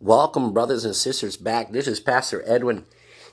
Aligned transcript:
Welcome, 0.00 0.52
brothers 0.52 0.84
and 0.84 0.94
sisters, 0.94 1.36
back. 1.36 1.72
This 1.72 1.88
is 1.88 1.98
Pastor 1.98 2.44
Edwin. 2.46 2.84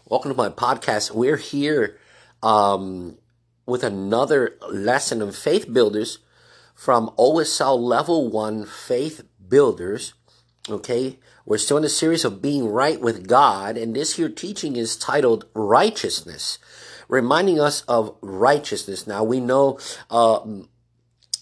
Welcome 0.09 0.31
to 0.31 0.35
my 0.35 0.49
podcast. 0.49 1.11
We're 1.11 1.37
here 1.37 1.99
um, 2.41 3.19
with 3.67 3.83
another 3.83 4.57
lesson 4.67 5.21
of 5.21 5.35
faith 5.35 5.71
builders 5.71 6.17
from 6.73 7.11
OSL 7.19 7.79
Level 7.79 8.31
1 8.31 8.65
Faith 8.65 9.21
Builders. 9.47 10.15
Okay, 10.67 11.19
we're 11.45 11.59
still 11.59 11.77
in 11.77 11.83
a 11.83 11.89
series 11.89 12.25
of 12.25 12.41
being 12.41 12.67
right 12.67 12.99
with 12.99 13.27
God, 13.27 13.77
and 13.77 13.95
this 13.95 14.15
here 14.15 14.27
teaching 14.27 14.75
is 14.75 14.97
titled 14.97 15.45
Righteousness, 15.53 16.57
reminding 17.07 17.59
us 17.59 17.83
of 17.83 18.15
righteousness. 18.21 19.05
Now, 19.05 19.23
we 19.23 19.39
know. 19.39 19.77
Uh, 20.09 20.39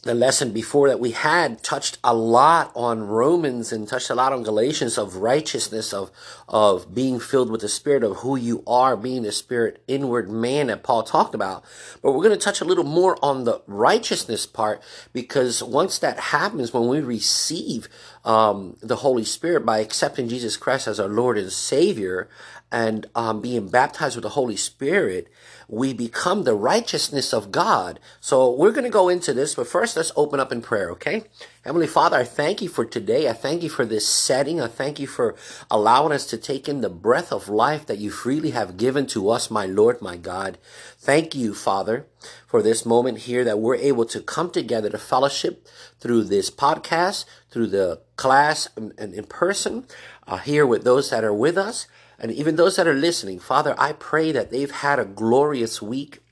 the 0.03 0.13
lesson 0.13 0.51
before 0.51 0.89
that 0.89 0.99
we 0.99 1.11
had 1.11 1.63
touched 1.63 1.97
a 2.03 2.13
lot 2.13 2.71
on 2.75 3.07
Romans 3.07 3.71
and 3.71 3.87
touched 3.87 4.09
a 4.09 4.15
lot 4.15 4.33
on 4.33 4.43
Galatians 4.43 4.97
of 4.97 5.17
righteousness, 5.17 5.93
of, 5.93 6.11
of 6.49 6.93
being 6.93 7.19
filled 7.19 7.49
with 7.49 7.61
the 7.61 7.69
Spirit 7.69 8.03
of 8.03 8.17
who 8.17 8.35
you 8.35 8.63
are, 8.67 8.97
being 8.97 9.23
the 9.23 9.31
Spirit 9.31 9.81
inward 9.87 10.29
man 10.29 10.67
that 10.67 10.83
Paul 10.83 11.03
talked 11.03 11.33
about. 11.33 11.63
But 12.01 12.11
we're 12.11 12.23
going 12.23 12.37
to 12.37 12.45
touch 12.45 12.59
a 12.59 12.65
little 12.65 12.83
more 12.83 13.17
on 13.23 13.45
the 13.45 13.61
righteousness 13.65 14.45
part 14.45 14.81
because 15.13 15.63
once 15.63 15.97
that 15.99 16.19
happens, 16.19 16.73
when 16.73 16.89
we 16.89 16.99
receive 16.99 17.87
um, 18.25 18.75
the 18.81 18.97
Holy 18.97 19.23
Spirit 19.23 19.65
by 19.65 19.79
accepting 19.79 20.27
Jesus 20.27 20.57
Christ 20.57 20.87
as 20.87 20.99
our 20.99 21.07
Lord 21.07 21.37
and 21.37 21.51
Savior 21.51 22.27
and 22.73 23.05
um, 23.15 23.39
being 23.39 23.69
baptized 23.69 24.17
with 24.17 24.23
the 24.23 24.29
Holy 24.29 24.57
Spirit, 24.57 25.29
we 25.73 25.93
become 25.93 26.43
the 26.43 26.55
righteousness 26.55 27.33
of 27.33 27.51
God. 27.51 27.99
So 28.21 28.51
we're 28.51 28.71
going 28.71 28.83
to 28.83 28.89
go 28.89 29.09
into 29.09 29.33
this, 29.33 29.55
but 29.55 29.67
first 29.67 29.97
let's 29.97 30.11
open 30.15 30.39
up 30.39 30.51
in 30.51 30.61
prayer, 30.61 30.91
okay? 30.91 31.23
Heavenly 31.63 31.87
Father, 31.87 32.17
I 32.17 32.23
thank 32.23 32.61
you 32.61 32.69
for 32.69 32.85
today. 32.85 33.27
I 33.27 33.33
thank 33.33 33.63
you 33.63 33.69
for 33.69 33.85
this 33.85 34.07
setting. 34.07 34.61
I 34.61 34.67
thank 34.67 34.99
you 34.99 35.07
for 35.07 35.35
allowing 35.71 36.11
us 36.11 36.25
to 36.27 36.37
take 36.37 36.69
in 36.69 36.81
the 36.81 36.89
breath 36.89 37.31
of 37.31 37.49
life 37.49 37.85
that 37.87 37.97
you 37.97 38.11
freely 38.11 38.51
have 38.51 38.77
given 38.77 39.07
to 39.07 39.29
us, 39.29 39.49
my 39.49 39.65
Lord, 39.65 40.01
my 40.01 40.15
God. 40.15 40.57
Thank 40.99 41.33
you, 41.33 41.53
Father, 41.53 42.05
for 42.45 42.61
this 42.61 42.85
moment 42.85 43.19
here 43.19 43.43
that 43.43 43.59
we're 43.59 43.75
able 43.75 44.05
to 44.05 44.21
come 44.21 44.51
together 44.51 44.89
to 44.89 44.97
fellowship 44.97 45.67
through 45.99 46.25
this 46.25 46.51
podcast, 46.51 47.25
through 47.49 47.67
the 47.67 48.01
class 48.15 48.69
and, 48.75 48.93
in 49.13 49.23
person, 49.23 49.85
uh, 50.27 50.37
here 50.37 50.67
with 50.67 50.83
those 50.83 51.09
that 51.09 51.23
are 51.23 51.33
with 51.33 51.57
us. 51.57 51.87
And 52.23 52.31
even 52.31 52.55
those 52.55 52.77
that 52.77 52.87
are 52.87 52.93
listening, 52.93 53.37
Father, 53.37 53.75
I 53.77 53.91
pray 53.91 54.31
that 54.31 54.49
they've 54.49 54.71
had 54.71 54.97
a 54.97 55.03
glorious 55.03 55.81
week 55.81 56.23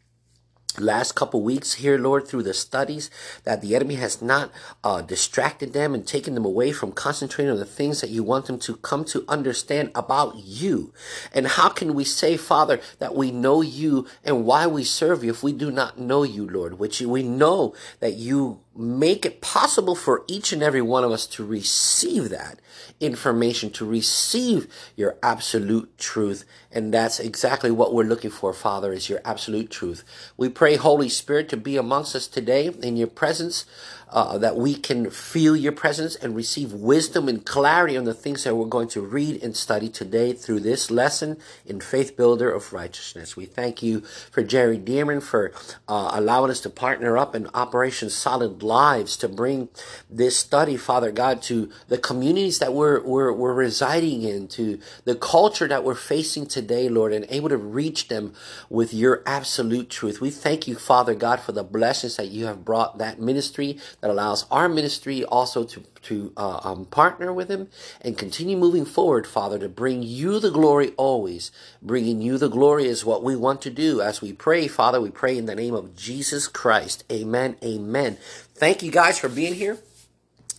last 0.80 1.16
couple 1.16 1.42
weeks 1.42 1.73
here, 1.73 1.98
Lord, 1.98 2.28
through 2.28 2.44
the 2.44 2.53
studies, 2.53 3.09
that 3.44 3.61
the 3.61 3.75
enemy 3.75 3.95
has 3.95 4.22
not 4.22 4.52
uh, 4.83 5.02
distracted 5.02 5.73
them 5.73 5.94
and 5.94 6.08
taken 6.08 6.33
them 6.33 6.45
away 6.45 6.72
from 6.72 6.94
concentrating 6.94 7.52
on 7.52 7.59
the 7.59 7.66
things 7.66 8.02
that 8.02 8.09
you 8.09 8.23
want 8.23 8.45
them 8.45 8.58
to 8.59 8.78
come 8.78 9.03
to 9.06 9.25
understand 9.28 9.92
about 9.94 10.36
you. 10.38 10.94
And 11.33 11.48
how 11.48 11.70
can 11.70 11.94
we 11.94 12.03
say, 12.03 12.38
Father, 12.38 12.80
that 13.00 13.16
we 13.16 13.31
know 13.31 13.61
you 13.61 14.08
and 14.23 14.45
why 14.45 14.67
we 14.67 14.83
serve 14.83 15.23
you 15.23 15.31
if 15.31 15.44
we 15.44 15.52
do 15.52 15.72
not 15.72 16.00
know 16.00 16.23
you, 16.23 16.48
Lord? 16.48 16.80
Which 16.80 17.02
we 17.02 17.23
know 17.23 17.76
that 18.00 18.14
you 18.14 18.61
make 18.75 19.25
it 19.25 19.41
possible 19.41 19.95
for 19.95 20.23
each 20.27 20.53
and 20.53 20.64
every 20.64 20.81
one 20.81 21.03
of 21.03 21.11
us 21.11 21.27
to 21.27 21.45
receive 21.45 22.30
that 22.30 22.59
information, 23.02 23.69
to 23.72 23.86
receive 23.86 24.67
your 24.95 25.17
absolute 25.22 25.97
truth. 25.97 26.45
And 26.72 26.94
that's 26.94 27.19
exactly 27.19 27.72
what 27.72 27.94
we're 27.94 28.03
looking 28.05 28.31
for, 28.31 28.53
Father, 28.53 28.94
is 28.94 29.09
your 29.09 29.19
absolute 29.25 29.69
truth. 29.69 30.03
We 30.38 30.47
pray, 30.49 30.77
Holy 30.77 31.09
Spirit, 31.09 31.49
to 31.49 31.58
be 31.58 31.75
amongst 31.75 32.16
us 32.16 32.27
today 32.27 32.67
in 32.81 32.95
your 32.95 33.08
presence 33.08 33.66
uh, 34.12 34.38
that 34.38 34.58
we 34.58 34.76
can 34.76 35.09
feel 35.09 35.56
your 35.56 35.72
presence 35.72 36.16
and 36.16 36.36
receive 36.36 36.73
wisdom 36.73 37.30
and 37.30 37.45
clarity 37.45 37.98
on 37.98 38.04
the 38.04 38.14
things 38.14 38.44
that 38.44 38.56
we're 38.56 38.66
going 38.66 38.88
to 38.90 39.02
read 39.02 39.42
and 39.42 39.56
study 39.56 39.88
today 39.90 40.34
through 40.34 40.59
this 40.59 40.92
lesson 40.92 41.38
in 41.66 41.80
Faith 41.80 42.17
Builder 42.17 42.52
of 42.52 42.73
Righteousness. 42.73 43.38
We 43.38 43.45
thank 43.45 43.82
you 43.82 44.02
for 44.32 44.44
Jerry 44.44 44.78
Dearman 44.78 45.23
for 45.23 45.54
uh, 45.88 46.11
allowing 46.14 46.52
us 46.52 46.60
to 46.61 46.70
partner 46.70 47.17
up 47.17 47.36
in 47.36 47.48
Operation 47.54 48.10
Solid 48.10 48.61
Lives 48.61 49.16
to 49.17 49.30
bring 49.30 49.70
this 50.10 50.36
study, 50.38 50.78
Father 50.78 51.11
God, 51.11 51.42
to 51.43 51.72
the 51.88 51.98
communities 51.98 52.60
that 52.60 52.73
we're, 52.73 53.02
we're, 53.02 53.32
we're 53.32 53.54
residing 53.54 54.23
in, 54.23 54.48
to 54.49 54.80
the 55.05 55.16
culture 55.16 55.67
that 55.67 55.83
we're 55.83 55.95
facing 55.95 56.45
today, 56.45 56.89
Lord, 56.89 57.14
and 57.14 57.26
able 57.30 57.49
to 57.49 57.58
reach 57.58 58.10
them 58.10 58.33
with 58.70 58.93
your 58.93 59.23
absolute 59.26 59.89
truth. 59.89 60.20
We 60.20 60.30
thank 60.30 60.67
you, 60.67 60.76
Father 60.76 61.16
God, 61.16 61.39
for 61.39 61.54
the 61.54 61.64
blessings 61.64 62.17
that 62.17 62.28
you 62.28 62.45
have 62.45 62.66
brought 62.66 62.98
that 62.98 63.20
ministry 63.20 63.78
that 64.02 64.10
allows 64.12 64.45
our 64.52 64.70
ministry 64.70 65.23
also 65.23 65.64
to, 65.64 65.84
to 66.04 66.34
uh, 66.38 66.60
um, 66.64 66.86
partner 66.86 67.34
with 67.34 67.50
Him 67.50 67.70
and 68.02 68.17
continue 68.17 68.58
moving 68.58 68.86
forward, 68.86 69.28
Father, 69.28 69.60
to 69.60 69.70
bring 69.70 70.04
you 70.04 70.39
the 70.39 70.52
glory 70.52 70.92
always. 70.98 71.52
Bringing 71.82 72.22
you 72.22 72.38
the 72.38 72.50
glory 72.50 72.86
is 72.88 73.06
what 73.06 73.23
we 73.23 73.36
want 73.36 73.61
to 73.64 73.72
do. 73.72 74.02
As 74.02 74.22
we 74.22 74.34
pray, 74.34 74.67
Father, 74.67 75.02
we 75.02 75.11
pray 75.11 75.38
in 75.38 75.45
the 75.45 75.56
name 75.56 75.73
of 75.76 75.95
Jesus 75.95 76.48
Christ. 76.48 77.04
Amen. 77.11 77.58
Amen. 77.64 78.17
Thank 78.56 78.84
you 78.84 78.92
guys 78.92 79.20
for 79.20 79.30
being 79.30 79.54
here. 79.56 79.80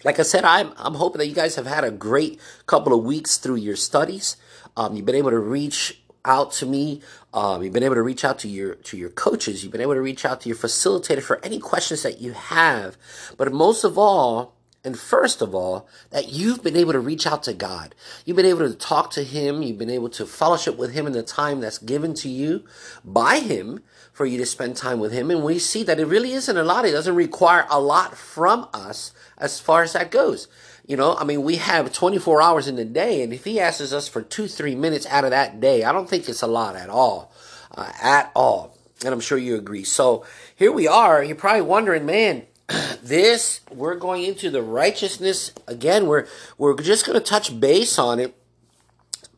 Like 0.05 0.19
I 0.19 0.23
said, 0.23 0.45
I'm, 0.45 0.73
I'm 0.77 0.95
hoping 0.95 1.19
that 1.19 1.29
you 1.29 1.35
guys 1.35 1.57
have 1.57 1.67
had 1.67 1.85
a 1.85 1.91
great 1.91 2.41
couple 2.67 2.93
of 2.93 3.05
weeks 3.05 3.37
through 3.39 3.57
your 3.57 3.77
studies. 3.77 4.37
Um, 4.77 4.97
you've 4.97 5.07
been 5.07 5.15
able 5.15 5.31
to 5.31 5.39
reach 5.39 6.02
out 6.25 6.53
to 6.53 6.67
me. 6.67 7.01
Um, 7.35 7.63
you've 7.63 7.73
been 7.73 7.83
able 7.83 7.95
to 7.97 8.03
reach 8.03 8.25
out 8.25 8.39
to 8.41 8.49
your 8.49 8.75
to 8.77 8.97
your 8.97 9.11
coaches. 9.11 9.63
You've 9.63 9.73
been 9.73 9.81
able 9.81 9.95
to 9.95 10.03
reach 10.03 10.25
out 10.25 10.41
to 10.43 10.49
your 10.49 10.57
facilitator 10.57 11.23
for 11.23 11.45
any 11.45 11.59
questions 11.59 12.03
that 12.03 12.21
you 12.21 12.33
have. 12.33 12.97
But 13.37 13.53
most 13.53 13.85
of 13.85 13.99
all, 13.99 14.55
and 14.85 14.99
first 14.99 15.41
of 15.41 15.55
all, 15.55 15.89
that 16.11 16.31
you've 16.31 16.63
been 16.63 16.77
able 16.77 16.93
to 16.93 17.01
reach 17.01 17.27
out 17.27 17.45
to 17.45 17.53
God. 17.53 17.95
You've 18.25 18.37
been 18.37 18.47
able 18.47 18.69
to 18.69 18.75
talk 18.75 19.13
to 19.13 19.23
Him. 19.23 19.63
You've 19.63 19.79
been 19.79 19.91
able 19.91 20.09
to 20.11 20.27
fellowship 20.27 20.77
with 20.77 20.93
Him 20.93 21.07
in 21.07 21.13
the 21.13 21.23
time 21.23 21.61
that's 21.61 21.79
given 21.79 22.15
to 22.15 22.29
you 22.29 22.65
by 23.05 23.39
Him 23.39 23.81
for 24.13 24.27
you 24.27 24.39
to 24.39 24.47
spend 24.47 24.77
time 24.77 24.99
with 24.99 25.13
Him. 25.13 25.31
And 25.31 25.45
we 25.45 25.61
see 25.61 25.85
that 25.85 26.01
it 26.01 26.07
really 26.07 26.33
isn't 26.33 26.57
a 26.57 26.65
lot. 26.65 26.85
It 26.85 26.91
doesn't 26.91 27.15
require 27.15 27.65
a 27.71 27.81
lot 27.81 28.17
from 28.17 28.69
us 28.75 29.13
as 29.39 29.61
far 29.61 29.85
as 29.85 29.93
that 29.93 30.11
goes. 30.11 30.49
You 30.87 30.97
know, 30.97 31.15
I 31.15 31.25
mean, 31.25 31.43
we 31.43 31.57
have 31.57 31.93
24 31.93 32.43
hours 32.43 32.67
in 32.67 32.77
the 32.77 32.85
day, 32.85 33.23
and 33.23 33.33
if 33.33 33.45
he 33.45 33.61
asks 33.61 33.93
us 33.93 34.09
for 34.09 34.21
two, 34.21 34.49
three 34.49 34.75
minutes 34.75 35.07
out 35.07 35.25
of 35.25 35.31
that 35.31 35.61
day, 35.61 35.85
I 35.85 35.93
don't 35.93 36.09
think 36.09 36.29
it's 36.29 36.43
a 36.43 36.49
lot 36.49 36.75
at 36.75 36.91
all. 36.91 37.33
Uh, 37.75 37.91
at 38.03 38.33
all. 38.35 38.77
And 39.05 39.15
I'm 39.15 39.21
sure 39.21 39.39
you 39.39 39.57
agree. 39.57 39.85
So 39.85 40.25
here 40.55 40.73
we 40.73 40.87
are. 40.87 41.23
You're 41.23 41.37
probably 41.37 41.63
wondering, 41.63 42.05
man, 42.05 42.43
this, 43.03 43.61
we're 43.71 43.95
going 43.95 44.25
into 44.25 44.51
the 44.51 44.63
righteousness. 44.63 45.53
Again, 45.67 46.07
we're, 46.07 46.27
we're 46.59 46.77
just 46.77 47.07
going 47.07 47.19
to 47.19 47.25
touch 47.25 47.59
base 47.59 47.99
on 47.99 48.19
it. 48.21 48.35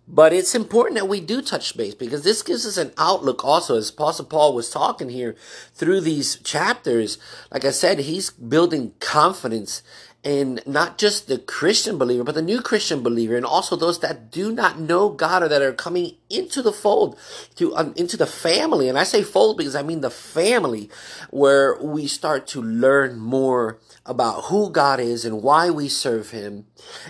But 0.06 0.34
it's 0.34 0.54
important 0.54 0.98
that 0.98 1.08
we 1.08 1.20
do 1.20 1.40
touch 1.40 1.76
base 1.76 1.94
because 1.94 2.24
this 2.24 2.42
gives 2.42 2.66
us 2.66 2.76
an 2.76 2.92
outlook 2.98 3.42
also, 3.42 3.78
as 3.78 3.88
Apostle 3.88 4.26
Paul 4.26 4.54
was 4.54 4.68
talking 4.68 5.08
here 5.08 5.34
through 5.72 6.02
these 6.02 6.36
chapters. 6.36 7.16
Like 7.50 7.64
I 7.64 7.70
said, 7.70 8.00
he's 8.00 8.28
building 8.28 8.92
confidence 9.00 9.82
and 10.24 10.62
not 10.66 10.96
just 10.96 11.28
the 11.28 11.38
Christian 11.38 11.98
believer, 11.98 12.24
but 12.24 12.34
the 12.34 12.42
new 12.42 12.62
Christian 12.62 13.02
believer, 13.02 13.36
and 13.36 13.44
also 13.44 13.76
those 13.76 14.00
that 14.00 14.30
do 14.30 14.52
not 14.52 14.80
know 14.80 15.10
God 15.10 15.42
or 15.42 15.48
that 15.48 15.60
are 15.60 15.72
coming 15.72 16.16
into 16.30 16.62
the 16.62 16.72
fold, 16.72 17.18
to 17.56 17.76
um, 17.76 17.92
into 17.96 18.16
the 18.16 18.26
family. 18.26 18.88
And 18.88 18.98
I 18.98 19.04
say 19.04 19.22
fold 19.22 19.58
because 19.58 19.76
I 19.76 19.82
mean 19.82 20.00
the 20.00 20.10
family, 20.10 20.90
where 21.30 21.76
we 21.80 22.06
start 22.06 22.46
to 22.48 22.62
learn 22.62 23.18
more 23.18 23.78
about 24.06 24.44
who 24.44 24.70
God 24.70 25.00
is 25.00 25.24
and 25.24 25.42
why 25.42 25.70
we 25.70 25.88
serve 25.88 26.30
Him, 26.30 26.66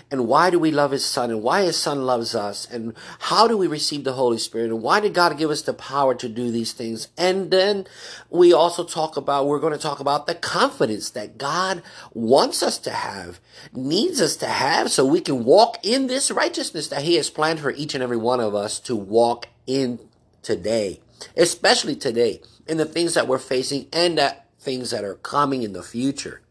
and 0.09 0.27
why 0.27 0.49
do 0.49 0.57
we 0.57 0.71
love 0.71 0.91
His 0.91 1.03
Son, 1.03 1.29
and 1.29 1.43
why 1.43 1.63
His 1.63 1.77
Son 1.77 2.05
loves 2.05 2.33
us, 2.33 2.65
and 2.69 2.93
how 3.19 3.47
do 3.47 3.57
we 3.57 3.67
receive 3.67 4.03
the 4.03 4.13
Holy 4.13 4.37
Spirit, 4.37 4.69
and 4.69 4.81
why 4.81 4.99
did 4.99 5.13
God 5.13 5.37
give 5.37 5.49
us 5.49 5.61
the 5.61 5.73
power 5.73 6.15
to 6.15 6.29
do 6.29 6.51
these 6.51 6.71
things? 6.71 7.09
And 7.17 7.51
then 7.51 7.85
we 8.29 8.53
also 8.53 8.85
talk 8.85 9.17
about, 9.17 9.45
we're 9.45 9.59
going 9.59 9.73
to 9.73 9.79
talk 9.79 9.99
about 9.99 10.25
the 10.25 10.35
confidence 10.35 11.09
that 11.09 11.37
God 11.37 11.83
wants 12.13 12.63
us 12.63 12.77
to 12.79 12.91
have, 12.91 13.41
needs 13.73 14.21
us 14.21 14.37
to 14.37 14.47
have, 14.47 14.89
so 14.89 15.05
we 15.05 15.21
can 15.21 15.43
walk 15.43 15.77
in 15.83 16.07
this 16.07 16.31
righteousness 16.31 16.87
that 16.87 17.01
He 17.01 17.15
has 17.15 17.29
planned 17.29 17.59
for 17.59 17.71
each 17.71 17.93
and 17.93 18.03
every 18.03 18.17
one 18.17 18.39
of 18.39 18.55
us 18.55 18.79
to 18.81 18.95
walk 18.95 19.47
in 19.67 19.99
today, 20.41 21.01
especially 21.35 21.95
today, 21.95 22.41
in 22.67 22.77
the 22.77 22.85
things 22.85 23.15
that 23.15 23.27
we're 23.27 23.37
facing 23.37 23.87
and 23.91 24.17
that 24.17 24.47
things 24.59 24.91
that 24.91 25.03
are 25.03 25.15
coming 25.15 25.61
in 25.61 25.73
the 25.73 25.83
future. 25.83 26.41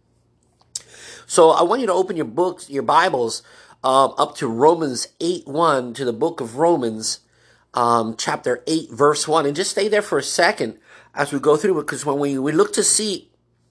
So 1.27 1.51
I 1.51 1.63
want 1.63 1.81
you 1.81 1.87
to 1.87 1.93
open 1.93 2.17
your 2.17 2.27
books, 2.27 2.69
your 2.69 2.83
Bibles, 2.83 3.43
um, 3.83 4.15
up 4.19 4.37
to 4.37 4.49
Romans 4.49 5.09
8 5.21 5.47
1, 5.47 5.95
to 5.95 6.05
the 6.05 6.13
book 6.13 6.41
of 6.41 6.57
Romans, 6.57 7.21
um, 7.73 8.15
chapter 8.17 8.63
8, 8.67 8.91
verse 8.91 9.27
1. 9.27 9.47
And 9.47 9.57
just 9.57 9.71
stay 9.71 9.89
there 9.89 10.03
for 10.03 10.19
a 10.19 10.23
second 10.23 10.79
as 11.15 11.33
we 11.33 11.39
go 11.39 11.57
through 11.57 11.79
it, 11.79 11.83
because 11.83 12.05
when 12.05 12.19
we, 12.19 12.39
we 12.39 12.53
look 12.53 12.73
to 12.75 12.85
see 12.85 13.31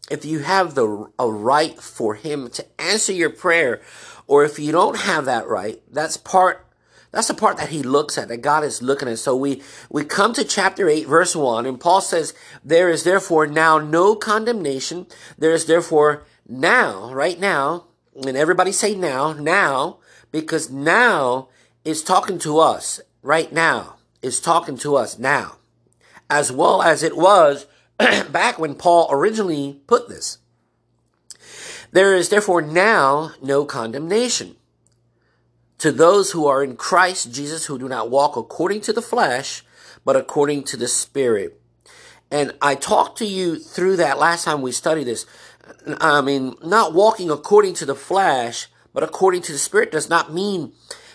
if 0.09 0.25
you 0.25 0.39
have 0.39 0.75
the 0.75 1.09
a 1.19 1.31
right 1.31 1.79
for 1.79 2.15
Him 2.15 2.49
to 2.51 2.65
answer 2.81 3.13
your 3.13 3.29
prayer, 3.29 3.81
or 4.27 4.43
if 4.43 4.59
you 4.59 4.71
don't 4.71 4.97
have 4.97 5.25
that 5.25 5.47
right, 5.47 5.81
that's 5.91 6.17
part 6.17 6.67
that's 7.13 7.27
the 7.27 7.35
part 7.35 7.57
that 7.57 7.69
he 7.69 7.83
looks 7.83 8.17
at, 8.17 8.27
that 8.29 8.41
God 8.41 8.63
is 8.63 8.81
looking 8.81 9.07
at. 9.07 9.19
So 9.19 9.35
we, 9.35 9.61
we 9.87 10.03
come 10.03 10.33
to 10.33 10.43
chapter 10.43 10.89
8, 10.89 11.05
verse 11.07 11.35
1, 11.35 11.67
and 11.67 11.79
Paul 11.79 12.01
says, 12.01 12.33
There 12.65 12.89
is 12.89 13.03
therefore 13.03 13.45
now 13.45 13.77
no 13.77 14.15
condemnation. 14.15 15.05
There 15.37 15.51
is 15.51 15.65
therefore 15.65 16.25
now, 16.47 17.13
right 17.13 17.39
now, 17.39 17.85
and 18.15 18.37
everybody 18.37 18.71
say 18.71 18.95
now, 18.95 19.33
now, 19.33 19.99
because 20.31 20.69
now 20.69 21.49
it's 21.85 22.01
talking 22.01 22.39
to 22.39 22.59
us 22.59 22.99
right 23.21 23.51
now. 23.51 23.95
It's 24.21 24.39
talking 24.39 24.77
to 24.79 24.95
us 24.95 25.19
now, 25.19 25.57
as 26.29 26.51
well 26.51 26.81
as 26.81 27.03
it 27.03 27.17
was 27.17 27.65
back 27.97 28.57
when 28.57 28.75
Paul 28.75 29.07
originally 29.11 29.81
put 29.87 30.09
this. 30.09 30.37
There 31.91 32.15
is 32.15 32.29
therefore 32.29 32.61
now 32.61 33.31
no 33.41 33.65
condemnation 33.65 34.55
to 35.77 35.91
those 35.91 36.31
who 36.31 36.47
are 36.47 36.63
in 36.63 36.75
Christ 36.75 37.33
Jesus 37.33 37.65
who 37.65 37.77
do 37.77 37.89
not 37.89 38.09
walk 38.09 38.35
according 38.35 38.81
to 38.81 38.93
the 38.93 39.01
flesh, 39.01 39.63
but 40.05 40.15
according 40.15 40.63
to 40.63 40.77
the 40.77 40.87
Spirit. 40.87 41.59
And 42.31 42.53
I 42.61 42.75
talked 42.75 43.19
to 43.19 43.25
you 43.25 43.59
through 43.59 43.97
that 43.97 44.17
last 44.17 44.45
time 44.45 44.61
we 44.61 44.71
studied 44.71 45.03
this. 45.03 45.27
I 45.99 46.21
mean, 46.21 46.55
not 46.63 46.93
walking 46.93 47.29
according 47.29 47.75
to 47.75 47.85
the 47.85 47.95
flesh, 47.95 48.67
but 48.93 49.03
according 49.03 49.41
to 49.43 49.51
the 49.51 49.57
Spirit 49.57 49.91
does 49.91 50.09
not 50.09 50.33
mean 50.33 50.73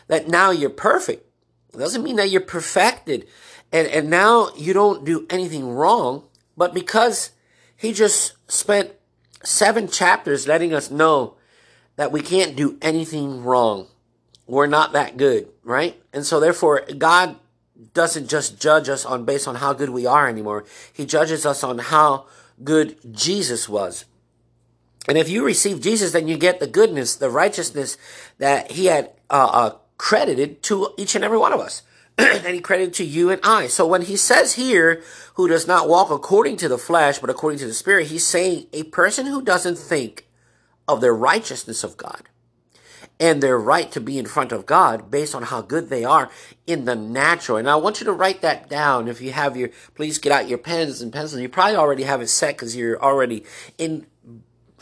that 0.09 0.29
now 0.29 0.51
you're 0.51 0.71
perfect. 0.71 1.27
It 1.75 1.79
doesn't 1.79 2.03
mean 2.03 2.17
that 2.17 2.31
you're 2.31 2.41
perfected 2.41 3.27
and, 3.73 3.87
and 3.89 4.11
now 4.11 4.49
you 4.57 4.73
don't 4.73 5.05
do 5.05 5.27
anything 5.31 5.69
wrong, 5.69 6.25
but 6.57 6.75
because 6.75 7.31
he 7.77 7.93
just 7.93 8.33
spent 8.51 8.93
seven 9.45 9.89
chapters 9.89 10.49
letting 10.49 10.73
us 10.73 10.91
know 10.91 11.37
that 11.97 12.13
we 12.13 12.21
can't 12.21 12.57
do 12.57 12.79
anything 12.81 13.43
wrong. 13.43 13.89
We're 14.47 14.67
not 14.67 14.93
that 14.93 15.17
good, 15.17 15.49
right? 15.63 16.01
And 16.13 16.25
so 16.25 16.41
therefore, 16.41 16.83
God 16.97 17.37
doesn't 17.93 18.29
just 18.29 18.61
judge 18.61 18.89
us 18.89 19.05
on 19.05 19.25
based 19.25 19.47
on 19.47 19.57
how 19.57 19.73
good 19.75 19.91
we 19.91 20.07
are 20.07 20.29
anymore. 20.29 20.65
He 20.93 21.05
judges 21.05 21.45
us 21.45 21.63
on 21.63 21.79
how 21.79 22.27
good 22.65 22.97
Jesus 23.13 23.69
was. 23.69 24.07
And 25.09 25.17
if 25.17 25.29
you 25.29 25.45
receive 25.45 25.81
Jesus, 25.81 26.13
then 26.13 26.29
you 26.29 26.37
get 26.37 26.61
the 26.61 26.67
goodness, 26.67 27.17
the 27.17 27.31
righteousness 27.31 27.97
that 28.37 28.73
he 28.73 28.87
had 28.87 29.11
uh, 29.31 29.49
uh, 29.51 29.77
credited 29.97 30.63
to 30.65 30.91
each 30.99 31.15
and 31.15 31.25
every 31.25 31.39
one 31.39 31.55
of 31.55 31.61
us. 31.61 31.83
and 32.19 32.55
he 32.55 32.61
credited 32.61 32.93
to 32.95 33.05
you 33.05 33.31
and 33.31 33.41
I. 33.43 33.69
So 33.69 33.87
when 33.87 34.03
he 34.03 34.17
says 34.17 34.55
here, 34.55 35.03
who 35.35 35.49
does 35.49 35.67
not 35.67 35.89
walk 35.89 36.11
according 36.11 36.59
to 36.59 36.69
the 36.69 36.79
flesh, 36.79 37.21
but 37.21 37.31
according 37.31 37.61
to 37.61 37.67
the 37.67 37.75
Spirit, 37.75 38.09
he's 38.09 38.27
saying 38.27 38.67
a 38.73 38.83
person 38.85 39.27
who 39.27 39.41
doesn't 39.41 39.79
think 39.79 40.27
of 40.87 41.01
their 41.01 41.15
righteousness 41.15 41.85
of 41.85 41.97
God 41.97 42.29
and 43.21 43.43
their 43.43 43.59
right 43.59 43.91
to 43.93 44.01
be 44.01 44.19
in 44.19 44.27
front 44.27 44.53
of 44.53 44.67
God 44.67 45.11
based 45.11 45.35
on 45.35 45.45
how 45.45 45.61
good 45.61 45.89
they 45.89 46.05
are 46.05 46.31
in 46.67 46.85
the 46.85 46.95
natural. 46.95 47.59
And 47.59 47.69
I 47.69 47.77
want 47.77 48.01
you 48.01 48.05
to 48.07 48.13
write 48.13 48.43
that 48.43 48.69
down. 48.69 49.09
If 49.09 49.21
you 49.21 49.33
have 49.33 49.57
your, 49.57 49.71
please 49.95 50.19
get 50.19 50.33
out 50.33 50.49
your 50.49 50.59
pens 50.59 51.01
and 51.01 51.13
pencils. 51.13 51.41
You 51.41 51.49
probably 51.49 51.77
already 51.77 52.05
have 52.05 52.21
it 52.21 52.29
set 52.29 52.57
because 52.57 52.77
you're 52.77 53.01
already 53.03 53.45
in 53.77 54.07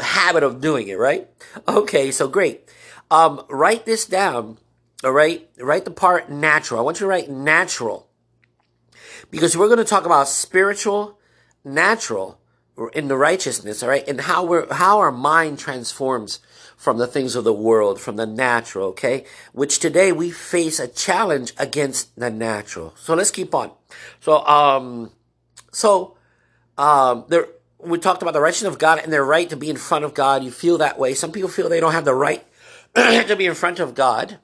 habit 0.01 0.43
of 0.43 0.61
doing 0.61 0.89
it, 0.89 0.99
right? 0.99 1.29
Okay, 1.69 2.11
so 2.11 2.29
great. 2.29 2.69
Um, 3.11 3.45
write 3.49 3.87
this 3.87 4.07
down. 4.07 4.59
All 5.05 5.13
right, 5.13 5.49
write 5.59 5.85
the 5.85 5.91
part 5.91 6.31
natural. 6.31 6.81
I 6.81 6.83
want 6.83 6.99
you 6.99 7.05
to 7.05 7.09
write 7.09 7.31
natural 7.31 8.09
because 9.31 9.57
we're 9.57 9.69
going 9.69 9.79
to 9.79 9.85
talk 9.85 10.07
about 10.07 10.29
spiritual, 10.29 11.19
natural, 11.65 12.41
in 12.93 13.09
the 13.09 13.17
righteousness. 13.17 13.83
All 13.83 13.89
right, 13.89 14.07
and 14.09 14.23
how 14.23 14.45
we're 14.45 14.73
how 14.73 14.99
our 14.99 15.13
mind 15.13 15.59
transforms 15.59 16.41
from 16.77 16.99
the 16.99 17.07
things 17.07 17.35
of 17.35 17.45
the 17.45 17.53
world, 17.53 18.01
from 18.01 18.17
the 18.17 18.27
natural, 18.27 18.89
okay? 18.89 19.25
Which 19.53 19.79
today 19.79 20.13
we 20.13 20.31
face 20.31 20.79
a 20.79 20.87
challenge 20.87 21.53
against 21.59 22.15
the 22.17 22.31
natural. 22.31 22.95
So 22.97 23.15
let's 23.15 23.31
keep 23.31 23.55
on. 23.55 23.73
So, 24.21 24.47
um, 24.47 25.11
so, 25.73 26.17
um, 26.77 27.25
there, 27.29 27.49
we 27.87 27.99
talked 27.99 28.23
about 28.23 28.35
the 28.35 28.41
righteousness 28.41 28.73
of 28.73 28.79
God 28.79 28.99
and 28.99 29.13
their 29.13 29.25
right 29.25 29.49
to 29.51 29.57
be 29.57 29.71
in 29.71 29.77
front 29.77 30.05
of 30.05 30.15
God. 30.15 30.43
You 30.43 30.51
feel 30.51 30.79
that 30.79 30.99
way. 30.99 31.15
Some 31.15 31.33
people 31.33 31.49
feel 31.49 31.69
they 31.69 31.81
don't 31.81 31.93
have 31.93 32.05
the 32.05 32.15
right 32.15 32.45
to 32.95 33.37
be 33.37 33.47
in 33.47 33.55
front 33.55 33.79
of 33.79 33.95
God 33.95 34.39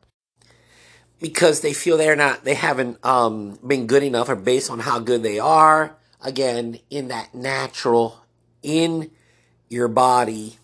because 1.21 1.61
they 1.61 1.73
feel 1.73 1.97
they're 1.97 2.17
not, 2.17 2.45
they 2.45 2.55
haven't, 2.55 3.05
um, 3.05 3.59
been 3.67 3.87
good 3.87 4.03
enough 4.03 4.29
or 4.29 4.37
based 4.37 4.71
on 4.71 4.81
how 4.81 4.99
good 4.99 5.23
they 5.23 5.39
are. 5.39 5.97
Again, 6.21 6.79
in 6.89 7.09
that 7.09 7.35
natural, 7.35 8.21
in 8.63 9.11
your 9.69 9.89
body, 9.89 10.59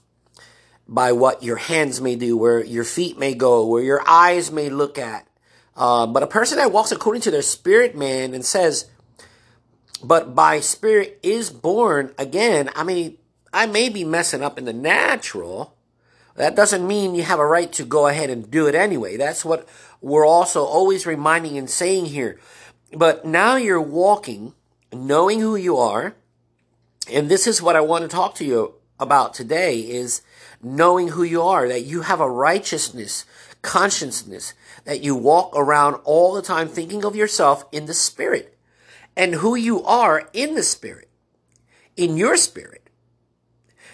by 0.86 1.12
what 1.12 1.42
your 1.42 1.56
hands 1.56 2.00
may 2.00 2.16
do, 2.16 2.36
where 2.36 2.64
your 2.64 2.84
feet 2.84 3.19
may 3.19 3.34
go, 3.34 3.66
where 3.66 3.82
your 3.82 4.02
eyes 4.08 4.50
may 4.50 4.70
look 4.70 4.98
at. 4.98 5.26
Uh, 5.76 6.06
but 6.06 6.22
a 6.22 6.26
person 6.26 6.58
that 6.58 6.72
walks 6.72 6.92
according 6.92 7.22
to 7.22 7.30
their 7.30 7.42
spirit 7.42 7.96
man 7.96 8.34
and 8.34 8.44
says, 8.44 8.88
but 10.02 10.34
by 10.34 10.60
spirit 10.60 11.18
is 11.22 11.50
born 11.50 12.14
again, 12.18 12.70
I 12.74 12.84
mean, 12.84 13.18
I 13.52 13.66
may 13.66 13.88
be 13.88 14.04
messing 14.04 14.42
up 14.42 14.58
in 14.58 14.64
the 14.64 14.72
natural. 14.72 15.74
That 16.36 16.54
doesn't 16.54 16.86
mean 16.86 17.14
you 17.14 17.24
have 17.24 17.40
a 17.40 17.46
right 17.46 17.72
to 17.72 17.84
go 17.84 18.06
ahead 18.06 18.30
and 18.30 18.50
do 18.50 18.66
it 18.66 18.74
anyway. 18.74 19.16
That's 19.16 19.44
what 19.44 19.68
we're 20.00 20.26
also 20.26 20.64
always 20.64 21.06
reminding 21.06 21.58
and 21.58 21.68
saying 21.68 22.06
here. 22.06 22.38
But 22.92 23.24
now 23.24 23.56
you're 23.56 23.80
walking, 23.80 24.54
knowing 24.92 25.40
who 25.40 25.56
you 25.56 25.76
are. 25.76 26.14
And 27.10 27.28
this 27.28 27.46
is 27.46 27.60
what 27.60 27.76
I 27.76 27.80
want 27.80 28.02
to 28.02 28.08
talk 28.08 28.34
to 28.36 28.44
you 28.44 28.74
about 29.00 29.34
today 29.34 29.80
is 29.80 30.22
knowing 30.62 31.08
who 31.08 31.22
you 31.22 31.42
are, 31.42 31.68
that 31.68 31.84
you 31.84 32.02
have 32.02 32.20
a 32.20 32.30
righteousness, 32.30 33.24
consciousness, 33.62 34.54
that 34.84 35.02
you 35.02 35.16
walk 35.16 35.52
around 35.56 35.94
all 36.04 36.34
the 36.34 36.42
time 36.42 36.68
thinking 36.68 37.04
of 37.04 37.16
yourself 37.16 37.64
in 37.72 37.86
the 37.86 37.94
spirit 37.94 38.57
and 39.18 39.34
who 39.34 39.56
you 39.56 39.82
are 39.84 40.30
in 40.32 40.54
the 40.54 40.62
spirit, 40.62 41.08
in 41.96 42.16
your 42.16 42.36
spirit. 42.36 42.88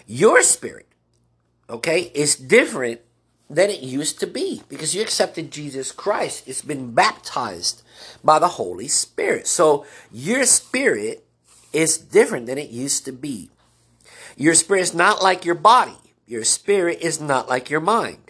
Your 0.07 0.43
spirit, 0.43 0.87
okay, 1.69 2.13
is 2.15 2.37
different 2.37 3.01
than 3.49 3.71
it 3.71 3.81
used 3.81 4.21
to 4.21 4.27
be 4.27 4.63
because 4.69 4.95
you 4.95 5.01
accepted 5.01 5.51
Jesus 5.51 5.93
Christ. 5.93 6.47
It's 6.47 6.61
been 6.61 6.93
baptized 6.93 7.83
by 8.23 8.39
the 8.39 8.49
Holy 8.49 8.87
Spirit. 8.87 9.47
So 9.47 9.87
your 10.13 10.45
spirit 10.45 11.25
is 11.73 11.97
different 11.97 12.47
than 12.47 12.59
it 12.59 12.69
used 12.69 13.07
to 13.07 13.13
be. 13.13 13.51
Your 14.37 14.55
spirit 14.55 14.83
is 14.83 14.95
not 14.95 15.23
like 15.23 15.47
your 15.47 15.55
body. 15.55 15.97
Your 16.27 16.45
spirit 16.45 17.01
is 17.01 17.19
not 17.19 17.49
like 17.49 17.71
your 17.71 17.81
mind. 17.81 18.24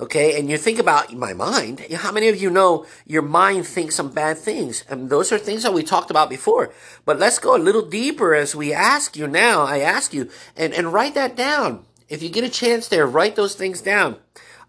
Okay, 0.00 0.38
and 0.38 0.48
you 0.48 0.56
think 0.56 0.78
about 0.78 1.12
my 1.14 1.32
mind. 1.32 1.80
How 1.92 2.12
many 2.12 2.28
of 2.28 2.40
you 2.40 2.50
know 2.50 2.86
your 3.04 3.22
mind 3.22 3.66
thinks 3.66 3.96
some 3.96 4.12
bad 4.12 4.38
things? 4.38 4.84
And 4.88 5.10
those 5.10 5.32
are 5.32 5.38
things 5.38 5.64
that 5.64 5.74
we 5.74 5.82
talked 5.82 6.10
about 6.10 6.30
before. 6.30 6.72
But 7.04 7.18
let's 7.18 7.40
go 7.40 7.56
a 7.56 7.58
little 7.58 7.82
deeper 7.82 8.32
as 8.32 8.54
we 8.54 8.72
ask 8.72 9.16
you 9.16 9.26
now. 9.26 9.62
I 9.62 9.80
ask 9.80 10.14
you, 10.14 10.30
and, 10.56 10.72
and 10.72 10.92
write 10.92 11.14
that 11.14 11.34
down. 11.34 11.84
If 12.08 12.22
you 12.22 12.28
get 12.28 12.44
a 12.44 12.48
chance 12.48 12.86
there, 12.86 13.06
write 13.06 13.34
those 13.34 13.56
things 13.56 13.80
down. 13.80 14.18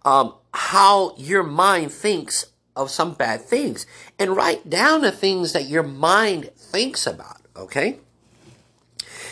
Um, 0.04 0.34
how 0.52 1.16
your 1.16 1.44
mind 1.44 1.92
thinks 1.92 2.48
of 2.76 2.90
some 2.90 3.14
bad 3.14 3.42
things. 3.42 3.86
And 4.18 4.36
write 4.36 4.68
down 4.68 5.02
the 5.02 5.12
things 5.12 5.54
that 5.54 5.70
your 5.70 5.84
mind 5.84 6.50
thinks 6.58 7.06
about. 7.06 7.42
Okay? 7.56 8.00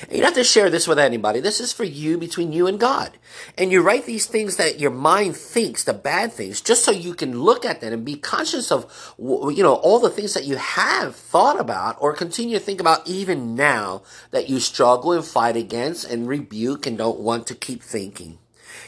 You 0.09 0.17
don't 0.17 0.25
have 0.25 0.33
to 0.35 0.43
share 0.43 0.69
this 0.69 0.87
with 0.87 0.99
anybody. 0.99 1.39
This 1.39 1.59
is 1.59 1.73
for 1.73 1.83
you, 1.83 2.17
between 2.17 2.53
you 2.53 2.67
and 2.67 2.79
God. 2.79 3.17
And 3.57 3.71
you 3.71 3.81
write 3.81 4.05
these 4.05 4.25
things 4.25 4.57
that 4.57 4.79
your 4.79 4.91
mind 4.91 5.35
thinks, 5.35 5.83
the 5.83 5.93
bad 5.93 6.31
things, 6.31 6.61
just 6.61 6.83
so 6.83 6.91
you 6.91 7.13
can 7.13 7.41
look 7.41 7.65
at 7.65 7.81
them 7.81 7.93
and 7.93 8.05
be 8.05 8.15
conscious 8.15 8.71
of, 8.71 9.15
you 9.17 9.63
know, 9.63 9.75
all 9.75 9.99
the 9.99 10.09
things 10.09 10.33
that 10.33 10.45
you 10.45 10.57
have 10.57 11.15
thought 11.15 11.59
about 11.59 11.97
or 11.99 12.13
continue 12.13 12.57
to 12.57 12.63
think 12.63 12.79
about 12.79 13.07
even 13.07 13.55
now 13.55 14.03
that 14.31 14.49
you 14.49 14.59
struggle 14.59 15.13
and 15.13 15.25
fight 15.25 15.55
against 15.55 16.09
and 16.09 16.27
rebuke 16.27 16.85
and 16.85 16.97
don't 16.97 17.19
want 17.19 17.47
to 17.47 17.55
keep 17.55 17.81
thinking. 17.81 18.37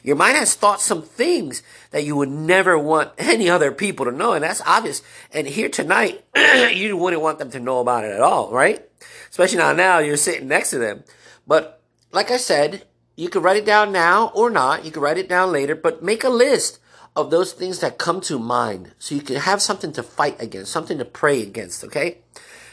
Your 0.04 0.16
mind 0.16 0.38
has 0.38 0.56
thought 0.56 0.82
some 0.82 1.02
things 1.02 1.62
that 1.92 2.04
you 2.04 2.16
would 2.16 2.30
never 2.30 2.78
want 2.78 3.12
any 3.18 3.50
other 3.50 3.72
people 3.72 4.06
to 4.06 4.12
know, 4.12 4.34
and 4.34 4.44
that's 4.44 4.62
obvious. 4.66 5.02
And 5.34 5.48
here 5.48 5.70
tonight, 5.70 6.24
you 6.74 6.96
wouldn't 6.98 7.22
want 7.22 7.40
them 7.40 7.52
to 7.52 7.60
know 7.60 7.80
about 7.80 8.06
it 8.06 8.12
at 8.12 8.22
all, 8.22 8.52
right? 8.52 8.89
Especially 9.30 9.58
now, 9.58 9.74
now 9.74 10.00
you're 10.00 10.18
sitting 10.18 10.48
next 10.48 10.72
to 10.72 10.80
them. 10.80 11.04
But 11.48 11.82
like 12.12 12.32
I 12.32 12.38
said, 12.38 12.86
you 13.16 13.30
can 13.30 13.42
write 13.42 13.58
it 13.58 13.66
down 13.66 13.92
now 13.92 14.32
or 14.34 14.50
not. 14.50 14.86
You 14.86 14.92
can 14.92 15.02
write 15.02 15.18
it 15.18 15.30
down 15.30 15.52
later, 15.52 15.76
but 15.76 16.04
make 16.04 16.24
a 16.24 16.30
list 16.30 16.80
of 17.16 17.32
those 17.32 17.52
things 17.54 17.80
that 17.80 17.98
come 17.98 18.22
to 18.22 18.40
mind 18.40 18.94
so 18.98 19.16
you 19.16 19.22
can 19.22 19.36
have 19.36 19.62
something 19.62 19.92
to 19.94 20.04
fight 20.04 20.42
against, 20.42 20.72
something 20.72 20.98
to 20.98 21.06
pray 21.06 21.42
against, 21.42 21.84
okay? 21.84 22.20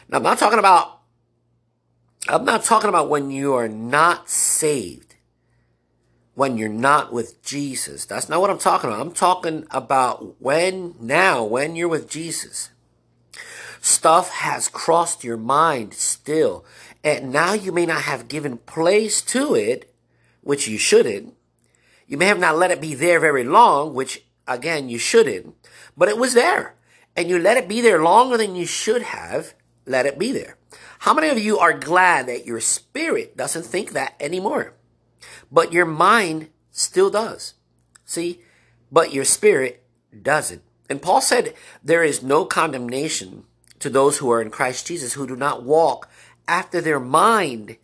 Now, 0.08 0.18
I'm 0.18 0.22
not 0.22 0.38
talking 0.38 0.58
about, 0.58 1.00
I'm 2.28 2.44
not 2.44 2.64
talking 2.64 2.88
about 2.88 3.08
when 3.08 3.30
you 3.30 3.54
are 3.54 3.68
not 3.68 4.28
saved, 4.30 5.16
when 6.34 6.58
you're 6.58 6.68
not 6.68 7.12
with 7.12 7.42
Jesus. 7.42 8.04
That's 8.04 8.28
not 8.28 8.40
what 8.40 8.50
I'm 8.50 8.58
talking 8.58 8.90
about. 8.90 9.00
I'm 9.00 9.12
talking 9.12 9.66
about 9.70 10.40
when, 10.40 10.94
now, 11.00 11.42
when 11.44 11.74
you're 11.74 11.88
with 11.88 12.08
Jesus. 12.08 12.70
Stuff 13.86 14.30
has 14.30 14.66
crossed 14.66 15.22
your 15.22 15.36
mind 15.36 15.94
still. 15.94 16.64
And 17.04 17.30
now 17.30 17.52
you 17.52 17.70
may 17.70 17.86
not 17.86 18.02
have 18.02 18.26
given 18.26 18.58
place 18.58 19.22
to 19.22 19.54
it, 19.54 19.94
which 20.40 20.66
you 20.66 20.76
shouldn't. 20.76 21.34
You 22.08 22.16
may 22.16 22.26
have 22.26 22.40
not 22.40 22.56
let 22.56 22.72
it 22.72 22.80
be 22.80 22.94
there 22.94 23.20
very 23.20 23.44
long, 23.44 23.94
which 23.94 24.24
again, 24.48 24.88
you 24.88 24.98
shouldn't. 24.98 25.54
But 25.96 26.08
it 26.08 26.18
was 26.18 26.34
there. 26.34 26.74
And 27.14 27.28
you 27.28 27.38
let 27.38 27.58
it 27.58 27.68
be 27.68 27.80
there 27.80 28.02
longer 28.02 28.36
than 28.36 28.56
you 28.56 28.66
should 28.66 29.02
have 29.02 29.54
let 29.86 30.04
it 30.04 30.18
be 30.18 30.32
there. 30.32 30.58
How 30.98 31.14
many 31.14 31.28
of 31.28 31.38
you 31.38 31.60
are 31.60 31.72
glad 31.72 32.26
that 32.26 32.44
your 32.44 32.58
spirit 32.58 33.36
doesn't 33.36 33.66
think 33.66 33.92
that 33.92 34.16
anymore? 34.18 34.74
But 35.52 35.72
your 35.72 35.86
mind 35.86 36.48
still 36.72 37.08
does. 37.08 37.54
See? 38.04 38.42
But 38.90 39.14
your 39.14 39.24
spirit 39.24 39.84
doesn't. 40.22 40.62
And 40.90 41.00
Paul 41.00 41.20
said 41.20 41.54
there 41.84 42.02
is 42.02 42.20
no 42.20 42.44
condemnation 42.44 43.44
to 43.80 43.90
those 43.90 44.18
who 44.18 44.30
are 44.30 44.42
in 44.42 44.50
Christ 44.50 44.86
Jesus 44.86 45.12
who 45.14 45.26
do 45.26 45.36
not 45.36 45.62
walk 45.62 46.08
after 46.48 46.80
their 46.80 47.00
mind 47.00 47.76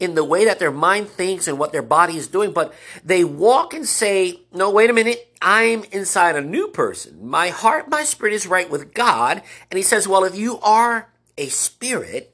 in 0.00 0.14
the 0.14 0.24
way 0.24 0.44
that 0.44 0.58
their 0.58 0.70
mind 0.70 1.08
thinks 1.08 1.48
and 1.48 1.58
what 1.58 1.72
their 1.72 1.82
body 1.82 2.16
is 2.16 2.28
doing, 2.28 2.52
but 2.52 2.72
they 3.04 3.24
walk 3.24 3.74
and 3.74 3.86
say, 3.86 4.40
no, 4.52 4.70
wait 4.70 4.90
a 4.90 4.92
minute, 4.92 5.34
I'm 5.42 5.84
inside 5.90 6.36
a 6.36 6.40
new 6.40 6.68
person. 6.68 7.26
My 7.26 7.48
heart, 7.48 7.88
my 7.88 8.04
spirit 8.04 8.32
is 8.32 8.46
right 8.46 8.70
with 8.70 8.94
God. 8.94 9.42
And 9.70 9.76
he 9.76 9.82
says, 9.82 10.06
well, 10.06 10.24
if 10.24 10.36
you 10.36 10.60
are 10.60 11.10
a 11.36 11.48
spirit 11.48 12.32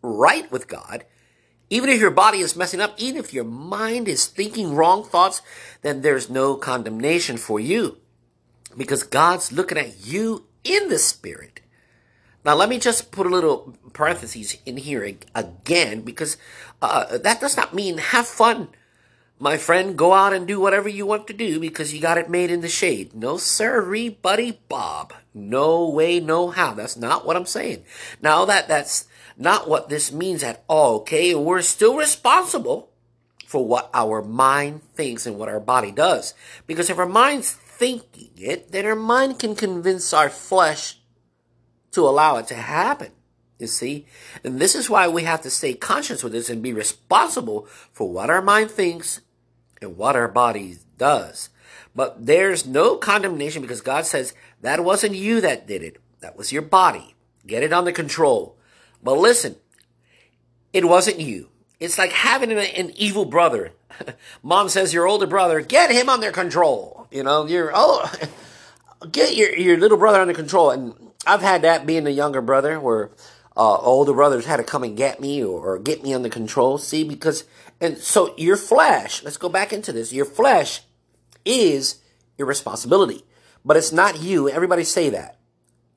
right 0.00 0.50
with 0.50 0.66
God, 0.66 1.04
even 1.68 1.90
if 1.90 2.00
your 2.00 2.10
body 2.10 2.38
is 2.38 2.56
messing 2.56 2.80
up, 2.80 2.94
even 2.98 3.18
if 3.18 3.34
your 3.34 3.44
mind 3.44 4.08
is 4.08 4.26
thinking 4.26 4.74
wrong 4.74 5.04
thoughts, 5.04 5.42
then 5.82 6.00
there's 6.02 6.30
no 6.30 6.56
condemnation 6.56 7.36
for 7.36 7.58
you 7.60 7.98
because 8.76 9.02
God's 9.02 9.52
looking 9.52 9.78
at 9.78 10.06
you 10.06 10.46
in 10.62 10.88
the 10.88 10.98
spirit. 10.98 11.53
Now, 12.44 12.54
let 12.54 12.68
me 12.68 12.78
just 12.78 13.10
put 13.10 13.26
a 13.26 13.30
little 13.30 13.74
parentheses 13.94 14.58
in 14.66 14.76
here 14.76 15.02
again 15.34 16.02
because 16.02 16.36
uh, 16.82 17.16
that 17.18 17.40
does 17.40 17.56
not 17.56 17.72
mean 17.72 17.96
have 17.98 18.26
fun, 18.26 18.68
my 19.38 19.56
friend. 19.56 19.96
Go 19.96 20.12
out 20.12 20.34
and 20.34 20.46
do 20.46 20.60
whatever 20.60 20.88
you 20.88 21.06
want 21.06 21.26
to 21.28 21.32
do 21.32 21.58
because 21.58 21.94
you 21.94 22.00
got 22.00 22.18
it 22.18 22.28
made 22.28 22.50
in 22.50 22.60
the 22.60 22.68
shade. 22.68 23.14
No, 23.14 23.38
sirree, 23.38 24.10
buddy 24.10 24.60
Bob. 24.68 25.14
No 25.32 25.88
way, 25.88 26.20
no 26.20 26.50
how. 26.50 26.74
That's 26.74 26.96
not 26.96 27.24
what 27.24 27.36
I'm 27.36 27.46
saying. 27.46 27.84
Now, 28.20 28.44
that 28.44 28.68
that's 28.68 29.06
not 29.38 29.68
what 29.68 29.88
this 29.88 30.12
means 30.12 30.42
at 30.42 30.64
all, 30.68 30.96
okay? 30.96 31.34
We're 31.34 31.62
still 31.62 31.96
responsible 31.96 32.90
for 33.46 33.66
what 33.66 33.88
our 33.94 34.20
mind 34.20 34.82
thinks 34.94 35.26
and 35.26 35.38
what 35.38 35.48
our 35.48 35.60
body 35.60 35.92
does. 35.92 36.34
Because 36.66 36.90
if 36.90 36.98
our 36.98 37.06
mind's 37.06 37.52
thinking 37.52 38.30
it, 38.36 38.70
then 38.70 38.84
our 38.84 38.94
mind 38.94 39.38
can 39.38 39.54
convince 39.54 40.12
our 40.12 40.28
flesh 40.28 40.98
to 41.94 42.02
allow 42.02 42.36
it 42.36 42.46
to 42.48 42.54
happen. 42.54 43.10
You 43.58 43.66
see? 43.66 44.06
And 44.42 44.60
this 44.60 44.74
is 44.74 44.90
why 44.90 45.08
we 45.08 45.22
have 45.22 45.42
to 45.42 45.50
stay 45.50 45.74
conscious 45.74 46.22
with 46.22 46.32
this 46.32 46.50
and 46.50 46.62
be 46.62 46.72
responsible 46.72 47.66
for 47.92 48.10
what 48.10 48.30
our 48.30 48.42
mind 48.42 48.70
thinks 48.70 49.20
and 49.80 49.96
what 49.96 50.16
our 50.16 50.28
body 50.28 50.78
does. 50.98 51.50
But 51.94 52.26
there's 52.26 52.66
no 52.66 52.96
condemnation 52.96 53.62
because 53.62 53.80
God 53.80 54.06
says 54.06 54.34
that 54.60 54.84
wasn't 54.84 55.14
you 55.14 55.40
that 55.40 55.66
did 55.66 55.82
it. 55.82 55.98
That 56.20 56.36
was 56.36 56.52
your 56.52 56.62
body. 56.62 57.14
Get 57.46 57.62
it 57.62 57.72
under 57.72 57.92
control. 57.92 58.56
But 59.02 59.18
listen, 59.18 59.56
it 60.72 60.86
wasn't 60.86 61.20
you. 61.20 61.50
It's 61.78 61.98
like 61.98 62.12
having 62.12 62.50
an, 62.50 62.58
an 62.58 62.92
evil 62.96 63.24
brother. 63.24 63.72
Mom 64.42 64.68
says 64.68 64.92
your 64.92 65.06
older 65.06 65.26
brother, 65.26 65.60
get 65.60 65.90
him 65.90 66.08
under 66.08 66.32
control. 66.32 67.06
You 67.10 67.22
know, 67.22 67.46
you're, 67.46 67.70
oh, 67.74 68.10
get 69.12 69.36
your, 69.36 69.54
your 69.56 69.76
little 69.76 69.98
brother 69.98 70.20
under 70.20 70.34
control. 70.34 70.70
And 70.70 70.94
I've 71.26 71.42
had 71.42 71.62
that 71.62 71.86
being 71.86 72.06
a 72.06 72.10
younger 72.10 72.40
brother 72.40 72.78
where 72.78 73.10
uh, 73.56 73.76
older 73.76 74.12
brothers 74.12 74.46
had 74.46 74.56
to 74.56 74.64
come 74.64 74.82
and 74.82 74.96
get 74.96 75.20
me 75.20 75.42
or, 75.42 75.74
or 75.74 75.78
get 75.78 76.02
me 76.02 76.12
under 76.14 76.28
control. 76.28 76.78
See, 76.78 77.04
because, 77.04 77.44
and 77.80 77.98
so 77.98 78.34
your 78.36 78.56
flesh, 78.56 79.22
let's 79.22 79.36
go 79.36 79.48
back 79.48 79.72
into 79.72 79.92
this. 79.92 80.12
Your 80.12 80.24
flesh 80.24 80.82
is 81.44 82.00
your 82.36 82.48
responsibility, 82.48 83.24
but 83.64 83.76
it's 83.76 83.92
not 83.92 84.20
you. 84.20 84.48
Everybody 84.48 84.84
say 84.84 85.10
that. 85.10 85.38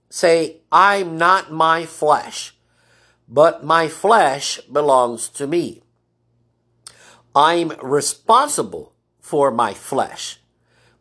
Say, 0.09 0.57
I'm 0.71 1.17
not 1.17 1.51
my 1.51 1.85
flesh, 1.85 2.55
but 3.27 3.63
my 3.63 3.87
flesh 3.87 4.59
belongs 4.61 5.27
to 5.29 5.47
me. 5.47 5.81
I'm 7.35 7.69
responsible 7.83 8.93
for 9.19 9.51
my 9.51 9.73
flesh, 9.73 10.39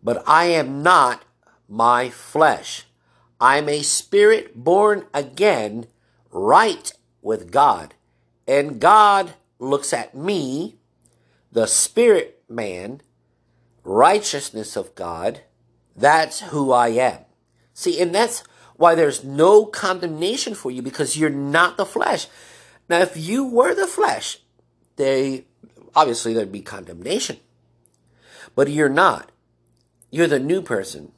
but 0.02 0.22
I 0.26 0.46
am 0.46 0.82
not 0.82 1.24
my 1.68 2.10
flesh. 2.10 2.84
I'm 3.40 3.68
a 3.68 3.82
spirit 3.82 4.56
born 4.56 5.06
again, 5.12 5.86
right 6.30 6.92
with 7.22 7.50
God. 7.50 7.94
And 8.46 8.80
God 8.80 9.34
looks 9.58 9.92
at 9.92 10.14
me, 10.14 10.76
the 11.52 11.66
spirit 11.66 12.42
man, 12.48 13.00
righteousness 13.84 14.76
of 14.76 14.94
God. 14.94 15.40
That's 15.94 16.40
who 16.40 16.72
I 16.72 16.88
am. 16.88 17.20
See, 17.74 18.00
and 18.00 18.14
that's 18.14 18.42
why 18.76 18.94
there's 18.94 19.24
no 19.24 19.64
condemnation 19.64 20.54
for 20.54 20.70
you 20.70 20.82
because 20.82 21.16
you're 21.16 21.30
not 21.30 21.76
the 21.76 21.86
flesh. 21.86 22.26
Now, 22.88 23.00
if 23.00 23.16
you 23.16 23.44
were 23.44 23.74
the 23.74 23.86
flesh, 23.86 24.38
they 24.96 25.46
obviously 25.94 26.32
there'd 26.32 26.52
be 26.52 26.60
condemnation. 26.60 27.38
But 28.54 28.70
you're 28.70 28.88
not. 28.88 29.32
You're 30.10 30.26
the 30.26 30.38
new 30.38 30.62
person. 30.62 31.12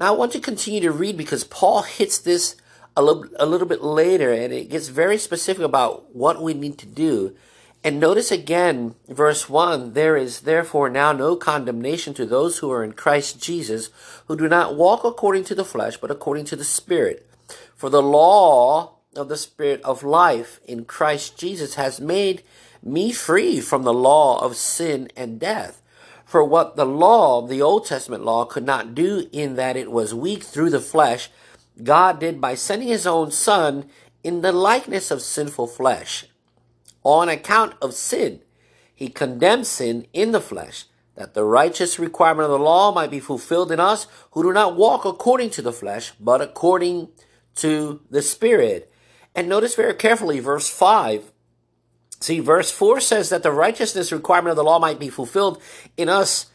Now, 0.00 0.08
I 0.08 0.16
want 0.16 0.32
to 0.32 0.40
continue 0.40 0.80
to 0.80 0.90
read 0.90 1.16
because 1.16 1.44
Paul 1.44 1.82
hits 1.82 2.18
this 2.18 2.56
a 2.96 3.02
little, 3.02 3.26
a 3.38 3.46
little 3.46 3.66
bit 3.66 3.82
later 3.82 4.32
and 4.32 4.52
it 4.52 4.70
gets 4.70 4.88
very 4.88 5.18
specific 5.18 5.64
about 5.64 6.14
what 6.14 6.42
we 6.42 6.54
need 6.54 6.78
to 6.78 6.86
do. 6.86 7.36
And 7.82 8.00
notice 8.00 8.32
again, 8.32 8.94
verse 9.08 9.48
1 9.48 9.92
there 9.92 10.16
is 10.16 10.40
therefore 10.40 10.88
now 10.88 11.12
no 11.12 11.36
condemnation 11.36 12.14
to 12.14 12.24
those 12.24 12.58
who 12.58 12.72
are 12.72 12.82
in 12.82 12.92
Christ 12.92 13.42
Jesus, 13.42 13.90
who 14.26 14.36
do 14.36 14.48
not 14.48 14.74
walk 14.74 15.04
according 15.04 15.44
to 15.44 15.54
the 15.54 15.66
flesh, 15.66 15.98
but 15.98 16.10
according 16.10 16.46
to 16.46 16.56
the 16.56 16.64
Spirit. 16.64 17.28
For 17.76 17.90
the 17.90 18.02
law 18.02 18.94
of 19.14 19.28
the 19.28 19.36
Spirit 19.36 19.82
of 19.82 20.02
life 20.02 20.60
in 20.64 20.86
Christ 20.86 21.38
Jesus 21.38 21.74
has 21.74 22.00
made 22.00 22.42
me 22.82 23.12
free 23.12 23.60
from 23.60 23.82
the 23.82 23.94
law 23.94 24.42
of 24.42 24.56
sin 24.56 25.08
and 25.14 25.38
death. 25.38 25.82
For 26.34 26.42
what 26.42 26.74
the 26.74 26.84
law, 26.84 27.46
the 27.46 27.62
Old 27.62 27.86
Testament 27.86 28.24
law, 28.24 28.44
could 28.44 28.66
not 28.66 28.92
do 28.92 29.28
in 29.30 29.54
that 29.54 29.76
it 29.76 29.92
was 29.92 30.12
weak 30.12 30.42
through 30.42 30.70
the 30.70 30.80
flesh, 30.80 31.30
God 31.80 32.18
did 32.18 32.40
by 32.40 32.56
sending 32.56 32.88
his 32.88 33.06
own 33.06 33.30
Son 33.30 33.88
in 34.24 34.40
the 34.40 34.50
likeness 34.50 35.12
of 35.12 35.22
sinful 35.22 35.68
flesh. 35.68 36.24
On 37.04 37.28
account 37.28 37.74
of 37.80 37.94
sin, 37.94 38.40
he 38.92 39.06
condemned 39.06 39.68
sin 39.68 40.08
in 40.12 40.32
the 40.32 40.40
flesh, 40.40 40.86
that 41.14 41.34
the 41.34 41.44
righteous 41.44 42.00
requirement 42.00 42.46
of 42.46 42.58
the 42.58 42.64
law 42.64 42.90
might 42.92 43.12
be 43.12 43.20
fulfilled 43.20 43.70
in 43.70 43.78
us 43.78 44.08
who 44.32 44.42
do 44.42 44.52
not 44.52 44.74
walk 44.74 45.04
according 45.04 45.50
to 45.50 45.62
the 45.62 45.72
flesh, 45.72 46.14
but 46.18 46.40
according 46.40 47.10
to 47.54 48.00
the 48.10 48.22
Spirit. 48.22 48.90
And 49.36 49.48
notice 49.48 49.76
very 49.76 49.94
carefully 49.94 50.40
verse 50.40 50.68
5 50.68 51.30
See, 52.20 52.40
verse 52.40 52.70
4 52.70 53.00
says 53.00 53.28
that 53.28 53.42
the 53.42 53.52
righteousness 53.52 54.12
requirement 54.12 54.50
of 54.50 54.56
the 54.56 54.64
law 54.64 54.78
might 54.78 54.98
be 54.98 55.10
fulfilled 55.10 55.60
in 55.96 56.08
us 56.08 56.46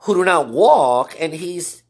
who 0.00 0.14
do 0.14 0.24
not 0.24 0.48
walk, 0.48 1.16
and 1.18 1.32
he's 1.32 1.82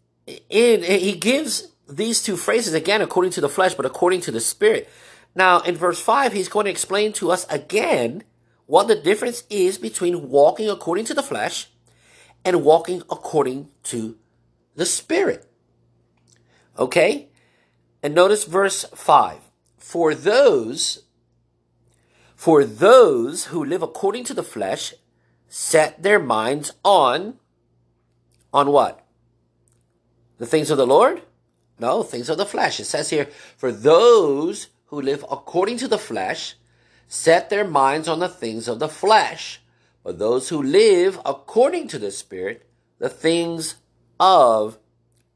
in, 0.49 0.83
he 0.83 1.13
gives 1.13 1.73
these 1.89 2.23
two 2.23 2.37
phrases 2.37 2.75
again 2.75 3.03
according 3.03 3.33
to 3.33 3.41
the 3.41 3.49
flesh, 3.49 3.75
but 3.75 3.87
according 3.87 4.21
to 4.23 4.31
the 4.31 4.41
spirit. 4.41 4.89
Now, 5.35 5.61
in 5.61 5.77
verse 5.77 6.01
5, 6.01 6.33
he's 6.33 6.49
going 6.49 6.65
to 6.65 6.71
explain 6.71 7.13
to 7.15 7.31
us 7.31 7.47
again 7.49 8.25
what 8.67 8.89
the 8.89 8.97
difference 8.97 9.45
is 9.51 9.79
between 9.79 10.29
walking 10.29 10.69
according 10.69 11.05
to 11.07 11.15
the 11.15 11.23
flesh 11.23 11.69
and 12.45 12.65
walking 12.65 13.03
according 13.11 13.69
to 13.85 14.17
the 14.75 14.87
spirit. 14.87 15.47
Okay? 16.79 17.29
And 18.03 18.15
notice 18.15 18.45
verse 18.45 18.85
5. 18.95 19.39
For 19.79 20.15
those 20.15 21.03
for 22.37 22.65
those 22.65 23.47
who 23.47 23.65
live 23.65 23.83
according 23.83 24.25
to 24.25 24.35
the 24.35 24.43
flesh 24.43 24.95
set 25.49 26.03
their 26.03 26.21
minds 26.21 26.73
on, 26.85 27.39
on 28.53 28.71
what? 28.71 29.05
The 30.37 30.47
things 30.47 30.71
of 30.71 30.77
the 30.77 30.87
Lord? 30.87 31.23
No, 31.81 32.03
things 32.03 32.29
of 32.29 32.37
the 32.37 32.47
flesh. 32.47 32.79
It 32.79 32.85
says 32.85 33.09
here, 33.09 33.29
for 33.57 33.73
those 33.73 34.69
who 34.87 35.01
live 35.01 35.25
according 35.31 35.79
to 35.79 35.89
the 35.89 35.99
flesh 35.99 36.57
set 37.09 37.49
their 37.49 37.67
minds 37.67 38.07
on 38.07 38.19
the 38.19 38.29
things 38.29 38.69
of 38.69 38.81
the 38.81 38.89
flesh. 38.89 39.63
But 40.05 40.19
those 40.19 40.51
who 40.51 40.63
live 40.63 41.19
according 41.25 41.89
to 41.89 41.99
the 41.99 42.11
Spirit, 42.11 42.69
the 42.99 43.09
things 43.09 43.77
of 44.21 44.79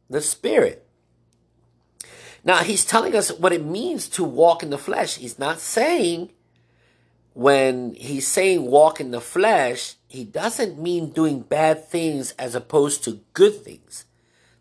the 0.09 0.21
Spirit. 0.21 0.87
Now, 2.45 2.59
he's 2.59 2.85
telling 2.85 3.15
us 3.15 3.33
what 3.33 3.53
it 3.53 3.65
means 3.65 4.09
to 4.11 4.25
walk 4.25 4.63
in 4.63 4.71
the 4.71 4.79
flesh. 4.79 5.17
He's 5.17 5.39
not 5.39 5.61
saying 5.61 6.31
when 7.35 7.95
he's 7.95 8.27
saying 8.27 8.67
walk 8.67 9.01
in 9.01 9.11
the 9.11 9.21
flesh, 9.21 9.95
he 10.09 10.25
doesn't 10.25 10.81
mean 10.81 11.11
doing 11.11 11.41
bad 11.41 11.89
things 11.89 12.33
as 12.33 12.55
opposed 12.55 13.05
to 13.05 13.21
good 13.33 13.63
things. 13.63 14.05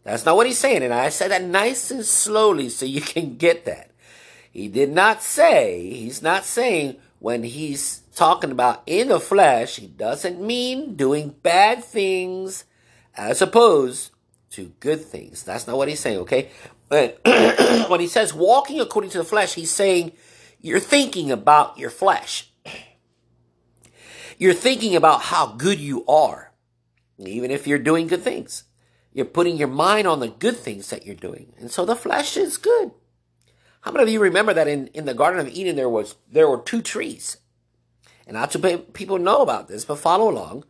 That's 0.03 0.25
not 0.25 0.35
what 0.35 0.47
he's 0.47 0.59
saying. 0.59 0.83
And 0.83 0.93
I 0.93 1.09
said 1.09 1.31
that 1.31 1.43
nice 1.43 1.91
and 1.91 2.05
slowly 2.05 2.69
so 2.69 2.85
you 2.85 3.01
can 3.01 3.37
get 3.37 3.65
that. 3.65 3.91
He 4.51 4.67
did 4.67 4.89
not 4.89 5.21
say, 5.21 5.89
he's 5.89 6.21
not 6.21 6.45
saying 6.45 6.97
when 7.19 7.43
he's 7.43 7.99
talking 8.15 8.51
about 8.51 8.83
in 8.85 9.09
the 9.09 9.19
flesh, 9.19 9.75
he 9.75 9.87
doesn't 9.87 10.41
mean 10.41 10.95
doing 10.95 11.35
bad 11.43 11.83
things 11.83 12.65
as 13.15 13.41
opposed 13.41 14.11
to 14.51 14.73
good 14.79 15.01
things. 15.01 15.43
That's 15.43 15.67
not 15.67 15.77
what 15.77 15.87
he's 15.87 15.99
saying, 15.99 16.19
okay? 16.19 16.49
But 16.87 17.21
when 17.89 17.99
he 17.99 18.07
says 18.07 18.33
walking 18.33 18.79
according 18.79 19.11
to 19.11 19.19
the 19.19 19.23
flesh, 19.23 19.53
he's 19.53 19.71
saying 19.71 20.13
you're 20.59 20.79
thinking 20.79 21.31
about 21.31 21.77
your 21.77 21.89
flesh. 21.89 22.48
You're 24.39 24.53
thinking 24.53 24.95
about 24.95 25.23
how 25.23 25.47
good 25.47 25.81
you 25.81 26.05
are, 26.05 26.53
even 27.17 27.51
if 27.51 27.67
you're 27.67 27.77
doing 27.77 28.07
good 28.07 28.21
things. 28.21 28.63
You're 29.11 29.25
putting 29.25 29.57
your 29.57 29.67
mind 29.67 30.07
on 30.07 30.21
the 30.21 30.29
good 30.29 30.55
things 30.55 30.89
that 30.89 31.05
you're 31.05 31.13
doing. 31.13 31.51
And 31.59 31.69
so 31.69 31.83
the 31.83 31.93
flesh 31.93 32.37
is 32.37 32.55
good. 32.55 32.91
How 33.81 33.91
many 33.91 34.03
of 34.03 34.09
you 34.09 34.21
remember 34.21 34.53
that 34.53 34.69
in, 34.69 34.87
in 34.87 35.03
the 35.03 35.13
Garden 35.13 35.45
of 35.45 35.53
Eden 35.53 35.75
there 35.75 35.89
was 35.89 36.15
there 36.31 36.47
were 36.47 36.61
two 36.61 36.81
trees? 36.81 37.35
And 38.25 38.35
not 38.35 38.51
too 38.51 38.59
many 38.59 38.77
people 38.77 39.17
know 39.17 39.41
about 39.41 39.67
this, 39.67 39.83
but 39.83 39.99
follow 39.99 40.29
along. 40.29 40.63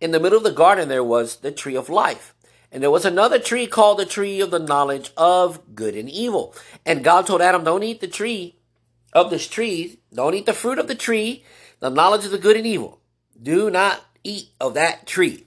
In 0.00 0.10
the 0.10 0.18
middle 0.18 0.38
of 0.38 0.44
the 0.44 0.50
garden 0.50 0.88
there 0.88 1.04
was 1.04 1.36
the 1.36 1.52
tree 1.52 1.76
of 1.76 1.88
life. 1.88 2.34
And 2.72 2.82
there 2.82 2.90
was 2.90 3.04
another 3.04 3.38
tree 3.38 3.68
called 3.68 4.00
the 4.00 4.06
tree 4.06 4.40
of 4.40 4.50
the 4.50 4.58
knowledge 4.58 5.12
of 5.16 5.76
good 5.76 5.94
and 5.94 6.10
evil. 6.10 6.52
And 6.84 7.04
God 7.04 7.28
told 7.28 7.42
Adam, 7.42 7.62
don't 7.62 7.84
eat 7.84 8.00
the 8.00 8.08
tree 8.08 8.56
of 9.12 9.30
this 9.30 9.46
tree. 9.46 10.00
Don't 10.12 10.34
eat 10.34 10.46
the 10.46 10.52
fruit 10.52 10.80
of 10.80 10.88
the 10.88 10.96
tree, 10.96 11.44
the 11.78 11.90
knowledge 11.90 12.24
of 12.24 12.32
the 12.32 12.38
good 12.38 12.56
and 12.56 12.66
evil. 12.66 13.00
Do 13.44 13.70
not 13.70 14.02
eat 14.24 14.48
of 14.60 14.74
that 14.74 15.06
tree. 15.06 15.46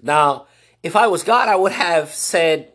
Now, 0.00 0.46
if 0.82 0.96
I 0.96 1.08
was 1.08 1.22
God, 1.22 1.48
I 1.48 1.56
would 1.56 1.72
have 1.72 2.14
said, 2.14 2.72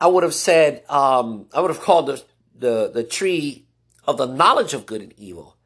I 0.00 0.06
would 0.06 0.22
have 0.22 0.34
said, 0.34 0.84
um, 0.88 1.46
I 1.52 1.60
would 1.60 1.70
have 1.70 1.80
called 1.80 2.06
the, 2.06 2.22
the, 2.56 2.90
the 2.94 3.04
tree 3.04 3.66
of 4.06 4.16
the 4.16 4.26
knowledge 4.26 4.72
of 4.72 4.86
good 4.86 5.02
and 5.02 5.12
evil 5.18 5.58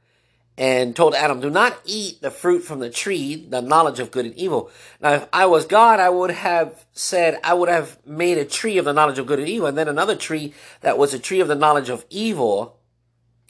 and 0.59 0.95
told 0.95 1.15
Adam, 1.15 1.41
do 1.41 1.51
not 1.51 1.81
eat 1.85 2.21
the 2.21 2.31
fruit 2.31 2.61
from 2.61 2.79
the 2.79 2.91
tree, 2.91 3.47
the 3.49 3.63
knowledge 3.63 4.01
of 4.01 4.11
good 4.11 4.27
and 4.27 4.35
evil. 4.35 4.71
Now, 5.01 5.15
if 5.15 5.29
I 5.33 5.47
was 5.47 5.65
God, 5.65 5.99
I 5.99 6.11
would 6.11 6.31
have 6.31 6.85
said, 6.93 7.39
I 7.43 7.55
would 7.55 7.69
have 7.69 7.99
made 8.07 8.39
a 8.39 8.45
tree 8.45 8.79
of 8.79 8.85
the 8.85 8.93
knowledge 8.93 9.19
of 9.19 9.27
good 9.27 9.39
and 9.39 9.49
evil, 9.49 9.67
and 9.67 9.79
then 9.79 9.89
another 9.89 10.15
tree 10.15 10.53
that 10.83 10.99
was 10.99 11.15
a 11.15 11.19
tree 11.19 11.41
of 11.41 11.49
the 11.49 11.55
knowledge 11.55 11.89
of 11.89 12.05
evil, 12.11 12.79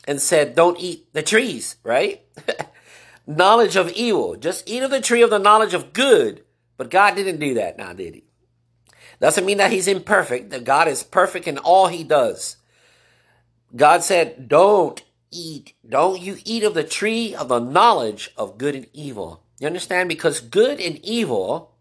and 0.04 0.20
said, 0.20 0.54
don't 0.54 0.80
eat 0.80 1.12
the 1.12 1.22
trees, 1.22 1.76
right? 1.82 2.22
knowledge 3.26 3.76
of 3.76 3.90
evil. 3.92 4.36
Just 4.36 4.68
eat 4.68 4.82
of 4.82 4.90
the 4.90 5.00
tree 5.00 5.22
of 5.22 5.30
the 5.30 5.38
knowledge 5.38 5.74
of 5.74 5.92
good. 5.92 6.44
But 6.76 6.90
God 6.90 7.14
didn't 7.14 7.38
do 7.38 7.54
that 7.54 7.78
now, 7.78 7.92
did 7.92 8.14
he? 8.14 8.24
Doesn't 9.20 9.46
mean 9.46 9.58
that 9.58 9.70
he's 9.70 9.86
imperfect, 9.86 10.50
that 10.50 10.64
God 10.64 10.88
is 10.88 11.02
perfect 11.02 11.46
in 11.46 11.58
all 11.58 11.86
he 11.86 12.02
does. 12.02 12.56
God 13.74 14.02
said, 14.02 14.48
don't 14.48 15.02
eat, 15.30 15.74
don't 15.88 16.20
you 16.20 16.38
eat 16.44 16.64
of 16.64 16.74
the 16.74 16.84
tree 16.84 17.34
of 17.34 17.48
the 17.48 17.60
knowledge 17.60 18.32
of 18.36 18.58
good 18.58 18.74
and 18.74 18.86
evil. 18.92 19.44
You 19.60 19.66
understand? 19.66 20.08
Because 20.08 20.40
good 20.40 20.80
and 20.80 20.98
evil, 21.04 21.74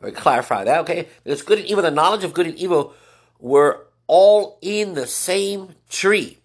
let 0.00 0.14
clarify 0.14 0.64
that, 0.64 0.80
okay? 0.80 1.08
Because 1.24 1.42
good 1.42 1.58
and 1.58 1.66
evil, 1.66 1.82
the 1.82 1.90
knowledge 1.90 2.24
of 2.24 2.34
good 2.34 2.46
and 2.46 2.56
evil 2.56 2.94
were 3.38 3.86
all 4.06 4.58
in 4.60 4.94
the 4.94 5.06
same 5.06 5.74
tree. 5.88 6.38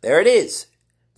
There 0.00 0.20
it 0.20 0.26
is. 0.26 0.66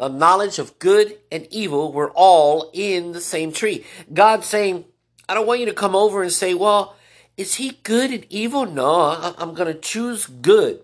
The 0.01 0.09
knowledge 0.09 0.59
of 0.59 0.79
good 0.79 1.19
and 1.31 1.47
evil 1.51 1.93
were 1.93 2.11
all 2.13 2.71
in 2.73 3.13
the 3.13 3.21
same 3.21 3.53
tree. 3.53 3.85
God 4.11 4.45
saying, 4.45 4.87
I 5.29 5.35
don't 5.35 5.47
want 5.47 5.61
you 5.61 5.67
to 5.67 5.75
come 5.75 5.95
over 5.95 6.23
and 6.23 6.33
say, 6.33 6.55
well, 6.55 6.97
is 7.37 7.57
he 7.57 7.73
good 7.83 8.11
and 8.11 8.25
evil? 8.31 8.65
No, 8.65 9.35
I'm 9.37 9.53
going 9.53 9.71
to 9.71 9.79
choose 9.79 10.25
good. 10.25 10.81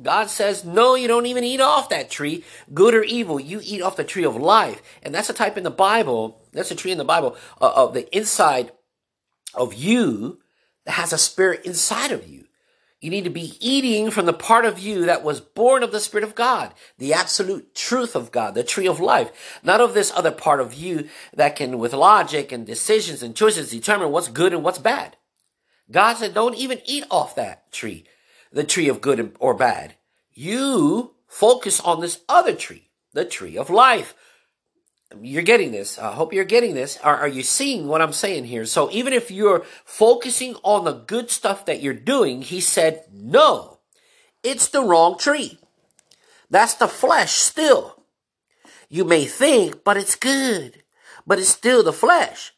God 0.00 0.30
says, 0.30 0.64
no, 0.64 0.94
you 0.94 1.08
don't 1.08 1.26
even 1.26 1.42
eat 1.42 1.60
off 1.60 1.88
that 1.88 2.10
tree, 2.10 2.44
good 2.72 2.94
or 2.94 3.02
evil. 3.02 3.40
You 3.40 3.60
eat 3.60 3.82
off 3.82 3.96
the 3.96 4.04
tree 4.04 4.24
of 4.24 4.36
life. 4.36 4.80
And 5.02 5.12
that's 5.12 5.30
a 5.30 5.34
type 5.34 5.56
in 5.56 5.64
the 5.64 5.70
Bible, 5.72 6.40
that's 6.52 6.70
a 6.70 6.76
tree 6.76 6.92
in 6.92 6.98
the 6.98 7.04
Bible 7.04 7.36
uh, 7.60 7.72
of 7.74 7.92
the 7.92 8.16
inside 8.16 8.70
of 9.52 9.74
you 9.74 10.38
that 10.86 10.92
has 10.92 11.12
a 11.12 11.18
spirit 11.18 11.66
inside 11.66 12.12
of 12.12 12.28
you. 12.28 12.44
You 13.00 13.10
need 13.10 13.24
to 13.24 13.30
be 13.30 13.56
eating 13.60 14.10
from 14.10 14.26
the 14.26 14.34
part 14.34 14.66
of 14.66 14.78
you 14.78 15.06
that 15.06 15.22
was 15.22 15.40
born 15.40 15.82
of 15.82 15.90
the 15.90 16.00
Spirit 16.00 16.24
of 16.24 16.34
God, 16.34 16.74
the 16.98 17.14
absolute 17.14 17.74
truth 17.74 18.14
of 18.14 18.30
God, 18.30 18.54
the 18.54 18.62
tree 18.62 18.86
of 18.86 19.00
life, 19.00 19.58
not 19.62 19.80
of 19.80 19.94
this 19.94 20.12
other 20.14 20.30
part 20.30 20.60
of 20.60 20.74
you 20.74 21.08
that 21.34 21.56
can, 21.56 21.78
with 21.78 21.94
logic 21.94 22.52
and 22.52 22.66
decisions 22.66 23.22
and 23.22 23.34
choices, 23.34 23.70
determine 23.70 24.10
what's 24.12 24.28
good 24.28 24.52
and 24.52 24.62
what's 24.62 24.78
bad. 24.78 25.16
God 25.90 26.18
said, 26.18 26.34
don't 26.34 26.56
even 26.56 26.82
eat 26.84 27.04
off 27.10 27.34
that 27.36 27.72
tree 27.72 28.04
the 28.52 28.64
tree 28.64 28.88
of 28.88 29.00
good 29.00 29.36
or 29.38 29.54
bad. 29.54 29.94
You 30.32 31.14
focus 31.26 31.80
on 31.80 32.00
this 32.00 32.20
other 32.28 32.54
tree, 32.54 32.90
the 33.12 33.24
tree 33.24 33.56
of 33.56 33.70
life. 33.70 34.14
You're 35.20 35.42
getting 35.42 35.72
this. 35.72 35.98
I 35.98 36.12
hope 36.12 36.32
you're 36.32 36.44
getting 36.44 36.74
this. 36.74 36.98
Are, 36.98 37.16
are 37.16 37.28
you 37.28 37.42
seeing 37.42 37.88
what 37.88 38.00
I'm 38.00 38.12
saying 38.12 38.44
here? 38.44 38.64
So 38.64 38.90
even 38.92 39.12
if 39.12 39.30
you're 39.30 39.64
focusing 39.84 40.54
on 40.62 40.84
the 40.84 40.92
good 40.92 41.30
stuff 41.30 41.66
that 41.66 41.82
you're 41.82 41.94
doing, 41.94 42.42
he 42.42 42.60
said, 42.60 43.04
no, 43.12 43.78
it's 44.42 44.68
the 44.68 44.82
wrong 44.82 45.18
tree. 45.18 45.58
That's 46.48 46.74
the 46.74 46.88
flesh 46.88 47.32
still. 47.32 48.04
You 48.88 49.04
may 49.04 49.24
think, 49.24 49.84
but 49.84 49.96
it's 49.96 50.16
good, 50.16 50.82
but 51.26 51.38
it's 51.38 51.48
still 51.48 51.82
the 51.82 51.92
flesh. 51.92 52.52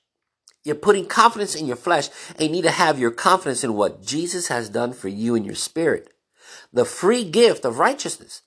You're 0.64 0.76
putting 0.76 1.06
confidence 1.06 1.54
in 1.54 1.66
your 1.66 1.76
flesh 1.76 2.08
and 2.32 2.42
you 2.42 2.48
need 2.48 2.62
to 2.62 2.70
have 2.70 2.98
your 2.98 3.10
confidence 3.10 3.64
in 3.64 3.74
what 3.74 4.02
Jesus 4.02 4.48
has 4.48 4.68
done 4.68 4.92
for 4.92 5.08
you 5.08 5.34
in 5.34 5.44
your 5.44 5.54
spirit. 5.54 6.12
The 6.72 6.84
free 6.84 7.24
gift 7.24 7.64
of 7.64 7.78
righteousness. 7.78 8.42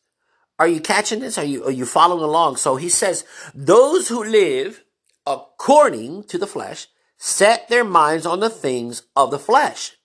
Are 0.57 0.67
you 0.67 0.79
catching 0.79 1.19
this? 1.19 1.37
Are 1.37 1.43
you, 1.43 1.65
are 1.65 1.71
you 1.71 1.85
following 1.85 2.23
along? 2.23 2.57
So 2.57 2.77
he 2.77 2.89
says, 2.89 3.25
those 3.53 4.07
who 4.07 4.23
live 4.23 4.83
according 5.27 6.23
to 6.25 6.37
the 6.37 6.47
flesh 6.47 6.87
set 7.17 7.67
their 7.67 7.83
minds 7.83 8.25
on 8.25 8.39
the 8.39 8.49
things 8.49 9.03
of 9.15 9.31
the 9.31 9.39
flesh. 9.39 9.97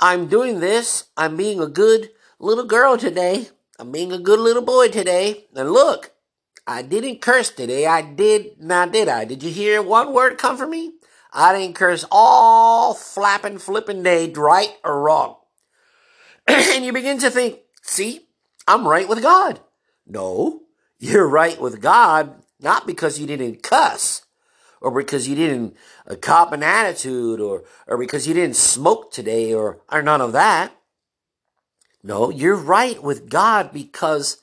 I'm 0.00 0.28
doing 0.28 0.60
this. 0.60 1.04
I'm 1.16 1.36
being 1.36 1.60
a 1.60 1.66
good 1.66 2.10
little 2.38 2.64
girl 2.64 2.96
today. 2.96 3.48
I'm 3.78 3.92
being 3.92 4.12
a 4.12 4.18
good 4.18 4.40
little 4.40 4.62
boy 4.62 4.88
today. 4.88 5.46
And 5.54 5.70
look, 5.70 6.12
I 6.66 6.82
didn't 6.82 7.20
curse 7.20 7.50
today. 7.50 7.86
I 7.86 8.02
did, 8.02 8.60
now 8.60 8.86
did 8.86 9.08
I? 9.08 9.24
Did 9.24 9.42
you 9.42 9.50
hear 9.50 9.82
one 9.82 10.12
word 10.12 10.38
come 10.38 10.56
from 10.56 10.70
me? 10.70 10.92
I 11.32 11.56
didn't 11.56 11.76
curse 11.76 12.04
all 12.10 12.94
flapping, 12.94 13.58
flipping 13.58 14.02
day, 14.02 14.32
right 14.32 14.74
or 14.82 15.02
wrong. 15.02 15.36
and 16.46 16.84
you 16.84 16.92
begin 16.92 17.18
to 17.18 17.30
think, 17.30 17.58
see, 17.82 18.27
I'm 18.68 18.86
right 18.86 19.08
with 19.08 19.22
God. 19.22 19.60
No, 20.06 20.60
you're 20.98 21.26
right 21.26 21.58
with 21.58 21.80
God, 21.80 22.42
not 22.60 22.86
because 22.86 23.18
you 23.18 23.26
didn't 23.26 23.62
cuss 23.62 24.26
or 24.80 24.90
because 24.90 25.26
you 25.26 25.34
didn't 25.34 25.74
uh, 26.06 26.16
cop 26.16 26.52
an 26.52 26.62
attitude 26.62 27.40
or, 27.40 27.64
or 27.86 27.96
because 27.96 28.28
you 28.28 28.34
didn't 28.34 28.56
smoke 28.56 29.10
today 29.10 29.54
or, 29.54 29.80
or 29.90 30.02
none 30.02 30.20
of 30.20 30.32
that. 30.32 30.76
No, 32.02 32.30
you're 32.30 32.54
right 32.54 33.02
with 33.02 33.30
God 33.30 33.72
because 33.72 34.42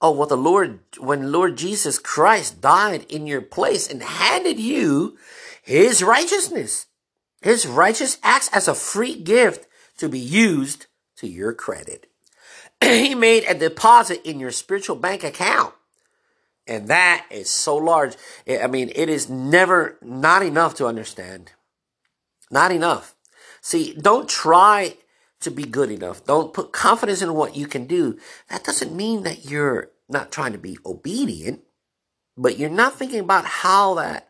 of 0.00 0.16
what 0.16 0.28
the 0.28 0.36
Lord, 0.36 0.80
when 0.98 1.32
Lord 1.32 1.56
Jesus 1.56 1.98
Christ 1.98 2.60
died 2.60 3.04
in 3.08 3.26
your 3.26 3.42
place 3.42 3.90
and 3.90 4.02
handed 4.02 4.60
you 4.60 5.18
his 5.60 6.04
righteousness. 6.04 6.86
His 7.42 7.66
righteous 7.66 8.18
acts 8.22 8.48
as 8.52 8.68
a 8.68 8.74
free 8.74 9.20
gift 9.20 9.66
to 9.98 10.08
be 10.08 10.18
used 10.18 10.86
to 11.16 11.26
your 11.28 11.52
credit. 11.52 12.08
he 12.84 13.14
made 13.14 13.44
a 13.44 13.54
deposit 13.54 14.26
in 14.28 14.40
your 14.40 14.50
spiritual 14.50 14.96
bank 14.96 15.24
account. 15.24 15.74
And 16.66 16.88
that 16.88 17.26
is 17.30 17.48
so 17.48 17.76
large. 17.76 18.16
I 18.48 18.66
mean, 18.66 18.90
it 18.94 19.08
is 19.08 19.30
never 19.30 19.98
not 20.02 20.42
enough 20.42 20.74
to 20.76 20.86
understand. 20.86 21.52
Not 22.50 22.72
enough. 22.72 23.14
See, 23.60 23.94
don't 23.94 24.28
try 24.28 24.96
to 25.40 25.50
be 25.50 25.62
good 25.62 25.90
enough. 25.90 26.24
Don't 26.24 26.52
put 26.52 26.72
confidence 26.72 27.22
in 27.22 27.34
what 27.34 27.56
you 27.56 27.66
can 27.66 27.86
do. 27.86 28.18
That 28.48 28.64
doesn't 28.64 28.94
mean 28.94 29.22
that 29.22 29.44
you're 29.44 29.90
not 30.08 30.32
trying 30.32 30.52
to 30.52 30.58
be 30.58 30.78
obedient, 30.84 31.62
but 32.36 32.58
you're 32.58 32.70
not 32.70 32.98
thinking 32.98 33.20
about 33.20 33.44
how 33.44 33.94
that 33.94 34.28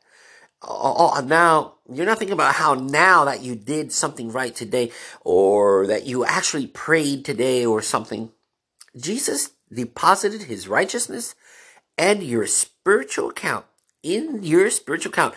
Oh, 0.63 1.23
now 1.25 1.75
you're 1.93 2.07
not 2.07 2.19
thinking 2.19 2.33
about 2.33 2.55
how 2.55 2.75
now 2.75 3.25
that 3.27 3.43
you 3.43 3.55
did 3.55 3.93
something 3.93 4.33
right 4.33 4.55
today 4.55 4.91
or 5.23 5.87
that 5.87 6.07
you 6.07 6.25
actually 6.25 6.67
prayed 6.67 7.25
today 7.25 7.65
or 7.65 7.83
something. 7.83 8.33
Jesus 8.97 9.51
deposited 9.73 10.43
his 10.43 10.69
righteousness 10.69 11.35
and 11.99 12.23
your 12.23 12.47
spiritual 12.47 13.31
account 13.31 13.67
in 14.03 14.43
your 14.43 14.71
spiritual 14.71 15.13
account. 15.13 15.35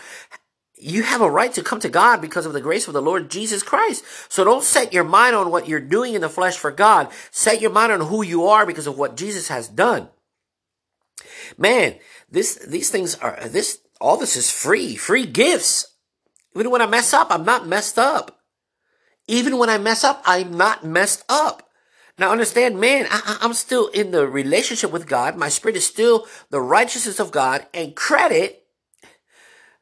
You 0.81 1.03
have 1.03 1.21
a 1.21 1.29
right 1.29 1.51
to 1.53 1.63
come 1.63 1.81
to 1.81 1.89
God 1.89 2.21
because 2.21 2.45
of 2.45 2.53
the 2.53 2.61
grace 2.61 2.87
of 2.87 2.93
the 2.93 3.01
Lord 3.01 3.29
Jesus 3.29 3.63
Christ. 3.63 4.03
So 4.29 4.45
don't 4.45 4.63
set 4.63 4.93
your 4.93 5.03
mind 5.03 5.35
on 5.35 5.51
what 5.51 5.67
you're 5.67 5.81
doing 5.81 6.13
in 6.13 6.21
the 6.21 6.29
flesh 6.29 6.57
for 6.57 6.71
God. 6.71 7.09
Set 7.31 7.59
your 7.59 7.71
mind 7.71 7.91
on 7.91 8.01
who 8.01 8.21
you 8.21 8.47
are 8.47 8.65
because 8.65 8.87
of 8.87 8.97
what 8.97 9.17
Jesus 9.17 9.49
has 9.49 9.67
done. 9.67 10.07
Man, 11.57 11.95
this, 12.31 12.55
these 12.55 12.89
things 12.89 13.15
are, 13.15 13.47
this, 13.47 13.79
all 13.99 14.15
this 14.15 14.37
is 14.37 14.49
free, 14.49 14.95
free 14.95 15.25
gifts. 15.25 15.97
Even 16.55 16.71
when 16.71 16.81
I 16.81 16.85
mess 16.85 17.13
up, 17.13 17.27
I'm 17.29 17.43
not 17.43 17.67
messed 17.67 17.99
up. 17.99 18.39
Even 19.27 19.57
when 19.57 19.69
I 19.69 19.77
mess 19.77 20.03
up, 20.03 20.21
I'm 20.25 20.55
not 20.55 20.85
messed 20.85 21.25
up. 21.27 21.68
Now 22.19 22.31
understand, 22.31 22.79
man, 22.79 23.07
I, 23.09 23.37
am 23.41 23.53
still 23.53 23.87
in 23.87 24.11
the 24.11 24.27
relationship 24.27 24.91
with 24.91 25.07
God. 25.07 25.37
My 25.37 25.47
spirit 25.47 25.77
is 25.77 25.87
still 25.87 26.27
the 26.49 26.59
righteousness 26.59 27.17
of 27.17 27.31
God 27.31 27.65
and 27.73 27.95
credit. 27.95 28.65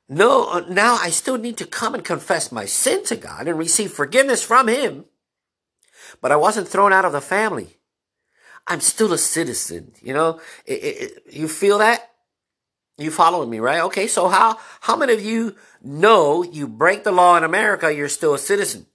No, 0.07 0.47
uh, 0.51 0.65
now 0.69 0.97
I 1.01 1.09
still 1.09 1.39
need 1.39 1.57
to 1.57 1.65
come 1.65 1.95
and 1.95 2.05
confess 2.05 2.51
my 2.51 2.65
sin 2.65 3.03
to 3.05 3.15
God 3.15 3.47
and 3.47 3.57
receive 3.57 3.91
forgiveness 3.91 4.43
from 4.43 4.67
Him. 4.67 5.05
But 6.21 6.31
I 6.31 6.35
wasn't 6.35 6.67
thrown 6.67 6.93
out 6.93 7.05
of 7.05 7.11
the 7.11 7.21
family. 7.21 7.77
I'm 8.67 8.81
still 8.81 9.11
a 9.13 9.17
citizen. 9.17 9.93
You 10.01 10.13
know, 10.13 10.39
it, 10.65 10.73
it, 10.73 11.23
you 11.31 11.47
feel 11.47 11.79
that? 11.79 12.11
You 12.99 13.09
following 13.09 13.49
me, 13.49 13.59
right? 13.59 13.81
Okay, 13.81 14.07
so 14.07 14.27
how 14.27 14.59
how 14.81 14.95
many 14.95 15.13
of 15.13 15.23
you 15.23 15.55
know 15.81 16.43
you 16.43 16.67
break 16.67 17.03
the 17.03 17.11
law 17.11 17.35
in 17.35 17.43
America, 17.43 17.93
you're 17.93 18.09
still 18.09 18.35
a 18.35 18.39
citizen? 18.39 18.85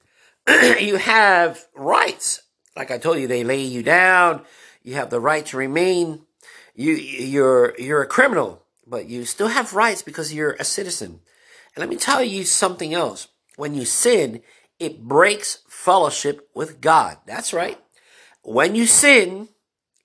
you 0.48 0.96
have 0.96 1.66
rights. 1.74 2.42
Like 2.76 2.90
I 2.90 2.98
told 2.98 3.18
you, 3.18 3.26
they 3.26 3.44
lay 3.44 3.62
you 3.62 3.82
down. 3.82 4.42
You 4.82 4.94
have 4.94 5.10
the 5.10 5.20
right 5.20 5.44
to 5.46 5.56
remain. 5.56 6.22
You, 6.74 6.94
you're, 6.94 7.74
you're 7.78 8.02
a 8.02 8.06
criminal, 8.06 8.62
but 8.86 9.06
you 9.06 9.24
still 9.24 9.48
have 9.48 9.74
rights 9.74 10.02
because 10.02 10.32
you're 10.32 10.52
a 10.52 10.64
citizen. 10.64 11.20
And 11.74 11.80
let 11.80 11.88
me 11.88 11.96
tell 11.96 12.22
you 12.22 12.44
something 12.44 12.94
else. 12.94 13.28
When 13.56 13.74
you 13.74 13.84
sin, 13.84 14.42
it 14.78 15.02
breaks 15.02 15.58
fellowship 15.68 16.48
with 16.54 16.80
God. 16.80 17.18
That's 17.26 17.52
right. 17.52 17.78
When 18.42 18.74
you 18.74 18.86
sin, 18.86 19.48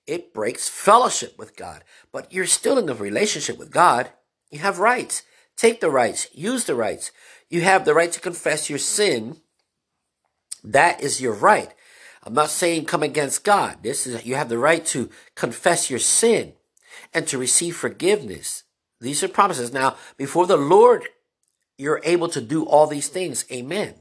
it 0.06 0.32
breaks 0.32 0.68
fellowship 0.68 1.38
with 1.38 1.56
God. 1.56 1.84
But 2.12 2.32
you're 2.32 2.46
still 2.46 2.78
in 2.78 2.88
a 2.88 2.94
relationship 2.94 3.58
with 3.58 3.70
God. 3.70 4.10
You 4.50 4.60
have 4.60 4.78
rights. 4.78 5.22
Take 5.56 5.80
the 5.80 5.90
rights. 5.90 6.28
Use 6.32 6.64
the 6.64 6.74
rights. 6.74 7.10
You 7.48 7.62
have 7.62 7.84
the 7.84 7.94
right 7.94 8.12
to 8.12 8.20
confess 8.20 8.70
your 8.70 8.78
sin. 8.78 9.38
That 10.62 11.02
is 11.02 11.20
your 11.20 11.34
right. 11.34 11.74
I'm 12.28 12.34
not 12.34 12.50
saying 12.50 12.84
come 12.84 13.02
against 13.02 13.42
God. 13.42 13.78
This 13.82 14.06
is, 14.06 14.26
you 14.26 14.34
have 14.34 14.50
the 14.50 14.58
right 14.58 14.84
to 14.86 15.08
confess 15.34 15.88
your 15.88 15.98
sin 15.98 16.52
and 17.14 17.26
to 17.26 17.38
receive 17.38 17.74
forgiveness. 17.74 18.64
These 19.00 19.24
are 19.24 19.28
promises. 19.28 19.72
Now, 19.72 19.96
before 20.18 20.46
the 20.46 20.58
Lord, 20.58 21.08
you're 21.78 22.02
able 22.04 22.28
to 22.28 22.42
do 22.42 22.64
all 22.64 22.86
these 22.86 23.08
things. 23.08 23.46
Amen. 23.50 23.94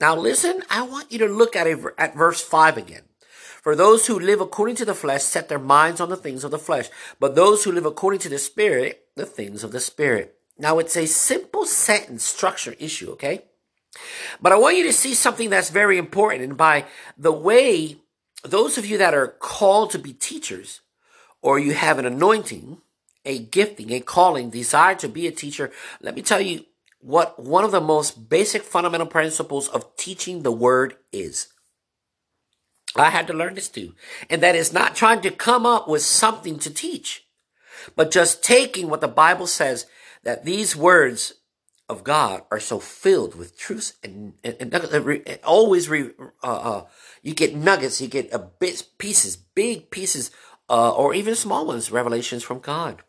Now 0.00 0.16
listen, 0.16 0.62
I 0.70 0.80
want 0.84 1.12
you 1.12 1.18
to 1.18 1.26
look 1.26 1.54
at 1.54 1.66
it 1.66 1.78
at 1.98 2.16
verse 2.16 2.40
5 2.40 2.78
again. 2.78 3.02
For 3.62 3.76
those 3.76 4.06
who 4.06 4.18
live 4.18 4.40
according 4.40 4.76
to 4.76 4.86
the 4.86 4.94
flesh 4.94 5.22
set 5.22 5.50
their 5.50 5.58
minds 5.58 6.00
on 6.00 6.08
the 6.08 6.16
things 6.16 6.44
of 6.44 6.50
the 6.50 6.58
flesh, 6.58 6.88
but 7.18 7.34
those 7.34 7.64
who 7.64 7.72
live 7.72 7.84
according 7.84 8.20
to 8.20 8.30
the 8.30 8.38
spirit, 8.38 9.04
the 9.16 9.26
things 9.26 9.62
of 9.62 9.72
the 9.72 9.80
spirit. 9.80 10.34
Now 10.56 10.78
it's 10.78 10.96
a 10.96 11.06
simple 11.06 11.66
sentence 11.66 12.24
structure 12.24 12.74
issue, 12.78 13.10
okay? 13.10 13.42
But 14.40 14.52
I 14.52 14.58
want 14.58 14.76
you 14.76 14.84
to 14.84 14.92
see 14.92 15.14
something 15.14 15.50
that's 15.50 15.70
very 15.70 15.98
important. 15.98 16.44
And 16.44 16.56
by 16.56 16.86
the 17.16 17.32
way, 17.32 17.96
those 18.44 18.78
of 18.78 18.86
you 18.86 18.98
that 18.98 19.14
are 19.14 19.28
called 19.28 19.90
to 19.90 19.98
be 19.98 20.12
teachers, 20.12 20.80
or 21.42 21.58
you 21.58 21.72
have 21.72 21.98
an 21.98 22.06
anointing, 22.06 22.78
a 23.24 23.38
gifting, 23.38 23.92
a 23.92 24.00
calling, 24.00 24.50
desire 24.50 24.94
to 24.96 25.08
be 25.08 25.26
a 25.26 25.32
teacher, 25.32 25.70
let 26.00 26.14
me 26.14 26.22
tell 26.22 26.40
you 26.40 26.64
what 27.00 27.42
one 27.42 27.64
of 27.64 27.70
the 27.70 27.80
most 27.80 28.28
basic 28.28 28.62
fundamental 28.62 29.06
principles 29.06 29.68
of 29.68 29.96
teaching 29.96 30.42
the 30.42 30.52
word 30.52 30.96
is. 31.12 31.48
I 32.96 33.10
had 33.10 33.26
to 33.28 33.32
learn 33.32 33.54
this 33.54 33.68
too. 33.68 33.94
And 34.28 34.42
that 34.42 34.56
is 34.56 34.72
not 34.72 34.96
trying 34.96 35.20
to 35.22 35.30
come 35.30 35.64
up 35.64 35.88
with 35.88 36.02
something 36.02 36.58
to 36.58 36.70
teach, 36.72 37.26
but 37.96 38.10
just 38.10 38.42
taking 38.42 38.90
what 38.90 39.00
the 39.00 39.08
Bible 39.08 39.46
says 39.46 39.86
that 40.24 40.44
these 40.44 40.76
words 40.76 41.34
of 41.90 42.04
God 42.04 42.42
are 42.50 42.60
so 42.60 42.78
filled 42.78 43.34
with 43.34 43.58
truth 43.58 43.98
and, 44.02 44.34
and, 44.44 44.56
and, 44.60 44.72
and 44.72 45.40
always 45.44 45.88
re, 45.88 46.10
uh, 46.42 46.46
uh, 46.46 46.86
you 47.22 47.34
get 47.34 47.54
nuggets, 47.54 48.00
you 48.00 48.08
get 48.08 48.32
a 48.32 48.38
bit 48.38 48.86
pieces, 48.98 49.36
big 49.36 49.90
pieces, 49.90 50.30
uh, 50.68 50.92
or 50.92 51.12
even 51.14 51.34
small 51.34 51.66
ones, 51.66 51.90
revelations 51.90 52.44
from 52.44 52.60
God 52.60 53.02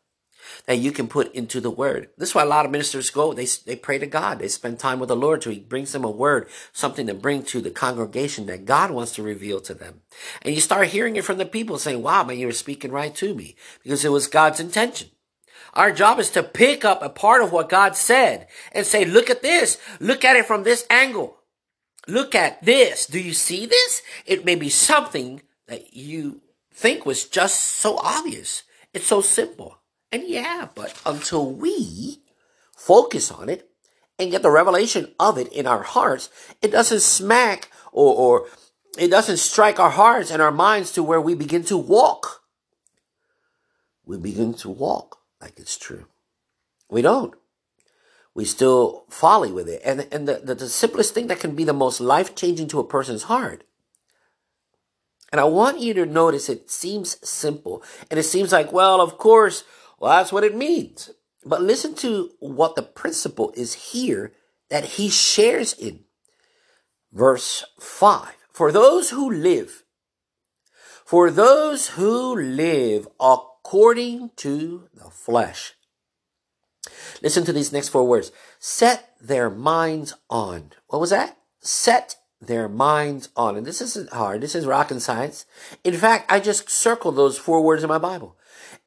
that 0.65 0.77
you 0.77 0.91
can 0.91 1.07
put 1.07 1.33
into 1.33 1.61
the 1.61 1.69
word. 1.69 2.09
This 2.17 2.29
is 2.29 2.35
why 2.35 2.43
a 2.43 2.47
lot 2.47 2.65
of 2.65 2.71
ministers 2.71 3.09
go. 3.09 3.33
They, 3.33 3.45
they 3.65 3.75
pray 3.75 3.99
to 3.99 4.07
God. 4.07 4.39
They 4.39 4.47
spend 4.47 4.79
time 4.79 4.99
with 4.99 5.09
the 5.09 5.15
Lord 5.15 5.41
till 5.41 5.51
he 5.51 5.59
brings 5.59 5.91
them 5.91 6.03
a 6.03 6.09
word, 6.09 6.49
something 6.73 7.07
to 7.07 7.13
bring 7.13 7.43
to 7.43 7.61
the 7.61 7.69
congregation 7.69 8.47
that 8.47 8.65
God 8.65 8.91
wants 8.91 9.13
to 9.13 9.23
reveal 9.23 9.61
to 9.61 9.73
them. 9.73 10.01
And 10.41 10.53
you 10.53 10.61
start 10.61 10.87
hearing 10.87 11.15
it 11.15 11.25
from 11.25 11.37
the 11.37 11.45
people 11.45 11.77
saying, 11.77 12.01
wow, 12.01 12.23
man, 12.23 12.39
you 12.39 12.47
were 12.47 12.53
speaking 12.53 12.91
right 12.91 13.13
to 13.15 13.33
me 13.33 13.55
because 13.83 14.03
it 14.03 14.09
was 14.09 14.27
God's 14.27 14.59
intention. 14.59 15.09
Our 15.73 15.91
job 15.91 16.19
is 16.19 16.29
to 16.31 16.43
pick 16.43 16.83
up 16.83 17.01
a 17.01 17.09
part 17.09 17.41
of 17.41 17.51
what 17.51 17.69
God 17.69 17.95
said 17.95 18.47
and 18.71 18.85
say, 18.85 19.05
look 19.05 19.29
at 19.29 19.41
this. 19.41 19.77
Look 19.99 20.25
at 20.25 20.35
it 20.35 20.45
from 20.45 20.63
this 20.63 20.85
angle. 20.89 21.37
Look 22.07 22.35
at 22.35 22.63
this. 22.63 23.05
Do 23.05 23.19
you 23.19 23.33
see 23.33 23.65
this? 23.65 24.01
It 24.25 24.45
may 24.45 24.55
be 24.55 24.69
something 24.69 25.41
that 25.67 25.93
you 25.93 26.41
think 26.73 27.05
was 27.05 27.25
just 27.25 27.59
so 27.61 27.97
obvious. 27.97 28.63
It's 28.93 29.07
so 29.07 29.21
simple. 29.21 29.77
And 30.11 30.23
yeah, 30.27 30.67
but 30.75 30.99
until 31.05 31.49
we 31.49 32.21
focus 32.75 33.31
on 33.31 33.47
it 33.47 33.69
and 34.19 34.31
get 34.31 34.41
the 34.41 34.51
revelation 34.51 35.13
of 35.19 35.37
it 35.37 35.51
in 35.53 35.65
our 35.67 35.83
hearts, 35.83 36.29
it 36.61 36.71
doesn't 36.71 37.01
smack 37.01 37.69
or, 37.93 38.13
or 38.15 38.47
it 38.97 39.09
doesn't 39.09 39.37
strike 39.37 39.79
our 39.79 39.91
hearts 39.91 40.31
and 40.31 40.41
our 40.41 40.51
minds 40.51 40.91
to 40.93 41.03
where 41.03 41.21
we 41.21 41.33
begin 41.33 41.63
to 41.65 41.77
walk. 41.77 42.41
We 44.05 44.17
begin 44.17 44.53
to 44.55 44.69
walk 44.69 45.20
like 45.41 45.57
it's 45.57 45.77
true. 45.77 46.05
We 46.89 47.01
don't. 47.01 47.33
We 48.33 48.45
still 48.45 49.05
folly 49.09 49.51
with 49.51 49.67
it. 49.67 49.81
And, 49.83 50.07
and 50.11 50.27
the, 50.27 50.41
the, 50.43 50.55
the 50.55 50.69
simplest 50.69 51.13
thing 51.13 51.27
that 51.27 51.39
can 51.39 51.55
be 51.55 51.63
the 51.63 51.73
most 51.73 51.99
life 51.99 52.35
changing 52.35 52.67
to 52.69 52.79
a 52.79 52.87
person's 52.87 53.23
heart. 53.23 53.63
And 55.31 55.39
I 55.39 55.45
want 55.45 55.79
you 55.79 55.93
to 55.95 56.05
notice 56.05 56.49
it 56.49 56.69
seems 56.69 57.17
simple. 57.27 57.83
And 58.09 58.19
it 58.19 58.23
seems 58.23 58.51
like, 58.51 58.71
well, 58.71 59.01
of 59.01 59.17
course, 59.17 59.63
well, 59.99 60.17
that's 60.17 60.31
what 60.31 60.43
it 60.43 60.55
means. 60.55 61.11
But 61.45 61.61
listen 61.61 61.95
to 61.95 62.31
what 62.39 62.75
the 62.75 62.83
principle 62.83 63.53
is 63.55 63.73
here 63.73 64.33
that 64.69 64.85
he 64.85 65.09
shares 65.09 65.73
in 65.73 66.01
verse 67.11 67.65
5. 67.79 68.35
For 68.51 68.71
those 68.71 69.09
who 69.09 69.31
live, 69.31 69.83
for 71.05 71.31
those 71.31 71.89
who 71.89 72.35
live 72.35 73.07
according 73.63 74.31
to 74.35 74.87
the 74.93 75.09
flesh. 75.09 75.73
Listen 77.21 77.45
to 77.45 77.53
these 77.53 77.71
next 77.71 77.89
four 77.89 78.07
words. 78.07 78.31
Set 78.59 79.13
their 79.21 79.49
minds 79.49 80.15
on. 80.29 80.71
What 80.87 80.99
was 80.99 81.11
that? 81.11 81.37
Set 81.59 82.15
their 82.41 82.67
minds 82.67 83.29
on. 83.35 83.55
And 83.55 83.65
this 83.65 83.81
isn't 83.81 84.11
hard. 84.11 84.41
This 84.41 84.55
is 84.55 84.65
rocket 84.65 84.99
science. 85.01 85.45
In 85.83 85.93
fact, 85.93 86.31
I 86.31 86.39
just 86.39 86.69
circled 86.69 87.15
those 87.15 87.37
four 87.37 87.61
words 87.61 87.83
in 87.83 87.89
my 87.89 87.99
Bible. 87.99 88.35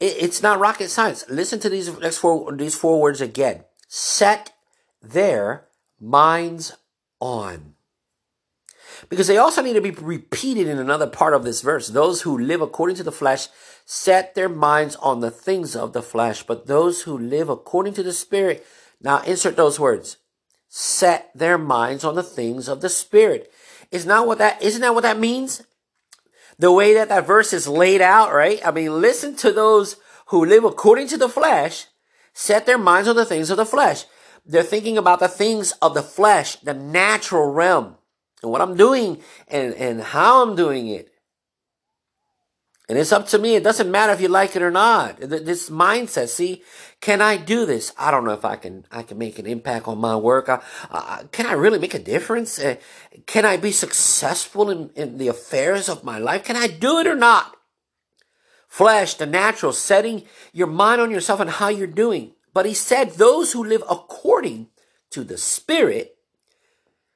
It's 0.01 0.43
not 0.43 0.59
rocket 0.59 0.89
science. 0.89 1.25
Listen 1.29 1.61
to 1.61 1.69
these 1.69 1.97
next 2.01 2.19
four 2.19 2.53
these 2.53 2.75
four 2.75 3.01
words 3.01 3.21
again. 3.21 3.65
Set 3.87 4.53
their 5.01 5.67
minds 6.01 6.73
on. 7.21 7.74
Because 9.09 9.27
they 9.27 9.37
also 9.37 9.63
need 9.63 9.75
to 9.75 9.81
be 9.81 9.91
repeated 9.91 10.67
in 10.67 10.79
another 10.79 11.07
part 11.07 11.35
of 11.35 11.45
this 11.45 11.61
verse. 11.61 11.89
Those 11.89 12.23
who 12.23 12.39
live 12.39 12.61
according 12.61 12.97
to 12.97 13.03
the 13.03 13.13
flesh 13.13 13.49
set 13.85 14.35
their 14.35 14.49
minds 14.49 14.97
on 14.97 15.21
the 15.21 15.31
things 15.31 15.77
of 15.77 15.93
the 15.93 16.03
flesh, 16.03 16.43
but 16.43 16.67
those 16.67 17.03
who 17.03 17.17
live 17.17 17.49
according 17.49 17.95
to 17.95 18.03
the 18.03 18.13
spirit, 18.13 18.67
now 19.01 19.21
insert 19.23 19.57
those 19.57 19.79
words, 19.79 20.17
set 20.69 21.31
their 21.35 21.59
minds 21.59 22.05
on 22.05 22.15
the 22.15 22.23
things 22.23 22.69
of 22.69 22.81
the 22.81 22.89
spirit. 22.89 23.53
Is 23.91 24.07
not 24.07 24.27
what 24.27 24.39
that 24.39 24.63
isn't 24.63 24.81
that 24.81 24.95
what 24.95 25.03
that 25.03 25.19
means? 25.19 25.63
the 26.59 26.73
way 26.73 26.95
that 26.95 27.09
that 27.09 27.27
verse 27.27 27.53
is 27.53 27.69
laid 27.69 28.01
out, 28.01 28.33
right? 28.33 28.65
I 28.65 28.71
mean, 28.71 29.01
listen 29.01 29.35
to 29.37 29.53
those 29.53 29.97
who 30.27 30.45
live 30.45 30.65
according 30.65 31.09
to 31.09 31.17
the 31.17 31.29
flesh, 31.29 31.87
set 32.33 32.67
their 32.67 32.79
minds 32.79 33.09
on 33.09 33.17
the 33.17 33.27
things 33.27 33.51
of 33.51 33.57
the 33.57 33.67
flesh. 33.67 34.05
They're 34.47 34.63
thinking 34.63 34.99
about 34.99 35.21
the 35.21 35.29
things 35.29 35.73
of 35.83 35.95
the 35.95 36.03
flesh, 36.03 36.57
the 36.57 36.75
natural 36.75 37.51
realm, 37.51 37.97
and 38.45 38.53
what 38.53 38.61
I'm 38.61 38.77
doing 38.77 39.21
and, 39.49 39.75
and 39.75 40.01
how 40.01 40.43
I'm 40.43 40.55
doing 40.55 40.89
it. 40.89 41.11
And 42.87 42.99
it's 42.99 43.13
up 43.13 43.27
to 43.29 43.39
me. 43.39 43.57
It 43.57 43.65
doesn't 43.65 43.91
matter 43.91 44.13
if 44.13 44.21
you 44.21 44.29
like 44.29 44.55
it 44.55 44.61
or 44.61 44.71
not. 44.71 45.17
This 45.19 45.71
mindset, 45.71 46.29
see, 46.29 46.63
can 47.01 47.23
I 47.23 47.39
do 47.39 47.65
this? 47.65 47.95
I 47.99 48.11
don't 48.11 48.27
know 48.27 48.33
if 48.33 48.45
I 48.45 48.57
can, 48.57 48.85
I 48.93 49.03
can 49.03 49.17
make 49.17 49.39
an 49.39 49.47
impact 49.47 49.89
on 49.89 49.97
my 49.97 50.17
work. 50.17 50.51
Uh, 50.51 51.23
can 51.33 51.47
I 51.47 51.55
really 51.55 51.79
make 51.79 51.95
a 51.95 51.99
difference? 51.99 52.59
Uh, 52.59 52.77
can 53.25 53.47
I 53.47 53.57
be 53.57 53.73
successful 53.73 54.69
in, 54.69 54.91
in 54.95 55.17
the 55.17 55.29
affairs 55.29 55.89
of 55.89 56.05
my 56.05 56.19
life? 56.19 56.45
Can 56.45 56.57
I 56.57 56.67
do 56.67 56.99
it 56.99 57.07
or 57.07 57.17
not? 57.17 57.57
Flesh, 58.69 59.15
the 59.15 59.25
natural, 59.25 59.73
setting 59.73 60.25
your 60.53 60.67
mind 60.67 61.01
on 61.01 61.11
yourself 61.11 61.41
and 61.41 61.49
how 61.49 61.69
you're 61.69 61.87
doing. 61.87 62.33
But 62.53 62.67
he 62.67 62.75
said, 62.75 63.13
those 63.13 63.53
who 63.53 63.65
live 63.65 63.83
according 63.89 64.69
to 65.13 65.25
the 65.25 65.39
Spirit, 65.39 66.14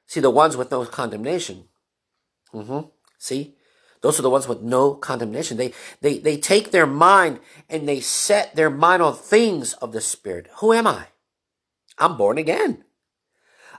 see, 0.09 0.19
the 0.19 0.29
ones 0.29 0.57
with 0.57 0.71
no 0.71 0.83
condemnation. 0.85 1.65
Mm-hmm. 2.53 2.87
See? 3.17 3.55
Those 4.01 4.17
are 4.17 4.23
the 4.23 4.29
ones 4.29 4.47
with 4.47 4.61
no 4.61 4.93
condemnation. 4.93 5.57
They, 5.57 5.73
they, 6.01 6.17
they 6.17 6.37
take 6.37 6.71
their 6.71 6.87
mind 6.87 7.39
and 7.69 7.87
they 7.87 7.99
set 7.99 8.55
their 8.55 8.69
mind 8.69 9.01
on 9.03 9.15
things 9.15 9.73
of 9.73 9.91
the 9.91 10.01
Spirit. 10.01 10.47
Who 10.57 10.73
am 10.73 10.87
I? 10.87 11.07
I'm 11.97 12.17
born 12.17 12.37
again. 12.37 12.85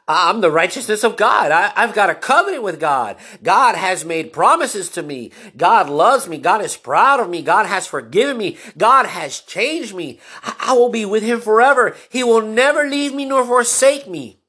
I'm 0.07 0.41
the 0.41 0.51
righteousness 0.51 1.05
of 1.05 1.17
God. 1.17 1.53
I, 1.53 1.69
have 1.81 1.95
got 1.95 2.11
a 2.11 2.15
covenant 2.15 2.65
with 2.65 2.81
God. 2.81 3.17
God 3.43 3.77
has 3.77 4.05
made 4.05 4.33
promises 4.33 4.89
to 4.91 5.03
me. 5.03 5.31
God 5.57 5.89
loves 5.89 6.29
me. 6.29 6.39
God 6.39 6.63
is 6.63 6.77
proud 6.77 7.21
of 7.21 7.31
me. 7.31 7.43
God 7.43 7.67
has 7.67 7.87
forgiven 7.87 8.37
me. 8.37 8.59
God 8.77 9.07
has 9.07 9.41
changed 9.41 9.95
me. 9.95 10.19
I, 10.43 10.57
I 10.61 10.73
will 10.73 10.89
be 10.89 11.05
with 11.05 11.23
him 11.23 11.41
forever. 11.41 11.97
He 12.09 12.25
will 12.25 12.43
never 12.43 12.89
leave 12.89 13.15
me 13.15 13.25
nor 13.25 13.45
forsake 13.45 14.09
me. 14.09 14.40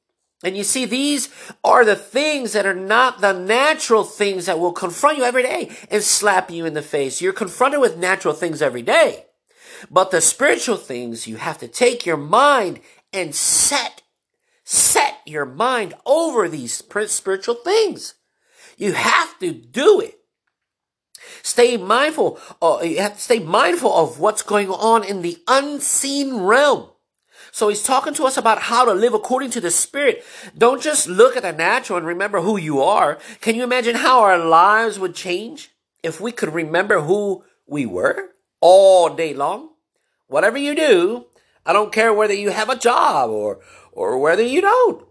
And 0.43 0.58
you 0.58 0.63
see, 0.63 0.86
these 0.86 1.30
are 1.63 1.86
the 1.86 1.95
things 1.95 2.54
that 2.54 2.65
are 2.65 2.73
not 2.73 3.21
the 3.21 3.34
natural 3.34 4.04
things 4.04 4.47
that 4.47 4.60
will 4.60 4.71
confront 4.71 5.17
you 5.17 5.23
every 5.23 5.43
day 5.43 5.75
and 5.91 6.01
slap 6.01 6.49
you 6.49 6.65
in 6.65 6.73
the 6.73 6.82
face. 6.82 7.21
You're 7.21 7.34
confronted 7.34 7.80
with 7.80 7.97
natural 7.97 8.34
things 8.34 8.62
every 8.62 8.82
day. 8.82 9.25
But 9.89 10.12
the 10.12 10.21
spiritual 10.21 10.77
things, 10.77 11.27
you 11.27 11.38
have 11.38 11.58
to 11.60 11.67
take 11.67 12.06
your 12.06 12.17
mind 12.17 12.80
and 13.13 13.36
set, 13.36 14.01
set 14.63 15.19
your 15.25 15.45
mind 15.45 15.93
over 16.06 16.47
these 16.47 16.73
spiritual 16.73 17.56
things. 17.56 18.15
You 18.77 18.93
have 18.93 19.38
to 19.39 19.51
do 19.51 19.99
it. 19.99 20.17
Stay 21.43 21.77
mindful. 21.77 22.39
Uh, 22.62 22.80
you 22.84 22.99
have 22.99 23.15
to 23.15 23.21
stay 23.21 23.39
mindful 23.39 23.93
of 23.93 24.19
what's 24.19 24.41
going 24.41 24.69
on 24.69 25.04
in 25.04 25.21
the 25.21 25.38
unseen 25.47 26.38
realm. 26.38 26.89
So 27.52 27.68
he's 27.68 27.84
talking 27.84 28.14
to 28.16 28.24
us 28.24 28.38
about 28.38 28.64
how 28.64 28.86
to 28.86 28.94
live 28.94 29.14
according 29.14 29.52
to 29.52 29.62
the 29.62 29.72
Spirit. 29.72 30.24
Don't 30.58 30.82
just 30.82 31.08
look 31.08 31.36
at 31.36 31.44
the 31.44 31.52
natural 31.52 31.98
and 31.98 32.08
remember 32.08 32.42
who 32.42 32.58
you 32.58 32.82
are. 32.82 33.20
Can 33.42 33.56
you 33.56 33.64
imagine 33.64 33.96
how 33.96 34.22
our 34.22 34.38
lives 34.38 34.98
would 34.98 35.16
change 35.16 35.70
if 36.02 36.22
we 36.22 36.32
could 36.32 36.54
remember 36.54 37.02
who 37.02 37.44
we 37.68 37.86
were 37.86 38.30
all 38.62 39.14
day 39.14 39.34
long? 39.34 39.70
Whatever 40.28 40.58
you 40.58 40.76
do, 40.76 41.26
I 41.66 41.74
don't 41.74 41.92
care 41.92 42.14
whether 42.14 42.34
you 42.34 42.52
have 42.52 42.70
a 42.70 42.78
job 42.78 43.30
or, 43.30 43.60
or 43.92 44.18
whether 44.18 44.44
you 44.44 44.62
don't. 44.62 45.06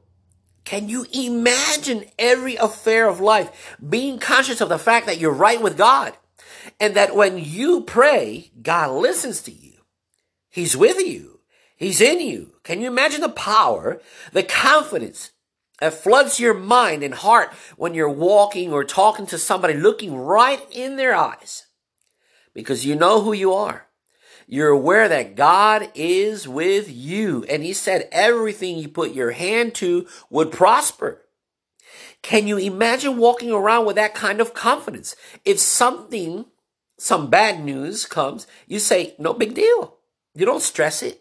Can 0.64 0.88
you 0.88 1.06
imagine 1.12 2.04
every 2.18 2.56
affair 2.56 3.08
of 3.08 3.20
life 3.20 3.76
being 3.86 4.18
conscious 4.18 4.60
of 4.60 4.68
the 4.68 4.78
fact 4.78 5.06
that 5.06 5.18
you're 5.18 5.32
right 5.32 5.60
with 5.60 5.76
God 5.76 6.14
and 6.78 6.94
that 6.94 7.14
when 7.14 7.38
you 7.38 7.82
pray, 7.82 8.50
God 8.62 8.92
listens 8.92 9.42
to 9.42 9.52
you. 9.52 9.72
He's 10.48 10.76
with 10.76 10.98
you. 10.98 11.29
He's 11.80 12.02
in 12.02 12.20
you. 12.20 12.52
Can 12.62 12.82
you 12.82 12.88
imagine 12.88 13.22
the 13.22 13.30
power, 13.30 14.02
the 14.32 14.42
confidence 14.42 15.30
that 15.80 15.94
floods 15.94 16.38
your 16.38 16.52
mind 16.52 17.02
and 17.02 17.14
heart 17.14 17.54
when 17.78 17.94
you're 17.94 18.10
walking 18.10 18.70
or 18.70 18.84
talking 18.84 19.26
to 19.28 19.38
somebody 19.38 19.72
looking 19.72 20.14
right 20.14 20.60
in 20.70 20.96
their 20.96 21.14
eyes? 21.14 21.68
Because 22.52 22.84
you 22.84 22.94
know 22.96 23.22
who 23.22 23.32
you 23.32 23.54
are. 23.54 23.86
You're 24.46 24.68
aware 24.68 25.08
that 25.08 25.36
God 25.36 25.90
is 25.94 26.46
with 26.46 26.90
you. 26.90 27.46
And 27.48 27.62
he 27.62 27.72
said 27.72 28.10
everything 28.12 28.76
you 28.76 28.88
put 28.88 29.14
your 29.14 29.30
hand 29.30 29.74
to 29.76 30.06
would 30.28 30.52
prosper. 30.52 31.22
Can 32.20 32.46
you 32.46 32.58
imagine 32.58 33.16
walking 33.16 33.52
around 33.52 33.86
with 33.86 33.96
that 33.96 34.14
kind 34.14 34.42
of 34.42 34.52
confidence? 34.52 35.16
If 35.46 35.58
something, 35.58 36.44
some 36.98 37.30
bad 37.30 37.64
news 37.64 38.04
comes, 38.04 38.46
you 38.66 38.80
say, 38.80 39.14
no 39.18 39.32
big 39.32 39.54
deal. 39.54 39.96
You 40.34 40.44
don't 40.44 40.60
stress 40.60 41.02
it. 41.02 41.19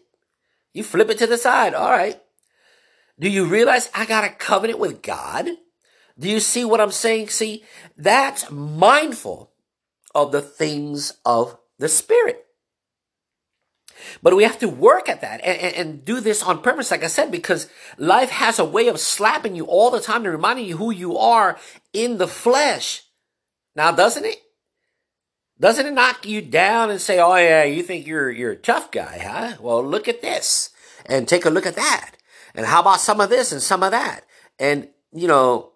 You 0.72 0.84
flip 0.84 1.10
it 1.10 1.18
to 1.18 1.26
the 1.26 1.38
side. 1.38 1.74
All 1.74 1.90
right. 1.90 2.20
Do 3.18 3.28
you 3.28 3.44
realize 3.44 3.90
I 3.94 4.06
got 4.06 4.24
a 4.24 4.30
covenant 4.30 4.78
with 4.78 5.02
God? 5.02 5.46
Do 6.18 6.28
you 6.28 6.40
see 6.40 6.64
what 6.64 6.80
I'm 6.80 6.90
saying? 6.90 7.28
See, 7.28 7.64
that's 7.96 8.50
mindful 8.50 9.52
of 10.14 10.32
the 10.32 10.42
things 10.42 11.14
of 11.24 11.56
the 11.78 11.88
Spirit. 11.88 12.46
But 14.22 14.34
we 14.34 14.44
have 14.44 14.58
to 14.60 14.68
work 14.68 15.08
at 15.08 15.20
that 15.20 15.40
and, 15.44 15.58
and, 15.60 15.74
and, 15.74 16.04
do 16.04 16.20
this 16.20 16.42
on 16.42 16.62
purpose, 16.62 16.90
like 16.90 17.04
I 17.04 17.08
said, 17.08 17.30
because 17.30 17.68
life 17.98 18.30
has 18.30 18.58
a 18.58 18.64
way 18.64 18.88
of 18.88 18.98
slapping 18.98 19.54
you 19.54 19.66
all 19.66 19.90
the 19.90 20.00
time 20.00 20.24
and 20.24 20.32
reminding 20.32 20.64
you 20.64 20.78
who 20.78 20.90
you 20.90 21.18
are 21.18 21.58
in 21.92 22.16
the 22.16 22.26
flesh. 22.26 23.02
Now, 23.76 23.92
doesn't 23.92 24.24
it? 24.24 24.38
Doesn't 25.60 25.86
it 25.86 25.92
knock 25.92 26.26
you 26.26 26.40
down 26.40 26.90
and 26.90 27.00
say, 27.00 27.18
"Oh 27.20 27.36
yeah, 27.36 27.64
you 27.64 27.82
think 27.82 28.06
you're 28.06 28.30
you're 28.30 28.52
a 28.52 28.56
tough 28.56 28.90
guy, 28.90 29.18
huh? 29.18 29.56
Well, 29.60 29.84
look 29.84 30.08
at 30.08 30.22
this 30.22 30.70
and 31.04 31.28
take 31.28 31.44
a 31.44 31.50
look 31.50 31.66
at 31.66 31.76
that, 31.76 32.12
and 32.54 32.64
how 32.64 32.80
about 32.80 33.00
some 33.00 33.20
of 33.20 33.28
this 33.28 33.52
and 33.52 33.60
some 33.60 33.82
of 33.82 33.90
that?" 33.90 34.24
And 34.58 34.88
you 35.12 35.28
know, 35.28 35.72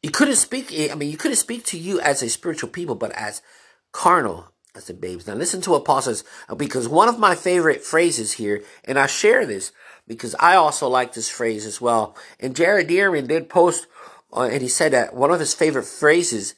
you 0.00 0.10
couldn't 0.10 0.36
speak. 0.36 0.72
I 0.92 0.94
mean, 0.94 1.10
you 1.10 1.16
couldn't 1.16 1.36
speak 1.36 1.64
to 1.66 1.78
you 1.78 2.00
as 2.00 2.22
a 2.22 2.28
spiritual 2.28 2.70
people, 2.70 2.94
but 2.94 3.10
as 3.12 3.42
carnal 3.90 4.52
as 4.76 4.86
the 4.86 4.94
babes. 4.94 5.26
Now 5.26 5.34
listen 5.34 5.60
to 5.62 5.70
what 5.70 5.84
Paul 5.84 6.02
says, 6.02 6.22
uh, 6.48 6.54
because 6.54 6.88
one 6.88 7.08
of 7.08 7.18
my 7.18 7.34
favorite 7.34 7.82
phrases 7.82 8.32
here, 8.32 8.62
and 8.84 8.96
I 8.96 9.06
share 9.06 9.44
this 9.44 9.72
because 10.06 10.36
I 10.38 10.54
also 10.54 10.88
like 10.88 11.14
this 11.14 11.28
phrase 11.28 11.66
as 11.66 11.80
well. 11.80 12.16
And 12.38 12.54
Jared 12.54 12.88
Dearman 12.88 13.26
did 13.26 13.48
post, 13.48 13.88
uh, 14.32 14.42
and 14.42 14.62
he 14.62 14.68
said 14.68 14.92
that 14.92 15.14
one 15.14 15.32
of 15.32 15.40
his 15.40 15.52
favorite 15.52 15.84
phrases 15.84 16.54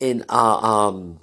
in 0.00 0.24
uh, 0.28 0.56
um, 0.56 1.20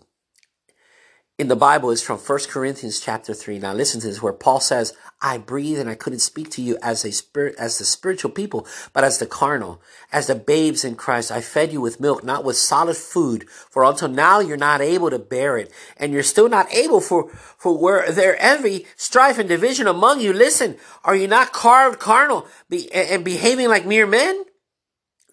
in 1.37 1.49
the 1.49 1.55
Bible 1.55 1.91
is 1.91 2.01
from 2.01 2.17
1 2.17 2.39
Corinthians 2.49 2.99
chapter 2.99 3.31
3. 3.31 3.59
Now 3.59 3.71
listen 3.71 4.01
to 4.01 4.07
this 4.07 4.23
where 4.23 4.33
Paul 4.33 4.59
says, 4.59 4.95
I 5.21 5.37
breathe 5.37 5.77
and 5.79 5.87
I 5.87 5.93
couldn't 5.93 6.19
speak 6.19 6.49
to 6.51 6.63
you 6.63 6.79
as 6.81 7.05
a 7.05 7.11
spirit, 7.11 7.53
as 7.59 7.77
the 7.77 7.85
spiritual 7.85 8.31
people, 8.31 8.65
but 8.91 9.03
as 9.03 9.19
the 9.19 9.27
carnal, 9.27 9.79
as 10.11 10.27
the 10.27 10.35
babes 10.35 10.83
in 10.83 10.95
Christ. 10.95 11.31
I 11.31 11.41
fed 11.41 11.71
you 11.71 11.79
with 11.79 11.99
milk, 11.99 12.23
not 12.23 12.43
with 12.43 12.57
solid 12.57 12.97
food, 12.97 13.47
for 13.49 13.83
until 13.83 14.07
now 14.07 14.39
you're 14.39 14.57
not 14.57 14.81
able 14.81 15.11
to 15.11 15.19
bear 15.19 15.59
it. 15.59 15.71
And 15.97 16.11
you're 16.11 16.23
still 16.23 16.49
not 16.49 16.73
able 16.73 17.01
for, 17.01 17.29
for 17.29 17.77
where 17.77 18.11
there 18.11 18.41
envy, 18.41 18.87
strife 18.95 19.37
and 19.37 19.47
division 19.47 19.85
among 19.85 20.21
you. 20.21 20.33
Listen, 20.33 20.77
are 21.03 21.15
you 21.15 21.27
not 21.27 21.53
carved 21.53 21.99
carnal 21.99 22.47
be, 22.67 22.91
and 22.91 23.23
behaving 23.23 23.69
like 23.69 23.85
mere 23.85 24.07
men? 24.07 24.43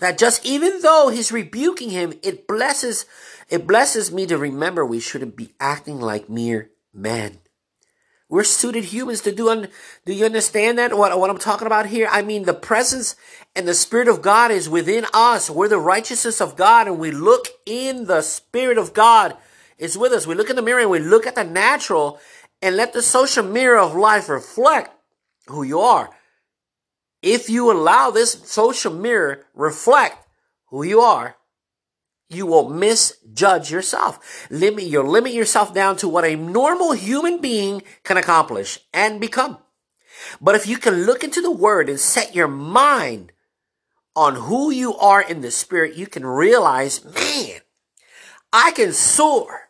That 0.00 0.18
just 0.18 0.44
even 0.44 0.82
though 0.82 1.08
he's 1.08 1.32
rebuking 1.32 1.88
him, 1.88 2.12
it 2.22 2.46
blesses 2.46 3.06
it 3.48 3.66
blesses 3.66 4.12
me 4.12 4.26
to 4.26 4.38
remember 4.38 4.84
we 4.84 5.00
shouldn't 5.00 5.36
be 5.36 5.54
acting 5.60 6.00
like 6.00 6.28
mere 6.28 6.70
men. 6.92 7.38
We're 8.28 8.44
suited 8.44 8.84
humans 8.84 9.20
to 9.22 9.32
do. 9.32 9.48
Un- 9.50 9.68
do 10.06 10.12
you 10.12 10.24
understand 10.24 10.78
that? 10.78 10.96
What, 10.96 11.18
what 11.18 11.30
I'm 11.30 11.38
talking 11.38 11.66
about 11.66 11.86
here? 11.86 12.08
I 12.10 12.22
mean, 12.22 12.44
the 12.44 12.54
presence 12.54 13.16
and 13.54 13.68
the 13.68 13.74
Spirit 13.74 14.08
of 14.08 14.22
God 14.22 14.50
is 14.50 14.68
within 14.68 15.06
us. 15.12 15.50
We're 15.50 15.68
the 15.68 15.78
righteousness 15.78 16.40
of 16.40 16.56
God, 16.56 16.86
and 16.86 16.98
we 16.98 17.10
look 17.10 17.48
in 17.66 18.06
the 18.06 18.22
Spirit 18.22 18.78
of 18.78 18.94
God 18.94 19.36
is 19.78 19.98
with 19.98 20.12
us. 20.12 20.26
We 20.26 20.34
look 20.34 20.50
in 20.50 20.56
the 20.56 20.62
mirror 20.62 20.80
and 20.80 20.90
we 20.90 20.98
look 20.98 21.26
at 21.26 21.34
the 21.34 21.44
natural 21.44 22.18
and 22.62 22.76
let 22.76 22.92
the 22.92 23.02
social 23.02 23.44
mirror 23.44 23.78
of 23.78 23.94
life 23.94 24.28
reflect 24.28 24.90
who 25.46 25.62
you 25.62 25.80
are. 25.80 26.10
If 27.22 27.48
you 27.48 27.70
allow 27.70 28.10
this 28.10 28.32
social 28.44 28.92
mirror 28.92 29.46
reflect 29.54 30.26
who 30.70 30.82
you 30.82 31.00
are, 31.00 31.36
you 32.28 32.46
will 32.46 32.68
misjudge 32.68 33.70
yourself. 33.70 34.48
Limit, 34.50 34.84
you 34.84 35.02
limit 35.02 35.32
yourself 35.32 35.74
down 35.74 35.96
to 35.96 36.08
what 36.08 36.24
a 36.24 36.36
normal 36.36 36.92
human 36.92 37.40
being 37.40 37.82
can 38.02 38.16
accomplish 38.16 38.78
and 38.92 39.20
become. 39.20 39.58
But 40.40 40.54
if 40.54 40.66
you 40.66 40.78
can 40.78 41.04
look 41.04 41.24
into 41.24 41.40
the 41.40 41.50
word 41.50 41.88
and 41.88 42.00
set 42.00 42.34
your 42.34 42.48
mind 42.48 43.32
on 44.16 44.36
who 44.36 44.70
you 44.70 44.96
are 44.96 45.20
in 45.20 45.40
the 45.40 45.50
spirit, 45.50 45.96
you 45.96 46.06
can 46.06 46.24
realize, 46.24 47.04
man, 47.04 47.60
I 48.52 48.70
can 48.70 48.92
soar 48.92 49.63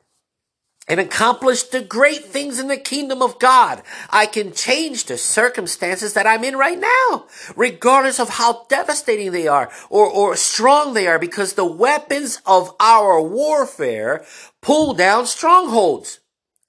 and 0.87 1.01
accomplish 1.01 1.63
the 1.63 1.81
great 1.81 2.25
things 2.25 2.59
in 2.59 2.69
the 2.69 2.77
kingdom 2.77 3.23
of 3.23 3.39
God. 3.39 3.83
I 4.11 4.27
can 4.27 4.53
change 4.53 5.05
the 5.05 5.17
circumstances 5.17 6.13
that 6.13 6.27
I'm 6.27 6.45
in 6.45 6.57
right 6.57 6.79
now, 6.79 7.27
regardless 7.57 8.21
of 8.21 8.29
how 8.29 8.67
devastating 8.69 9.33
they 9.33 9.49
are 9.49 9.71
or, 9.89 10.07
or 10.07 10.37
strong 10.37 10.93
they 10.93 11.07
are, 11.07 11.19
because 11.19 11.55
the 11.55 11.65
weapons 11.65 12.41
of 12.45 12.75
our 12.81 13.21
warfare 13.21 14.25
pull 14.61 14.95
down 14.95 15.27
strongholds. 15.27 16.21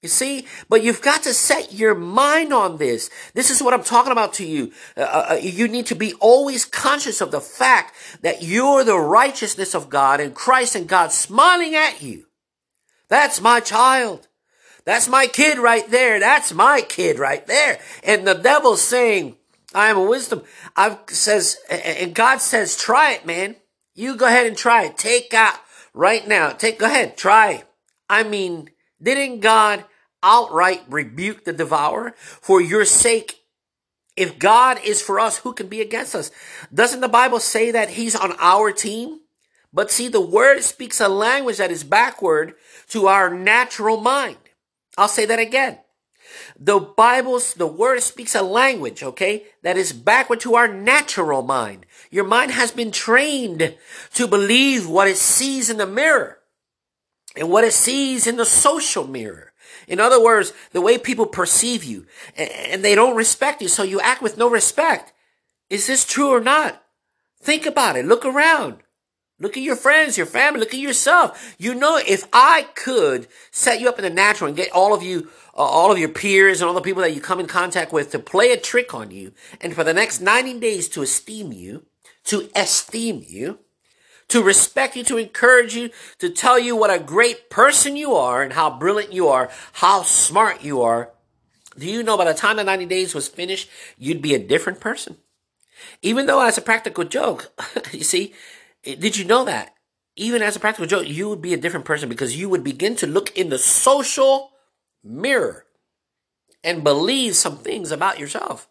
You 0.01 0.09
see, 0.09 0.45
but 0.69 0.83
you've 0.83 1.01
got 1.01 1.23
to 1.23 1.33
set 1.33 1.73
your 1.73 1.95
mind 1.95 2.53
on 2.53 2.77
this. 2.77 3.09
This 3.33 3.49
is 3.49 3.63
what 3.63 3.73
I'm 3.73 3.83
talking 3.83 4.11
about 4.11 4.35
to 4.35 4.45
you. 4.45 4.71
Uh, 4.95 5.01
uh, 5.01 5.27
uh 5.31 5.33
you 5.41 5.67
need 5.67 5.87
to 5.87 5.95
be 5.95 6.13
always 6.19 6.63
conscious 6.63 7.21
of 7.21 7.31
the 7.31 7.41
fact 7.41 7.95
that 8.21 8.43
you're 8.43 8.83
the 8.83 8.99
righteousness 8.99 9.73
of 9.73 9.89
God 9.89 10.19
and 10.19 10.35
Christ 10.35 10.75
and 10.75 10.87
God 10.87 11.11
smiling 11.11 11.73
at 11.73 12.03
you. 12.03 12.27
That's 13.07 13.41
my 13.41 13.59
child. 13.59 14.27
That's 14.85 15.07
my 15.07 15.27
kid 15.27 15.57
right 15.57 15.89
there. 15.89 16.19
That's 16.19 16.53
my 16.53 16.81
kid 16.81 17.17
right 17.17 17.45
there. 17.47 17.79
And 18.03 18.27
the 18.27 18.35
devil's 18.35 18.81
saying, 18.81 19.35
I 19.73 19.89
am 19.89 19.97
a 19.97 20.03
wisdom. 20.03 20.43
I 20.75 20.97
says, 21.07 21.57
and 21.69 22.13
God 22.13 22.37
says, 22.39 22.77
try 22.77 23.13
it, 23.13 23.25
man. 23.25 23.55
You 23.93 24.15
go 24.15 24.27
ahead 24.27 24.47
and 24.47 24.57
try 24.57 24.85
it. 24.85 24.97
Take 24.97 25.33
out 25.33 25.55
right 25.93 26.27
now. 26.27 26.51
Take, 26.51 26.79
go 26.79 26.85
ahead, 26.85 27.17
try. 27.17 27.63
I 28.09 28.23
mean, 28.23 28.69
didn't 29.01 29.39
God 29.39 29.85
outright 30.21 30.83
rebuke 30.87 31.45
the 31.45 31.53
devourer 31.53 32.13
for 32.17 32.61
your 32.61 32.85
sake? 32.85 33.41
If 34.15 34.39
God 34.39 34.79
is 34.83 35.01
for 35.01 35.19
us, 35.19 35.39
who 35.39 35.53
can 35.53 35.67
be 35.67 35.81
against 35.81 36.15
us? 36.15 36.31
Doesn't 36.73 37.01
the 37.01 37.09
Bible 37.09 37.39
say 37.39 37.71
that 37.71 37.89
he's 37.89 38.15
on 38.15 38.33
our 38.39 38.71
team? 38.71 39.19
But 39.75 39.91
see, 39.91 40.07
the 40.07 40.21
word 40.21 40.63
speaks 40.63 41.01
a 41.01 41.09
language 41.09 41.57
that 41.57 41.69
is 41.69 41.83
backward 41.83 42.55
to 42.87 43.07
our 43.07 43.29
natural 43.29 43.99
mind. 43.99 44.37
I'll 44.97 45.09
say 45.09 45.25
that 45.25 45.37
again. 45.37 45.79
The 46.57 46.79
Bible's, 46.79 47.53
the 47.53 47.67
word 47.67 48.01
speaks 48.01 48.35
a 48.35 48.41
language, 48.41 49.03
okay, 49.03 49.43
that 49.63 49.75
is 49.75 49.91
backward 49.91 50.39
to 50.41 50.55
our 50.55 50.69
natural 50.69 51.41
mind. 51.41 51.85
Your 52.09 52.23
mind 52.23 52.51
has 52.51 52.71
been 52.71 52.91
trained 52.91 53.75
to 54.13 54.27
believe 54.27 54.87
what 54.87 55.09
it 55.09 55.17
sees 55.17 55.69
in 55.69 55.77
the 55.77 55.85
mirror 55.85 56.39
and 57.35 57.49
what 57.49 57.65
it 57.65 57.73
sees 57.73 58.27
in 58.27 58.37
the 58.37 58.45
social 58.45 59.05
mirror. 59.05 59.51
In 59.89 59.99
other 59.99 60.23
words, 60.23 60.53
the 60.71 60.81
way 60.81 60.97
people 60.97 61.25
perceive 61.25 61.83
you 61.83 62.05
and 62.37 62.83
they 62.83 62.95
don't 62.95 63.17
respect 63.17 63.61
you, 63.61 63.67
so 63.67 63.83
you 63.83 63.99
act 63.99 64.21
with 64.21 64.37
no 64.37 64.49
respect. 64.49 65.11
Is 65.69 65.85
this 65.85 66.05
true 66.05 66.29
or 66.29 66.39
not? 66.39 66.81
Think 67.41 67.65
about 67.65 67.97
it. 67.97 68.05
Look 68.05 68.25
around. 68.25 68.81
Look 69.37 69.57
at 69.57 69.63
your 69.63 69.75
friends, 69.75 70.17
your 70.17 70.25
family, 70.25 70.61
look 70.61 70.73
at 70.73 70.79
yourself. 70.79 71.55
You 71.57 71.75
know, 71.75 71.97
if 71.97 72.25
I 72.31 72.67
could 72.73 73.27
set 73.51 73.81
you 73.81 73.89
up 73.89 73.99
in 73.99 74.03
the 74.03 74.09
natural 74.09 74.47
and 74.47 74.55
get 74.55 74.71
all 74.71 74.93
of 74.93 75.03
you, 75.03 75.29
uh, 75.53 75.61
all 75.61 75.91
of 75.91 75.97
your 75.97 76.09
peers 76.09 76.61
and 76.61 76.69
all 76.69 76.73
the 76.73 76.81
people 76.81 77.01
that 77.01 77.13
you 77.13 77.19
come 77.19 77.41
in 77.41 77.45
contact 77.45 77.91
with 77.91 78.11
to 78.11 78.19
play 78.19 78.51
a 78.51 78.57
trick 78.57 78.93
on 78.93 79.11
you 79.11 79.33
and 79.59 79.75
for 79.75 79.83
the 79.83 79.93
next 79.93 80.21
90 80.21 80.59
days 80.59 80.87
to 80.89 81.01
esteem 81.01 81.51
you, 81.51 81.85
to 82.25 82.49
esteem 82.55 83.25
you, 83.27 83.59
to 84.29 84.41
respect 84.41 84.95
you, 84.95 85.03
to 85.03 85.17
encourage 85.17 85.75
you, 85.75 85.89
to 86.19 86.29
tell 86.29 86.57
you 86.57 86.75
what 86.75 86.89
a 86.89 87.03
great 87.03 87.49
person 87.49 87.97
you 87.97 88.15
are 88.15 88.41
and 88.41 88.53
how 88.53 88.69
brilliant 88.69 89.13
you 89.13 89.27
are, 89.27 89.49
how 89.73 90.01
smart 90.01 90.63
you 90.63 90.81
are. 90.81 91.11
Do 91.77 91.85
you 91.85 92.03
know 92.03 92.17
by 92.17 92.23
the 92.23 92.33
time 92.33 92.55
the 92.55 92.63
90 92.63 92.85
days 92.85 93.13
was 93.13 93.27
finished, 93.27 93.69
you'd 93.97 94.21
be 94.21 94.33
a 94.33 94.39
different 94.39 94.79
person? 94.79 95.17
Even 96.01 96.25
though 96.25 96.41
as 96.41 96.57
a 96.57 96.61
practical 96.61 97.03
joke, 97.03 97.51
you 97.91 98.03
see, 98.03 98.33
did 98.85 99.17
you 99.17 99.25
know 99.25 99.45
that? 99.45 99.73
Even 100.15 100.41
as 100.41 100.55
a 100.55 100.59
practical 100.59 100.87
joke, 100.87 101.07
you 101.07 101.27
would 101.27 101.41
be 101.41 101.53
a 101.53 101.57
different 101.57 101.85
person 101.85 102.07
because 102.07 102.37
you 102.37 102.47
would 102.47 102.63
begin 102.63 102.95
to 102.97 103.07
look 103.07 103.35
in 103.37 103.49
the 103.49 103.57
social 103.57 104.51
mirror 105.03 105.65
and 106.63 106.83
believe 106.83 107.35
some 107.35 107.57
things 107.57 107.91
about 107.91 108.19
yourself. 108.19 108.69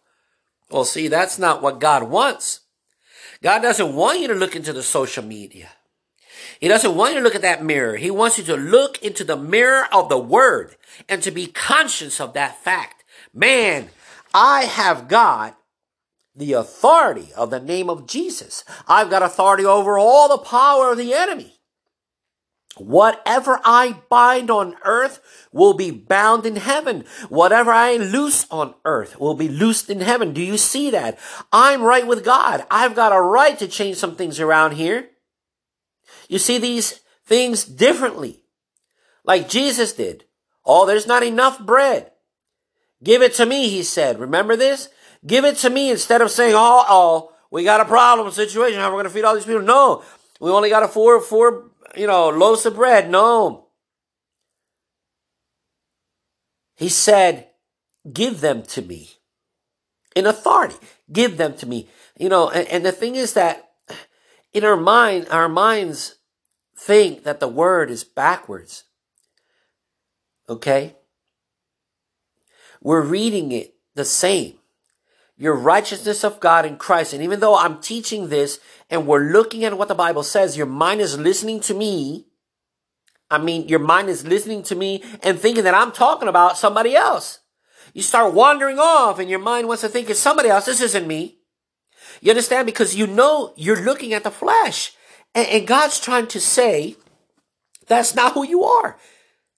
Well, 0.71 0.85
see, 0.85 1.07
that's 1.07 1.37
not 1.37 1.61
what 1.61 1.79
God 1.79 2.03
wants. 2.03 2.61
God 3.43 3.59
doesn't 3.61 3.95
want 3.95 4.19
you 4.19 4.27
to 4.27 4.33
look 4.33 4.55
into 4.55 4.73
the 4.73 4.81
social 4.81 5.23
media. 5.23 5.69
He 6.59 6.67
doesn't 6.67 6.95
want 6.95 7.13
you 7.13 7.19
to 7.19 7.23
look 7.23 7.35
at 7.35 7.41
that 7.43 7.63
mirror. 7.63 7.97
He 7.97 8.09
wants 8.09 8.37
you 8.37 8.43
to 8.45 8.55
look 8.55 9.01
into 9.03 9.23
the 9.23 9.37
mirror 9.37 9.85
of 9.91 10.09
the 10.09 10.17
word 10.17 10.75
and 11.07 11.21
to 11.21 11.31
be 11.31 11.47
conscious 11.47 12.19
of 12.19 12.33
that 12.33 12.63
fact. 12.63 13.03
Man, 13.33 13.89
I 14.33 14.63
have 14.63 15.07
got 15.07 15.57
the 16.35 16.53
authority 16.53 17.31
of 17.35 17.49
the 17.49 17.59
name 17.59 17.89
of 17.89 18.07
Jesus. 18.07 18.63
I've 18.87 19.09
got 19.09 19.23
authority 19.23 19.65
over 19.65 19.97
all 19.97 20.27
the 20.27 20.37
power 20.37 20.91
of 20.91 20.97
the 20.97 21.13
enemy. 21.13 21.53
Whatever 22.77 23.61
I 23.63 24.01
bind 24.09 24.51
on 24.51 24.75
earth 24.83 25.21
will 25.53 25.73
be 25.73 25.91
bound 25.91 26.45
in 26.45 26.57
heaven. 26.57 27.05
Whatever 27.29 27.71
I 27.71 27.95
loose 27.95 28.45
on 28.51 28.75
earth 28.83 29.17
will 29.17 29.35
be 29.35 29.47
loosed 29.47 29.89
in 29.89 30.01
heaven. 30.01 30.33
Do 30.33 30.41
you 30.41 30.57
see 30.57 30.89
that? 30.91 31.17
I'm 31.53 31.81
right 31.81 32.05
with 32.05 32.25
God. 32.25 32.65
I've 32.69 32.95
got 32.95 33.15
a 33.15 33.21
right 33.21 33.57
to 33.59 33.67
change 33.67 33.95
some 33.95 34.17
things 34.17 34.41
around 34.41 34.73
here. 34.73 35.09
You 36.27 36.37
see 36.37 36.57
these 36.57 36.99
things 37.25 37.63
differently. 37.63 38.43
Like 39.23 39.47
Jesus 39.47 39.93
did. 39.93 40.25
Oh, 40.65 40.85
there's 40.85 41.07
not 41.07 41.23
enough 41.23 41.59
bread. 41.59 42.11
Give 43.03 43.21
it 43.21 43.33
to 43.35 43.45
me, 43.45 43.69
he 43.69 43.83
said. 43.83 44.19
Remember 44.19 44.55
this? 44.55 44.89
Give 45.25 45.45
it 45.45 45.57
to 45.57 45.69
me 45.69 45.91
instead 45.91 46.21
of 46.21 46.31
saying, 46.31 46.53
oh, 46.55 46.85
oh, 46.87 47.33
we 47.49 47.63
got 47.63 47.81
a 47.81 47.85
problem 47.85 48.31
situation. 48.31 48.79
How 48.79 48.89
we're 48.89 48.95
going 48.95 49.05
to 49.05 49.09
feed 49.09 49.23
all 49.23 49.35
these 49.35 49.45
people? 49.45 49.61
No, 49.61 50.03
we 50.39 50.51
only 50.51 50.69
got 50.69 50.83
a 50.83 50.87
four, 50.87 51.19
four 51.21 51.71
you 51.95 52.07
know, 52.07 52.29
loaves 52.29 52.65
of 52.65 52.75
bread. 52.75 53.09
No. 53.09 53.67
He 56.75 56.89
said, 56.89 57.47
give 58.11 58.41
them 58.41 58.63
to 58.63 58.81
me 58.81 59.09
in 60.15 60.25
authority. 60.25 60.75
Give 61.11 61.37
them 61.37 61.55
to 61.57 61.65
me. 61.65 61.87
You 62.17 62.29
know, 62.29 62.49
and, 62.49 62.67
and 62.67 62.85
the 62.85 62.91
thing 62.91 63.15
is 63.15 63.33
that 63.33 63.71
in 64.53 64.63
our 64.63 64.77
mind, 64.77 65.27
our 65.31 65.49
minds 65.49 66.15
think 66.77 67.23
that 67.23 67.39
the 67.39 67.47
word 67.47 67.89
is 67.89 68.03
backwards. 68.03 68.83
Okay? 70.49 70.95
We're 72.81 73.01
reading 73.01 73.51
it 73.51 73.75
the 73.95 74.05
same 74.05 74.57
your 75.37 75.55
righteousness 75.55 76.23
of 76.23 76.39
God 76.39 76.65
in 76.65 76.77
Christ. 76.77 77.13
And 77.13 77.21
even 77.21 77.39
though 77.39 77.57
I'm 77.57 77.81
teaching 77.81 78.29
this 78.29 78.59
and 78.89 79.05
we're 79.05 79.31
looking 79.31 79.63
at 79.65 79.77
what 79.77 79.87
the 79.87 79.95
Bible 79.95 80.23
says, 80.23 80.57
your 80.57 80.65
mind 80.65 81.01
is 81.01 81.17
listening 81.17 81.59
to 81.61 81.73
me. 81.73 82.27
I 83.29 83.37
mean, 83.37 83.67
your 83.67 83.79
mind 83.79 84.09
is 84.09 84.25
listening 84.25 84.63
to 84.63 84.75
me 84.75 85.03
and 85.23 85.39
thinking 85.39 85.63
that 85.65 85.73
I'm 85.73 85.91
talking 85.91 86.27
about 86.27 86.57
somebody 86.57 86.95
else. 86.95 87.39
You 87.93 88.01
start 88.01 88.33
wandering 88.33 88.79
off 88.79 89.19
and 89.19 89.29
your 89.29 89.39
mind 89.39 89.67
wants 89.67 89.81
to 89.81 89.89
think 89.89 90.09
it's 90.09 90.19
somebody 90.19 90.49
else. 90.49 90.65
This 90.65 90.81
isn't 90.81 91.07
me. 91.07 91.39
You 92.21 92.31
understand? 92.31 92.65
Because 92.65 92.95
you 92.95 93.07
know 93.07 93.53
you're 93.55 93.81
looking 93.81 94.13
at 94.13 94.23
the 94.23 94.31
flesh. 94.31 94.93
And, 95.33 95.47
and 95.47 95.67
God's 95.67 95.99
trying 95.99 96.27
to 96.27 96.39
say, 96.39 96.95
that's 97.87 98.15
not 98.15 98.33
who 98.33 98.45
you 98.45 98.63
are. 98.63 98.97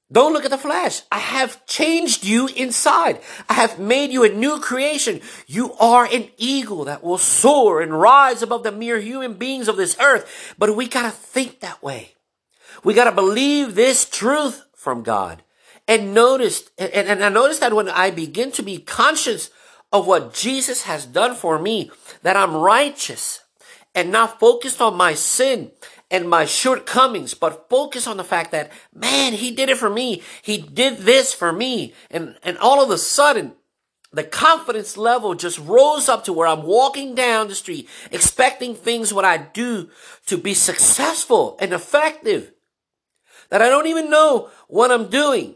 Don't 0.10 0.32
look 0.32 0.46
at 0.46 0.52
the 0.52 0.58
flesh. 0.58 1.02
I 1.12 1.20
have 1.20 1.66
changed 1.66 2.24
you 2.24 2.48
inside. 2.48 3.20
I 3.50 3.56
have 3.56 3.78
made 3.78 4.12
you 4.12 4.24
a 4.24 4.30
new 4.30 4.60
creation. 4.60 5.20
You 5.48 5.74
are 5.74 6.06
an 6.06 6.30
eagle 6.38 6.86
that 6.86 7.04
will 7.04 7.18
soar 7.18 7.82
and 7.82 8.00
rise 8.00 8.42
above 8.42 8.64
the 8.64 8.72
mere 8.72 9.00
human 9.00 9.34
beings 9.34 9.68
of 9.68 9.76
this 9.76 9.98
earth. 10.00 10.56
But 10.58 10.78
we 10.78 10.88
gotta 10.88 11.12
think 11.12 11.60
that 11.60 11.84
way. 11.84 12.14
We 12.86 12.94
gotta 12.94 13.12
believe 13.12 13.76
this 13.76 14.10
truth 14.10 14.64
from 14.74 15.04
God. 15.04 15.44
And 15.90 16.14
notice, 16.14 16.70
and, 16.78 16.92
and 16.94 17.24
I 17.24 17.30
notice 17.30 17.60
that 17.60 17.74
when 17.74 17.90
I 17.90 18.12
begin 18.12 18.52
to 18.54 18.64
be 18.64 18.78
conscious 18.78 19.50
of 19.92 20.08
what 20.08 20.34
Jesus 20.34 20.84
has 20.84 21.06
done 21.06 21.36
for 21.36 21.60
me, 21.60 21.92
that 22.24 22.38
I'm 22.38 22.56
righteous 22.56 23.42
and 23.94 24.12
not 24.12 24.40
focused 24.40 24.82
on 24.82 24.96
my 24.96 25.16
sin 25.16 25.72
and 26.10 26.30
my 26.30 26.46
shortcomings, 26.46 27.34
but 27.34 27.70
focus 27.70 28.08
on 28.08 28.18
the 28.18 28.24
fact 28.24 28.52
that, 28.52 28.72
man, 28.94 29.34
he 29.34 29.52
did 29.52 29.70
it 29.70 29.78
for 29.78 29.90
me. 29.90 30.24
He 30.42 30.58
did 30.58 31.00
this 31.00 31.34
for 31.34 31.52
me. 31.52 31.94
And, 32.10 32.38
and 32.44 32.58
all 32.60 32.82
of 32.82 32.90
a 32.90 32.98
sudden, 32.98 33.54
the 34.12 34.24
confidence 34.24 34.96
level 34.96 35.36
just 35.36 35.60
rose 35.60 36.08
up 36.08 36.24
to 36.24 36.34
where 36.34 36.48
I'm 36.48 36.64
walking 36.64 37.14
down 37.14 37.50
the 37.50 37.56
street, 37.56 37.90
expecting 38.12 38.74
things 38.74 39.14
what 39.14 39.26
I 39.26 39.38
do 39.38 39.90
to 40.28 40.38
be 40.38 40.54
successful 40.54 41.58
and 41.60 41.74
effective. 41.74 42.54
That 43.50 43.62
I 43.62 43.70
don't 43.70 43.88
even 43.88 44.10
know 44.10 44.50
what 44.68 44.92
I'm 44.92 45.10
doing. 45.10 45.56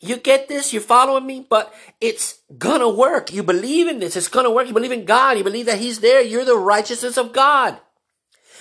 You 0.00 0.16
get 0.18 0.46
this? 0.48 0.72
You're 0.72 0.82
following 0.82 1.26
me? 1.26 1.46
But 1.48 1.72
it's 2.00 2.40
gonna 2.58 2.88
work. 2.88 3.32
You 3.32 3.42
believe 3.42 3.88
in 3.88 3.98
this. 3.98 4.14
It's 4.14 4.28
gonna 4.28 4.50
work. 4.50 4.68
You 4.68 4.74
believe 4.74 4.92
in 4.92 5.06
God. 5.06 5.38
You 5.38 5.44
believe 5.44 5.66
that 5.66 5.78
He's 5.78 6.00
there. 6.00 6.20
You're 6.20 6.44
the 6.44 6.56
righteousness 6.56 7.16
of 7.16 7.32
God. 7.32 7.80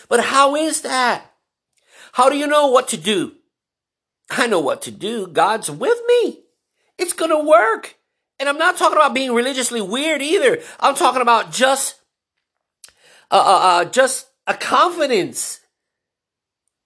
But 0.08 0.24
how 0.26 0.56
is 0.56 0.82
that? 0.82 1.32
How 2.14 2.30
do 2.30 2.38
you 2.38 2.48
know 2.48 2.68
what 2.68 2.88
to 2.90 2.98
do? 2.98 3.34
I 4.30 4.48
know 4.48 4.60
what 4.60 4.82
to 4.84 4.92
do. 4.92 5.28
God's 5.28 5.70
with 5.70 6.00
me. 6.08 6.44
It's 6.98 7.14
going 7.14 7.32
to 7.32 7.48
work. 7.48 7.96
And 8.40 8.50
I'm 8.50 8.58
not 8.58 8.78
talking 8.78 8.98
about 8.98 9.14
being 9.14 9.34
religiously 9.34 9.82
weird 9.82 10.22
either. 10.22 10.60
I'm 10.80 10.96
talking 10.96 11.22
about 11.22 11.52
just, 11.52 12.00
uh, 13.32 13.36
uh, 13.36 13.60
uh, 13.82 13.86
just 13.86 14.28
a 14.48 14.54
confidence. 14.54 15.62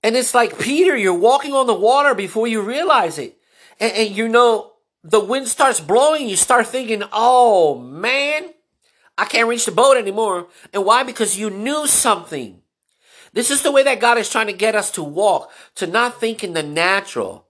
And 0.03 0.15
it's 0.15 0.33
like 0.33 0.59
Peter, 0.59 0.95
you're 0.95 1.13
walking 1.13 1.53
on 1.53 1.67
the 1.67 1.73
water 1.73 2.13
before 2.13 2.47
you 2.47 2.61
realize 2.61 3.17
it. 3.17 3.37
And, 3.79 3.91
and 3.93 4.15
you 4.15 4.27
know, 4.29 4.71
the 5.03 5.19
wind 5.19 5.47
starts 5.47 5.79
blowing. 5.79 6.27
You 6.27 6.35
start 6.35 6.67
thinking, 6.67 7.03
oh 7.11 7.79
man, 7.79 8.51
I 9.17 9.25
can't 9.25 9.49
reach 9.49 9.65
the 9.65 9.71
boat 9.71 9.97
anymore. 9.97 10.47
And 10.73 10.85
why? 10.85 11.03
Because 11.03 11.37
you 11.37 11.49
knew 11.49 11.87
something. 11.87 12.61
This 13.33 13.51
is 13.51 13.61
the 13.61 13.71
way 13.71 13.83
that 13.83 13.99
God 13.99 14.17
is 14.17 14.29
trying 14.29 14.47
to 14.47 14.53
get 14.53 14.75
us 14.75 14.91
to 14.91 15.03
walk, 15.03 15.51
to 15.75 15.87
not 15.87 16.19
think 16.19 16.43
in 16.43 16.53
the 16.53 16.63
natural, 16.63 17.47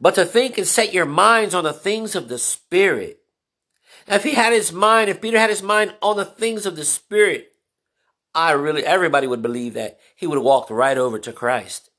but 0.00 0.14
to 0.14 0.24
think 0.24 0.58
and 0.58 0.66
set 0.66 0.92
your 0.92 1.06
minds 1.06 1.54
on 1.54 1.64
the 1.64 1.72
things 1.72 2.14
of 2.14 2.28
the 2.28 2.38
Spirit. 2.38 3.20
Now, 4.08 4.16
if 4.16 4.24
he 4.24 4.32
had 4.32 4.52
his 4.52 4.72
mind, 4.72 5.10
if 5.10 5.20
Peter 5.20 5.38
had 5.38 5.50
his 5.50 5.62
mind 5.62 5.94
on 6.02 6.16
the 6.16 6.24
things 6.24 6.66
of 6.66 6.76
the 6.76 6.84
Spirit, 6.84 7.52
I 8.34 8.52
really, 8.52 8.84
everybody 8.84 9.26
would 9.26 9.42
believe 9.42 9.74
that 9.74 9.98
he 10.16 10.26
would 10.26 10.36
have 10.36 10.44
walked 10.44 10.70
right 10.70 10.96
over 10.96 11.18
to 11.18 11.32
Christ. 11.32 11.90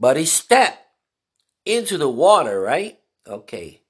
But 0.00 0.16
he 0.16 0.24
stepped 0.24 0.78
into 1.64 1.96
the 1.98 2.08
water, 2.08 2.60
right? 2.60 2.98
Okay. 3.26 3.82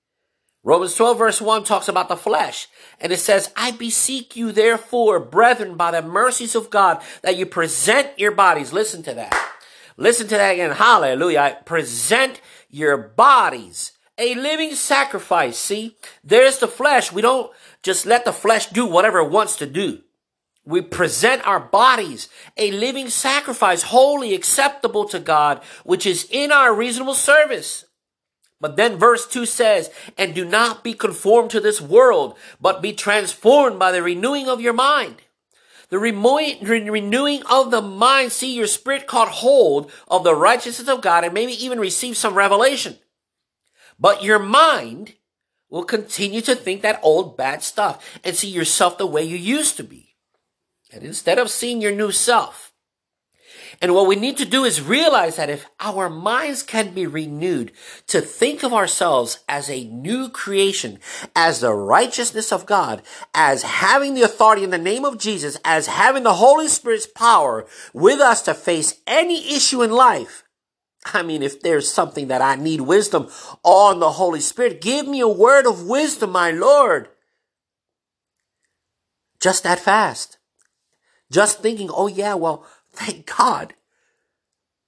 Romans 0.69 0.95
12 0.97 1.17
verse 1.17 1.41
1 1.41 1.65
talks 1.65 1.89
about 1.89 2.11
the 2.11 2.17
flesh. 2.17 2.69
And 3.01 3.11
it 3.11 3.21
says, 3.21 3.51
I 3.57 3.71
beseech 3.71 4.37
you 4.37 4.53
therefore, 4.53 5.19
brethren, 5.19 5.79
by 5.79 5.93
the 5.93 6.03
mercies 6.03 6.55
of 6.55 6.69
God, 6.69 7.01
that 7.23 7.39
you 7.39 7.47
present 7.47 8.11
your 8.19 8.33
bodies. 8.33 8.71
Listen 8.71 9.03
to 9.05 9.15
that. 9.15 9.35
Listen 9.97 10.29
to 10.29 10.35
that 10.35 10.53
again. 10.53 10.73
Hallelujah. 10.73 11.57
Present 11.65 12.43
your 12.69 12.99
bodies 12.99 13.93
a 14.19 14.35
living 14.35 14.75
sacrifice. 14.75 15.57
See, 15.59 15.97
there's 16.23 16.59
the 16.59 16.69
flesh. 16.69 17.13
We 17.13 17.23
don't 17.23 17.51
just 17.83 18.05
let 18.05 18.27
the 18.27 18.33
flesh 18.35 18.67
do 18.67 18.85
whatever 18.85 19.21
it 19.21 19.31
wants 19.31 19.57
to 19.57 19.67
do. 19.67 20.03
We 20.67 20.83
present 20.83 21.47
our 21.47 21.61
bodies 21.61 22.29
a 22.59 22.73
living 22.73 23.09
sacrifice, 23.09 23.85
wholly 23.85 24.35
acceptable 24.35 25.07
to 25.07 25.19
God, 25.19 25.63
which 25.85 26.05
is 26.05 26.29
in 26.31 26.53
our 26.53 26.75
reasonable 26.75 27.15
service. 27.15 27.87
But 28.61 28.77
then 28.77 28.99
verse 28.99 29.27
2 29.27 29.47
says, 29.47 29.91
And 30.17 30.35
do 30.35 30.45
not 30.45 30.83
be 30.83 30.95
conformed 30.95 31.51
to 31.51 31.61
this 31.61 31.81
world, 31.81 32.37
but 32.61 32.83
be 32.83 32.93
transformed 32.93 33.79
by 33.79 33.93
the 33.93 34.03
renewing 34.03 34.49
of 34.49 34.61
your 34.61 34.73
mind. 34.73 35.23
The 35.91 35.99
renewing 35.99 37.43
of 37.51 37.71
the 37.71 37.81
mind, 37.81 38.33
see 38.33 38.55
your 38.55 38.67
spirit 38.67 39.07
caught 39.07 39.29
hold 39.29 39.91
of 40.09 40.23
the 40.23 40.35
righteousness 40.35 40.89
of 40.89 41.01
God 41.01 41.25
and 41.25 41.33
maybe 41.33 41.53
even 41.53 41.81
receive 41.81 42.17
some 42.17 42.35
revelation. 42.35 42.99
But 43.99 44.23
your 44.23 44.39
mind 44.39 45.15
will 45.71 45.85
continue 45.85 46.41
to 46.43 46.55
think 46.55 46.83
that 46.83 47.01
old 47.03 47.37
bad 47.37 47.63
stuff 47.63 48.19
and 48.23 48.37
see 48.37 48.49
yourself 48.49 48.99
the 48.99 49.07
way 49.07 49.23
you 49.23 49.37
used 49.37 49.77
to 49.77 49.85
be. 49.85 50.17
And 50.93 51.03
instead 51.03 51.39
of 51.39 51.51
seeing 51.51 51.81
your 51.81 51.93
new 51.93 52.11
self, 52.13 52.68
And 53.81 53.95
what 53.95 54.09
we 54.09 54.17
need 54.17 54.37
to 54.39 54.45
do 54.45 54.65
is 54.65 54.83
realize 54.83 55.37
that 55.37 55.51
if 55.51 55.67
our 55.79 56.11
minds 56.11 56.65
can 56.65 56.95
be 56.95 57.07
renewed 57.07 57.71
to 58.09 58.21
think 58.21 58.65
of 58.65 58.73
ourselves 58.73 59.39
as 59.49 59.71
a 59.71 59.85
new 59.85 60.29
creation, 60.31 60.99
as 61.37 61.61
the 61.61 61.73
righteousness 61.73 62.53
of 62.53 62.67
God, 62.67 63.03
as 63.35 63.63
having 63.63 64.15
the 64.15 64.23
authority 64.23 64.65
in 64.65 64.71
the 64.71 64.79
name 64.79 65.05
of 65.05 65.19
Jesus, 65.19 65.57
as 65.65 65.87
having 65.87 66.25
the 66.25 66.35
Holy 66.35 66.67
Spirit's 66.67 67.07
power 67.07 67.67
with 67.93 68.19
us 68.19 68.43
to 68.43 68.55
face 68.55 69.01
any 69.07 69.55
issue 69.55 69.83
in 69.83 69.93
life. 69.93 70.43
I 71.15 71.23
mean, 71.23 71.45
if 71.45 71.61
there's 71.61 71.91
something 71.91 72.27
that 72.29 72.43
I 72.43 72.57
need 72.57 72.81
wisdom 72.81 73.29
on 73.63 74.01
the 74.01 74.11
Holy 74.13 74.41
Spirit, 74.41 74.81
give 74.81 75.07
me 75.07 75.21
a 75.21 75.29
word 75.29 75.67
of 75.67 75.87
wisdom, 75.87 76.33
my 76.33 76.51
Lord. 76.51 77.09
Just 79.41 79.63
that 79.63 79.79
fast. 79.79 80.39
Just 81.31 81.61
thinking, 81.61 81.91
oh 81.93 82.09
yeah, 82.09 82.35
well, 82.35 82.67
Thank 82.99 83.27
God. 83.37 83.75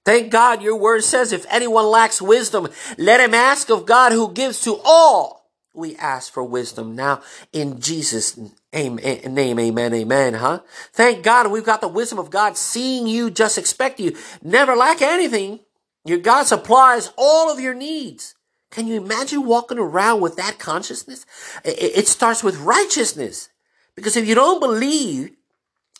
Thank 0.03 0.31
God 0.31 0.61
your 0.61 0.77
word 0.77 1.03
says 1.03 1.31
if 1.31 1.45
anyone 1.49 1.85
lacks 1.85 2.21
wisdom, 2.21 2.67
let 2.97 3.21
him 3.21 3.33
ask 3.33 3.69
of 3.69 3.85
God 3.85 4.11
who 4.11 4.33
gives 4.33 4.61
to 4.61 4.79
all. 4.83 5.49
We 5.73 5.95
ask 5.95 6.33
for 6.33 6.43
wisdom 6.43 6.95
now 6.95 7.21
in 7.53 7.79
Jesus' 7.79 8.37
name, 8.73 8.99
amen, 9.03 9.93
amen, 9.93 10.33
huh? 10.33 10.59
Thank 10.91 11.23
God 11.23 11.49
we've 11.49 11.63
got 11.63 11.79
the 11.79 11.87
wisdom 11.87 12.19
of 12.19 12.29
God 12.29 12.57
seeing 12.57 13.07
you, 13.07 13.31
just 13.31 13.57
expect 13.57 13.99
you, 14.01 14.17
never 14.43 14.75
lack 14.75 15.01
anything. 15.01 15.61
Your 16.03 16.17
God 16.17 16.43
supplies 16.43 17.13
all 17.15 17.49
of 17.49 17.61
your 17.61 17.75
needs. 17.75 18.35
Can 18.71 18.87
you 18.87 18.95
imagine 18.95 19.45
walking 19.45 19.77
around 19.77 20.19
with 20.19 20.35
that 20.35 20.59
consciousness? 20.59 21.25
It 21.63 22.07
starts 22.07 22.43
with 22.43 22.57
righteousness. 22.57 23.49
Because 23.95 24.17
if 24.17 24.27
you 24.27 24.35
don't 24.35 24.59
believe 24.59 25.31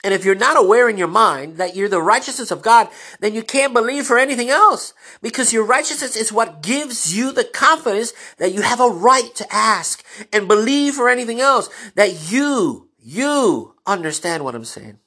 and 0.04 0.14
if 0.14 0.26
you're 0.26 0.36
not 0.36 0.58
aware 0.58 0.90
in 0.90 0.98
your 0.98 1.08
mind 1.08 1.58
that 1.58 1.76
you're 1.76 1.90
the 1.90 2.02
righteousness 2.02 2.50
of 2.50 2.62
God, 2.62 2.90
then 3.20 3.36
you 3.36 3.44
can't 3.44 3.74
believe 3.74 4.06
for 4.06 4.18
anything 4.18 4.50
else 4.50 4.94
because 5.22 5.54
your 5.54 5.64
righteousness 5.64 6.16
is 6.16 6.32
what 6.32 6.64
gives 6.64 7.16
you 7.16 7.32
the 7.32 7.44
confidence 7.44 8.14
that 8.38 8.54
you 8.54 8.62
have 8.62 8.80
a 8.80 8.88
right 8.88 9.34
to 9.36 9.54
ask 9.54 10.04
and 10.34 10.48
believe 10.48 10.96
for 10.96 11.08
anything 11.08 11.40
else 11.40 11.70
that 11.96 12.32
you, 12.32 12.90
you 12.98 13.76
understand 13.86 14.44
what 14.44 14.56
I'm 14.56 14.66
saying. 14.66 14.98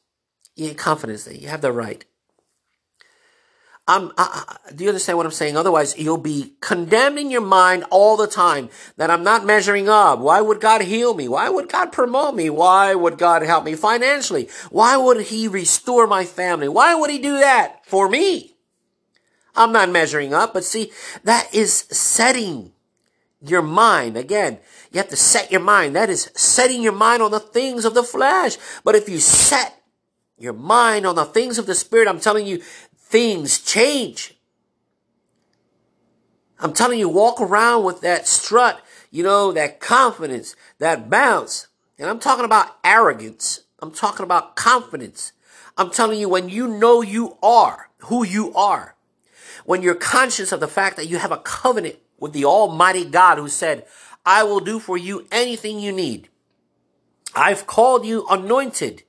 You 0.54 0.68
have 0.68 0.76
confidence 0.76 1.24
that 1.24 1.40
you 1.40 1.48
have 1.48 1.60
the 1.60 1.72
right. 1.72 2.04
I'm, 3.86 4.12
I, 4.16 4.56
do 4.74 4.84
you 4.84 4.90
understand 4.90 5.18
what 5.18 5.26
I'm 5.26 5.32
saying? 5.32 5.58
Otherwise, 5.58 5.98
you'll 5.98 6.16
be 6.16 6.54
condemning 6.60 7.30
your 7.30 7.42
mind 7.42 7.84
all 7.90 8.16
the 8.16 8.26
time 8.26 8.70
that 8.96 9.10
I'm 9.10 9.22
not 9.22 9.44
measuring 9.44 9.90
up. 9.90 10.20
Why 10.20 10.40
would 10.40 10.60
God 10.60 10.80
heal 10.80 11.12
me? 11.12 11.28
Why 11.28 11.50
would 11.50 11.68
God 11.68 11.92
promote 11.92 12.34
me? 12.34 12.48
Why 12.48 12.94
would 12.94 13.18
God 13.18 13.42
help 13.42 13.64
me 13.64 13.74
financially? 13.74 14.48
Why 14.70 14.96
would 14.96 15.26
He 15.26 15.48
restore 15.48 16.06
my 16.06 16.24
family? 16.24 16.68
Why 16.68 16.94
would 16.94 17.10
He 17.10 17.18
do 17.18 17.38
that 17.38 17.84
for 17.84 18.08
me? 18.08 18.56
I'm 19.54 19.72
not 19.72 19.90
measuring 19.90 20.32
up, 20.32 20.54
but 20.54 20.64
see, 20.64 20.90
that 21.22 21.54
is 21.54 21.72
setting 21.90 22.72
your 23.40 23.62
mind. 23.62 24.16
Again, 24.16 24.58
you 24.92 24.98
have 24.98 25.10
to 25.10 25.16
set 25.16 25.52
your 25.52 25.60
mind. 25.60 25.94
That 25.94 26.08
is 26.08 26.30
setting 26.34 26.82
your 26.82 26.92
mind 26.92 27.22
on 27.22 27.30
the 27.30 27.40
things 27.40 27.84
of 27.84 27.94
the 27.94 28.02
flesh. 28.02 28.56
But 28.82 28.94
if 28.94 29.08
you 29.08 29.18
set 29.18 29.82
your 30.38 30.54
mind 30.54 31.06
on 31.06 31.14
the 31.14 31.24
things 31.24 31.58
of 31.58 31.66
the 31.66 31.74
spirit, 31.74 32.08
I'm 32.08 32.18
telling 32.18 32.46
you, 32.46 32.62
things 33.14 33.60
change. 33.60 34.34
I'm 36.58 36.72
telling 36.72 36.98
you, 36.98 37.08
walk 37.08 37.40
around 37.40 37.84
with 37.84 38.00
that 38.00 38.26
strut, 38.26 38.84
you 39.12 39.22
know, 39.22 39.52
that 39.52 39.78
confidence, 39.78 40.56
that 40.80 41.08
bounce. 41.08 41.68
And 41.96 42.10
I'm 42.10 42.18
talking 42.18 42.44
about 42.44 42.76
arrogance. 42.82 43.60
I'm 43.78 43.92
talking 43.92 44.24
about 44.24 44.56
confidence. 44.56 45.30
I'm 45.78 45.92
telling 45.92 46.18
you, 46.18 46.28
when 46.28 46.48
you 46.48 46.66
know 46.66 47.02
you 47.02 47.38
are 47.40 47.88
who 47.98 48.26
you 48.26 48.52
are, 48.54 48.96
when 49.64 49.80
you're 49.80 49.94
conscious 49.94 50.50
of 50.50 50.58
the 50.58 50.66
fact 50.66 50.96
that 50.96 51.06
you 51.06 51.18
have 51.18 51.30
a 51.30 51.38
covenant 51.38 52.00
with 52.18 52.32
the 52.32 52.44
Almighty 52.44 53.04
God 53.04 53.38
who 53.38 53.48
said, 53.48 53.86
I 54.26 54.42
will 54.42 54.58
do 54.58 54.80
for 54.80 54.98
you 54.98 55.28
anything 55.30 55.78
you 55.78 55.92
need. 55.92 56.30
I've 57.32 57.68
called 57.68 58.04
you 58.04 58.26
anointed 58.28 59.04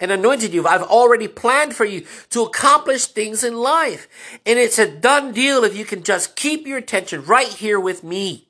and 0.00 0.10
anointed 0.10 0.54
you. 0.54 0.66
I've 0.66 0.82
already 0.82 1.28
planned 1.28 1.76
for 1.76 1.84
you 1.84 2.06
to 2.30 2.42
accomplish 2.42 3.06
things 3.06 3.44
in 3.44 3.56
life. 3.56 4.08
And 4.46 4.58
it's 4.58 4.78
a 4.78 4.90
done 4.90 5.32
deal 5.32 5.62
if 5.62 5.76
you 5.76 5.84
can 5.84 6.02
just 6.02 6.36
keep 6.36 6.66
your 6.66 6.78
attention 6.78 7.24
right 7.24 7.48
here 7.48 7.78
with 7.78 8.02
me. 8.02 8.48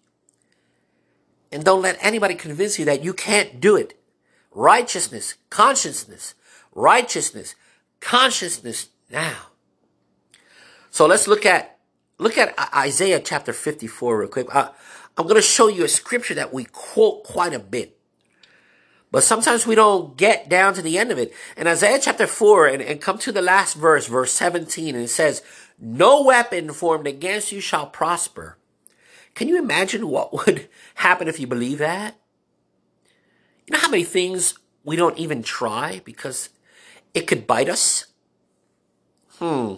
And 1.52 1.64
don't 1.64 1.82
let 1.82 1.98
anybody 2.00 2.36
convince 2.36 2.78
you 2.78 2.84
that 2.84 3.02
you 3.02 3.12
can't 3.12 3.60
do 3.60 3.76
it. 3.76 3.98
Righteousness, 4.52 5.34
consciousness, 5.50 6.34
righteousness, 6.72 7.56
consciousness 7.98 8.88
now. 9.10 9.36
So 10.90 11.06
let's 11.06 11.26
look 11.26 11.44
at 11.44 11.78
look 12.18 12.36
at 12.36 12.54
Isaiah 12.74 13.20
chapter 13.20 13.52
54 13.52 14.18
real 14.18 14.28
quick. 14.28 14.54
I, 14.54 14.70
I'm 15.16 15.24
going 15.24 15.36
to 15.36 15.42
show 15.42 15.68
you 15.68 15.84
a 15.84 15.88
scripture 15.88 16.34
that 16.34 16.52
we 16.52 16.64
quote 16.64 17.24
quite 17.24 17.52
a 17.52 17.58
bit. 17.58 17.99
But 19.10 19.24
sometimes 19.24 19.66
we 19.66 19.74
don't 19.74 20.16
get 20.16 20.48
down 20.48 20.74
to 20.74 20.82
the 20.82 20.96
end 20.96 21.10
of 21.10 21.18
it. 21.18 21.32
In 21.56 21.66
Isaiah 21.66 21.98
chapter 22.00 22.26
4, 22.26 22.66
and, 22.66 22.82
and 22.82 23.00
come 23.00 23.18
to 23.18 23.32
the 23.32 23.42
last 23.42 23.74
verse, 23.74 24.06
verse 24.06 24.32
17, 24.32 24.94
and 24.94 25.04
it 25.04 25.08
says, 25.08 25.42
No 25.80 26.22
weapon 26.22 26.72
formed 26.72 27.06
against 27.06 27.50
you 27.50 27.60
shall 27.60 27.86
prosper. 27.86 28.56
Can 29.34 29.48
you 29.48 29.58
imagine 29.58 30.08
what 30.08 30.32
would 30.46 30.68
happen 30.96 31.26
if 31.26 31.40
you 31.40 31.46
believe 31.46 31.78
that? 31.78 32.16
You 33.66 33.72
know 33.72 33.80
how 33.80 33.90
many 33.90 34.04
things 34.04 34.54
we 34.84 34.96
don't 34.96 35.18
even 35.18 35.42
try 35.42 36.00
because 36.04 36.50
it 37.12 37.26
could 37.26 37.46
bite 37.46 37.68
us? 37.68 38.06
Hmm. 39.38 39.74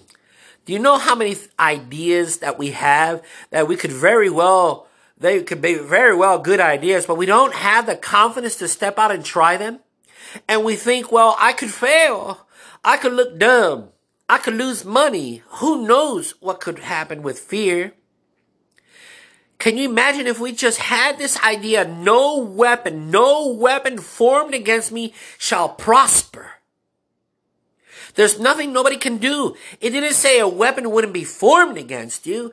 Do 0.65 0.73
you 0.73 0.79
know 0.79 0.99
how 0.99 1.15
many 1.15 1.37
ideas 1.59 2.39
that 2.39 2.59
we 2.59 2.71
have 2.71 3.23
that 3.51 3.67
we 3.67 3.77
could 3.77 3.91
very 3.91 4.31
well 4.31 4.87
they 5.23 5.43
could 5.43 5.63
be 5.63 5.75
very 5.75 6.15
well 6.15 6.39
good 6.39 6.61
ideas, 6.61 7.07
but 7.07 7.17
we 7.17 7.27
don't 7.27 7.55
have 7.55 7.87
the 7.87 7.97
confidence 7.97 8.57
to 8.57 8.69
step 8.69 8.99
out 8.99 9.13
and 9.13 9.25
try 9.25 9.57
them. 9.57 9.81
And 10.49 10.65
we 10.65 10.77
think, 10.77 11.13
well, 11.13 11.37
I 11.39 11.53
could 11.53 11.71
fail. 11.71 12.47
I 12.85 12.97
could 12.97 13.13
look 13.13 13.39
dumb. 13.39 13.89
I 14.29 14.39
could 14.39 14.55
lose 14.55 14.85
money. 14.85 15.43
Who 15.61 15.87
knows 15.87 16.35
what 16.41 16.61
could 16.61 16.81
happen 16.81 17.23
with 17.23 17.39
fear? 17.39 17.95
Can 19.59 19.77
you 19.77 19.89
imagine 19.89 20.27
if 20.27 20.41
we 20.41 20.53
just 20.53 20.79
had 20.79 21.19
this 21.19 21.41
idea, 21.45 21.87
no 21.87 22.39
weapon, 22.39 23.13
no 23.13 23.47
weapon 23.47 23.99
formed 23.99 24.55
against 24.55 24.91
me 24.91 25.15
shall 25.39 25.69
prosper. 25.69 26.51
There's 28.15 28.41
nothing 28.41 28.73
nobody 28.73 28.97
can 28.97 29.19
do. 29.19 29.55
It 29.81 29.91
didn't 29.91 30.15
say 30.15 30.41
a 30.41 30.49
weapon 30.49 30.91
wouldn't 30.91 31.13
be 31.13 31.25
formed 31.25 31.79
against 31.79 32.27
you. 32.27 32.53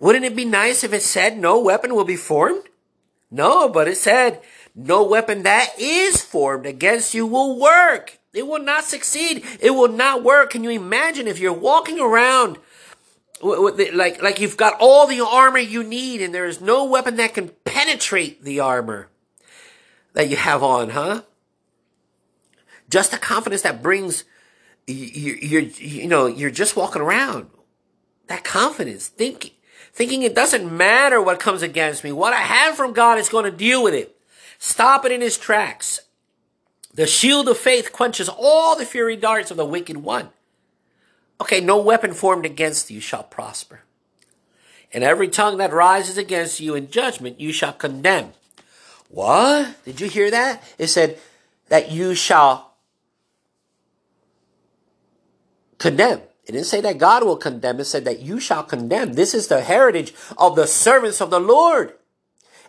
Wouldn't 0.00 0.24
it 0.24 0.36
be 0.36 0.44
nice 0.44 0.84
if 0.84 0.92
it 0.92 1.02
said 1.02 1.38
no 1.38 1.58
weapon 1.60 1.94
will 1.94 2.04
be 2.04 2.16
formed? 2.16 2.64
No, 3.30 3.68
but 3.68 3.88
it 3.88 3.96
said 3.96 4.40
no 4.74 5.04
weapon 5.04 5.42
that 5.42 5.70
is 5.78 6.22
formed 6.22 6.66
against 6.66 7.14
you 7.14 7.26
will 7.26 7.58
work. 7.58 8.18
It 8.32 8.46
will 8.46 8.62
not 8.62 8.84
succeed. 8.84 9.44
It 9.60 9.72
will 9.72 9.88
not 9.88 10.22
work. 10.22 10.50
Can 10.50 10.62
you 10.62 10.70
imagine 10.70 11.26
if 11.26 11.38
you're 11.38 11.52
walking 11.52 11.98
around 11.98 12.58
like 13.42 14.20
like 14.22 14.40
you've 14.40 14.56
got 14.56 14.76
all 14.80 15.06
the 15.06 15.20
armor 15.20 15.58
you 15.58 15.82
need 15.84 16.20
and 16.20 16.34
there 16.34 16.46
is 16.46 16.60
no 16.60 16.84
weapon 16.84 17.16
that 17.16 17.34
can 17.34 17.50
penetrate 17.64 18.42
the 18.42 18.60
armor 18.60 19.08
that 20.14 20.28
you 20.28 20.36
have 20.36 20.62
on, 20.62 20.90
huh? 20.90 21.22
Just 22.90 23.10
the 23.10 23.18
confidence 23.18 23.62
that 23.62 23.82
brings 23.82 24.24
you, 24.86 25.36
you're 25.40 25.62
you 25.62 26.08
know 26.08 26.26
you're 26.26 26.50
just 26.50 26.76
walking 26.76 27.02
around. 27.02 27.50
That 28.28 28.44
confidence, 28.44 29.08
thinking 29.08 29.52
thinking 29.98 30.22
it 30.22 30.32
doesn't 30.32 30.70
matter 30.72 31.20
what 31.20 31.40
comes 31.40 31.60
against 31.60 32.04
me. 32.04 32.12
What 32.12 32.32
I 32.32 32.42
have 32.42 32.76
from 32.76 32.92
God 32.92 33.18
is 33.18 33.28
going 33.28 33.46
to 33.46 33.50
deal 33.50 33.82
with 33.82 33.94
it. 33.94 34.16
Stop 34.56 35.04
it 35.04 35.10
in 35.10 35.20
his 35.20 35.36
tracks. 35.36 36.02
The 36.94 37.04
shield 37.04 37.48
of 37.48 37.58
faith 37.58 37.90
quenches 37.92 38.28
all 38.28 38.76
the 38.76 38.86
fury 38.86 39.16
darts 39.16 39.50
of 39.50 39.56
the 39.56 39.64
wicked 39.64 39.96
one. 39.96 40.28
Okay, 41.40 41.60
no 41.60 41.78
weapon 41.82 42.12
formed 42.12 42.46
against 42.46 42.92
you 42.92 43.00
shall 43.00 43.24
prosper. 43.24 43.80
And 44.94 45.02
every 45.02 45.26
tongue 45.26 45.56
that 45.56 45.72
rises 45.72 46.16
against 46.16 46.60
you 46.60 46.76
in 46.76 46.92
judgment 46.92 47.40
you 47.40 47.52
shall 47.52 47.72
condemn. 47.72 48.34
What? 49.08 49.84
Did 49.84 50.00
you 50.00 50.08
hear 50.08 50.30
that? 50.30 50.62
It 50.78 50.86
said 50.86 51.18
that 51.70 51.90
you 51.90 52.14
shall 52.14 52.74
condemn. 55.78 56.20
It 56.48 56.52
didn't 56.52 56.66
say 56.66 56.80
that 56.80 56.96
God 56.96 57.24
will 57.24 57.36
condemn. 57.36 57.78
It 57.78 57.84
said 57.84 58.06
that 58.06 58.20
you 58.20 58.40
shall 58.40 58.64
condemn. 58.64 59.12
This 59.12 59.34
is 59.34 59.48
the 59.48 59.60
heritage 59.60 60.14
of 60.38 60.56
the 60.56 60.66
servants 60.66 61.20
of 61.20 61.28
the 61.28 61.40
Lord. 61.40 61.92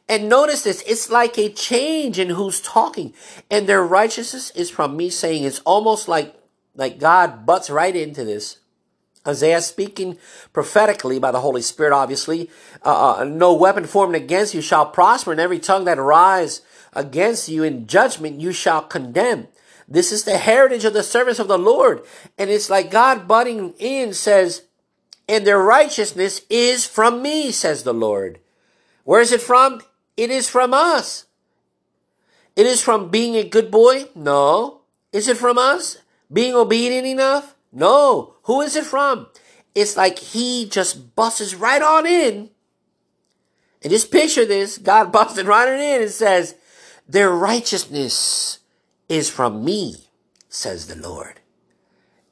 And 0.10 0.28
notice 0.28 0.64
this, 0.64 0.84
it's 0.86 1.10
like 1.10 1.38
a 1.38 1.50
change 1.50 2.20
in 2.20 2.32
who's 2.32 2.60
talking. 2.60 3.14
And 3.50 3.68
their 3.68 3.84
righteousness 3.84 4.52
is 4.52 4.70
from 4.70 4.98
me 4.98 5.10
saying 5.10 5.44
it's 5.44 5.60
almost 5.60 6.10
like, 6.10 6.36
like 6.76 7.00
God 7.00 7.46
butts 7.46 7.70
right 7.70 7.96
into 7.96 8.26
this. 8.26 8.58
Isaiah 9.26 9.62
speaking 9.62 10.18
prophetically 10.52 11.20
by 11.20 11.32
the 11.32 11.42
Holy 11.42 11.62
Spirit, 11.62 11.94
obviously. 11.94 12.50
Uh, 12.84 13.20
uh, 13.20 13.24
no 13.24 13.54
weapon 13.54 13.86
formed 13.86 14.16
against 14.16 14.54
you 14.54 14.62
shall 14.62 14.88
prosper, 14.88 15.32
and 15.32 15.40
every 15.40 15.60
tongue 15.60 15.86
that 15.86 16.00
rise 16.00 16.62
against 16.94 17.48
you 17.48 17.64
in 17.64 17.88
judgment 17.88 18.42
you 18.42 18.52
shall 18.52 18.82
condemn. 18.82 19.48
This 19.90 20.12
is 20.12 20.24
the 20.24 20.38
heritage 20.38 20.86
of 20.86 20.94
the 20.94 21.02
servants 21.02 21.40
of 21.40 21.48
the 21.48 21.58
Lord. 21.58 22.04
And 22.38 22.52
it's 22.52 22.70
like 22.70 22.92
God 22.92 23.28
butting 23.28 23.74
in 23.80 24.14
says, 24.14 24.64
and 25.28 25.46
their 25.46 25.62
righteousness 25.62 26.42
is 26.50 26.86
from 26.86 27.24
me, 27.24 27.52
says 27.52 27.84
the 27.84 27.94
Lord. 27.94 28.40
Where 29.04 29.22
is 29.22 29.32
it 29.32 29.42
from? 29.42 29.82
It 30.16 30.30
is 30.30 30.48
from 30.48 30.74
us. 30.74 31.26
It 32.56 32.68
is 32.68 32.82
from 32.82 33.10
being 33.10 33.36
a 33.36 33.48
good 33.48 33.72
boy? 33.72 34.06
No. 34.14 34.82
Is 35.12 35.28
it 35.28 35.38
from 35.38 35.58
us? 35.58 35.98
Being 36.32 36.54
obedient 36.54 37.08
enough? 37.08 37.56
No. 37.72 38.36
Who 38.44 38.62
is 38.62 38.76
it 38.76 38.86
from? 38.86 39.28
It's 39.74 39.98
like 39.98 40.20
he 40.20 40.68
just 40.70 41.16
busts 41.16 41.56
right 41.56 41.82
on 41.82 42.06
in. 42.06 42.50
And 43.82 43.92
just 43.92 44.12
picture 44.12 44.46
this 44.46 44.78
God 44.78 45.12
busting 45.12 45.46
right 45.48 45.68
on 45.68 45.80
in 45.80 46.02
and 46.04 46.12
says, 46.12 46.56
Their 47.08 47.32
righteousness 47.32 48.59
is 49.10 49.30
from 49.30 49.66
me, 49.66 50.10
says 50.48 50.88
the 50.88 50.96
Lord. 50.96 51.42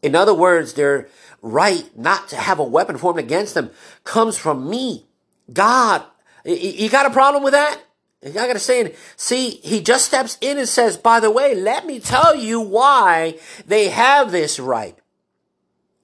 In 0.02 0.16
other 0.16 0.34
words, 0.34 0.74
their 0.74 1.10
right 1.42 1.90
not 1.98 2.30
to 2.30 2.36
have 2.36 2.60
a 2.60 2.64
weapon 2.64 2.98
formed 2.98 3.20
against 3.20 3.56
them 3.56 3.72
comes 4.04 4.38
from 4.38 4.70
me. 4.70 5.08
God, 5.52 6.04
you 6.46 6.90
got 6.90 7.06
a 7.06 7.12
problem 7.12 7.44
with 7.44 7.54
that? 7.54 7.82
I 8.24 8.30
got 8.30 8.54
to 8.54 8.60
say, 8.60 8.96
see, 9.16 9.50
he 9.64 9.82
just 9.82 10.06
steps 10.06 10.38
in 10.42 10.58
and 10.58 10.68
says, 10.68 10.98
by 10.98 11.20
the 11.20 11.32
way, 11.32 11.56
let 11.56 11.86
me 11.86 12.00
tell 12.00 12.36
you 12.36 12.60
why 12.60 13.38
they 13.66 13.90
have 13.90 14.32
this 14.32 14.60
right. 14.60 14.98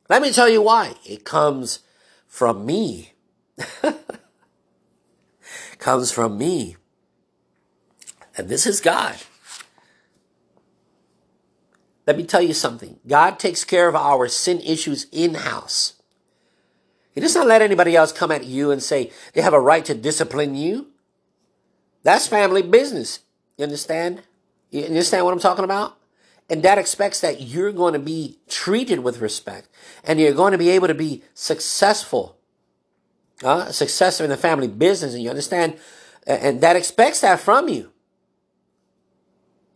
Let 0.10 0.22
me 0.22 0.32
tell 0.32 0.50
you 0.50 0.62
why. 0.62 0.94
It 1.06 1.26
comes 1.26 1.80
from 2.28 2.66
me. 2.66 3.14
comes 5.80 6.12
from 6.12 6.38
me. 6.38 6.78
And 8.38 8.48
this 8.48 8.68
is 8.68 8.80
God. 8.80 9.16
Let 12.06 12.18
me 12.18 12.24
tell 12.24 12.42
you 12.42 12.54
something. 12.54 13.00
God 13.08 13.40
takes 13.40 13.64
care 13.64 13.88
of 13.88 13.96
our 13.96 14.28
sin 14.28 14.60
issues 14.62 15.08
in 15.12 15.36
house. 15.36 15.94
He 17.14 17.22
does 17.22 17.36
not 17.36 17.48
let 17.48 17.62
anybody 17.62 17.96
else 17.96 18.12
come 18.12 18.32
at 18.32 18.46
you 18.46 18.72
and 18.72 18.82
say 18.82 19.12
they 19.34 19.42
have 19.42 19.54
a 19.54 19.60
right 19.60 19.86
to 19.86 19.94
discipline 19.94 20.56
you. 20.56 20.88
That's 22.02 22.28
family 22.28 22.62
business. 22.62 23.20
You 23.58 23.64
understand? 23.64 24.24
You 24.72 24.84
understand 24.86 25.24
what 25.24 25.34
I'm 25.34 25.40
talking 25.40 25.64
about? 25.64 25.98
And 26.50 26.64
that 26.64 26.78
expects 26.78 27.22
that 27.22 27.42
you're 27.42 27.72
going 27.72 27.94
to 27.94 28.00
be 28.00 28.40
treated 28.50 29.00
with 29.00 29.22
respect 29.22 29.70
and 30.04 30.20
you're 30.20 30.34
going 30.34 30.52
to 30.52 30.58
be 30.58 30.70
able 30.70 30.88
to 30.88 30.94
be 30.94 31.24
successful, 31.34 32.38
uh, 33.44 33.72
successful 33.72 34.26
in 34.26 34.30
the 34.30 34.38
family 34.38 34.68
business. 34.68 35.14
And 35.14 35.24
you 35.24 35.30
understand? 35.30 35.78
And 36.28 36.60
that 36.62 36.76
expects 36.76 37.22
that 37.22 37.40
from 37.40 37.70
you. 37.70 37.93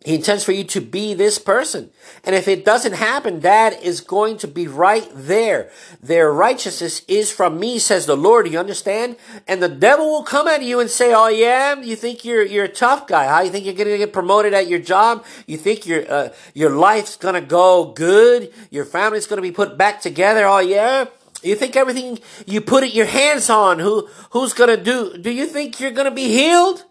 He 0.07 0.15
intends 0.15 0.45
for 0.45 0.53
you 0.53 0.63
to 0.63 0.79
be 0.79 1.13
this 1.13 1.37
person. 1.37 1.89
And 2.23 2.33
if 2.33 2.47
it 2.47 2.63
doesn't 2.63 2.93
happen, 2.93 3.41
that 3.41 3.83
is 3.83 3.99
going 3.99 4.37
to 4.37 4.47
be 4.47 4.65
right 4.65 5.05
there. 5.13 5.69
Their 6.01 6.31
righteousness 6.31 7.01
is 7.09 7.29
from 7.29 7.59
me, 7.59 7.77
says 7.77 8.05
the 8.05 8.15
Lord. 8.15 8.47
You 8.47 8.57
understand? 8.57 9.17
And 9.49 9.61
the 9.61 9.67
devil 9.67 10.05
will 10.05 10.23
come 10.23 10.47
at 10.47 10.63
you 10.63 10.79
and 10.79 10.89
say, 10.89 11.13
Oh 11.13 11.27
yeah, 11.27 11.81
you 11.81 11.97
think 11.97 12.23
you're, 12.23 12.43
you're 12.43 12.63
a 12.63 12.69
tough 12.69 13.05
guy, 13.05 13.27
huh? 13.27 13.41
You 13.41 13.51
think 13.51 13.65
you're 13.65 13.73
going 13.73 13.89
to 13.89 13.97
get 13.97 14.13
promoted 14.13 14.53
at 14.53 14.69
your 14.69 14.79
job? 14.79 15.25
You 15.45 15.57
think 15.57 15.85
your, 15.85 16.09
uh, 16.09 16.29
your 16.53 16.69
life's 16.69 17.17
going 17.17 17.35
to 17.35 17.41
go 17.41 17.91
good? 17.91 18.53
Your 18.71 18.85
family's 18.85 19.27
going 19.27 19.39
to 19.39 19.41
be 19.41 19.51
put 19.51 19.77
back 19.77 19.99
together? 19.99 20.45
Oh 20.45 20.59
yeah? 20.59 21.07
You 21.43 21.55
think 21.55 21.75
everything 21.75 22.19
you 22.45 22.61
put 22.61 22.87
your 22.93 23.07
hands 23.07 23.49
on, 23.49 23.79
who, 23.79 24.07
who's 24.29 24.53
going 24.53 24.69
to 24.69 24.81
do, 24.81 25.17
do 25.17 25.31
you 25.31 25.47
think 25.47 25.81
you're 25.81 25.91
going 25.91 26.09
to 26.09 26.15
be 26.15 26.29
healed? 26.29 26.85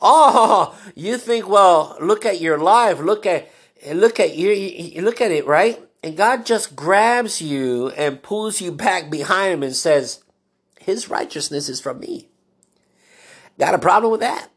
Oh, 0.00 0.78
you 0.94 1.18
think, 1.18 1.48
well, 1.48 1.96
look 2.00 2.26
at 2.26 2.40
your 2.40 2.58
life, 2.58 3.00
look 3.00 3.26
at, 3.26 3.48
look 3.92 4.20
at 4.20 4.36
you, 4.36 4.50
you 4.50 5.02
look 5.02 5.20
at 5.20 5.30
it, 5.30 5.46
right? 5.46 5.80
And 6.02 6.16
God 6.16 6.44
just 6.44 6.76
grabs 6.76 7.40
you 7.40 7.88
and 7.90 8.22
pulls 8.22 8.60
you 8.60 8.72
back 8.72 9.10
behind 9.10 9.54
him 9.54 9.62
and 9.62 9.74
says, 9.74 10.22
his 10.78 11.08
righteousness 11.08 11.68
is 11.68 11.80
from 11.80 12.00
me. 12.00 12.28
Got 13.58 13.74
a 13.74 13.78
problem 13.78 14.10
with 14.10 14.20
that? 14.20 14.50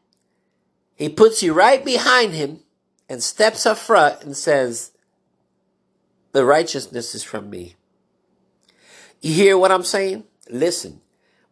He 0.96 1.08
puts 1.08 1.42
you 1.42 1.54
right 1.54 1.86
behind 1.86 2.34
him 2.34 2.62
and 3.08 3.24
steps 3.24 3.66
up 3.66 3.78
front 3.78 4.24
and 4.24 4.36
says, 4.36 4.92
the 6.34 6.44
righteousness 6.44 7.16
is 7.16 7.24
from 7.24 7.50
me. 7.50 7.76
You 9.22 9.34
hear 9.34 9.58
what 9.58 9.72
I'm 9.72 9.84
saying? 9.84 10.26
Listen, 10.50 11.02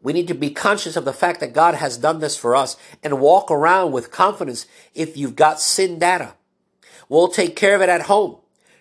we 0.05 0.13
need 0.13 0.27
to 0.27 0.35
be 0.35 0.51
conscious 0.51 0.95
of 0.95 1.03
the 1.03 1.11
fact 1.11 1.39
that 1.39 1.51
God 1.51 1.73
has 1.73 1.97
done 1.97 2.19
this 2.19 2.37
for 2.37 2.55
us 2.55 2.77
and 3.01 3.19
walk 3.19 3.49
around 3.49 3.91
with 3.91 4.11
confidence 4.11 4.67
if 4.93 5.17
you've 5.17 5.35
got 5.35 5.59
sin 5.59 5.97
data. 5.97 6.35
We'll 7.09 7.27
take 7.27 7.55
care 7.55 7.75
of 7.75 7.81
it 7.81 7.89
at 7.89 8.03
home. 8.03 8.37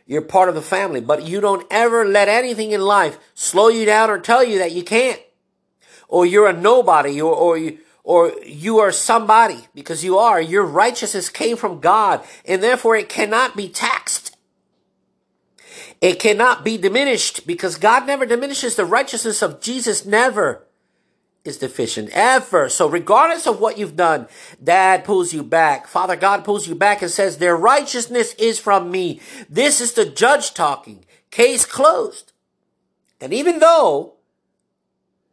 You're 0.06 0.20
part 0.20 0.50
of 0.50 0.54
the 0.54 0.60
family, 0.60 1.00
but 1.00 1.26
you 1.26 1.40
don't 1.40 1.66
ever 1.70 2.04
let 2.04 2.28
anything 2.28 2.72
in 2.72 2.82
life 2.82 3.16
slow 3.32 3.68
you 3.68 3.86
down 3.86 4.10
or 4.10 4.18
tell 4.18 4.44
you 4.44 4.58
that 4.58 4.72
you 4.72 4.84
can't. 4.84 5.18
Or 6.08 6.26
you're 6.26 6.46
a 6.46 6.52
nobody 6.52 7.18
or, 7.22 7.34
or 7.34 7.56
you, 7.56 7.78
or 8.02 8.34
you 8.44 8.76
are 8.80 8.92
somebody 8.92 9.66
because 9.74 10.04
you 10.04 10.18
are. 10.18 10.42
Your 10.42 10.66
righteousness 10.66 11.30
came 11.30 11.56
from 11.56 11.80
God 11.80 12.22
and 12.44 12.62
therefore 12.62 12.96
it 12.96 13.08
cannot 13.08 13.56
be 13.56 13.70
taxed. 13.70 14.36
It 16.02 16.18
cannot 16.18 16.66
be 16.66 16.76
diminished 16.76 17.46
because 17.46 17.78
God 17.78 18.06
never 18.06 18.26
diminishes 18.26 18.76
the 18.76 18.84
righteousness 18.84 19.40
of 19.40 19.62
Jesus. 19.62 20.04
Never 20.04 20.66
is 21.44 21.58
deficient 21.58 22.08
ever. 22.12 22.68
So 22.68 22.88
regardless 22.88 23.46
of 23.46 23.60
what 23.60 23.76
you've 23.76 23.96
done, 23.96 24.26
dad 24.62 25.04
pulls 25.04 25.34
you 25.34 25.42
back. 25.42 25.86
Father 25.86 26.16
God 26.16 26.44
pulls 26.44 26.66
you 26.66 26.74
back 26.74 27.02
and 27.02 27.10
says, 27.10 27.36
their 27.36 27.56
righteousness 27.56 28.34
is 28.34 28.58
from 28.58 28.90
me. 28.90 29.20
This 29.48 29.80
is 29.80 29.92
the 29.92 30.06
judge 30.06 30.54
talking. 30.54 31.04
Case 31.30 31.66
closed. 31.66 32.32
And 33.20 33.32
even 33.34 33.58
though 33.58 34.14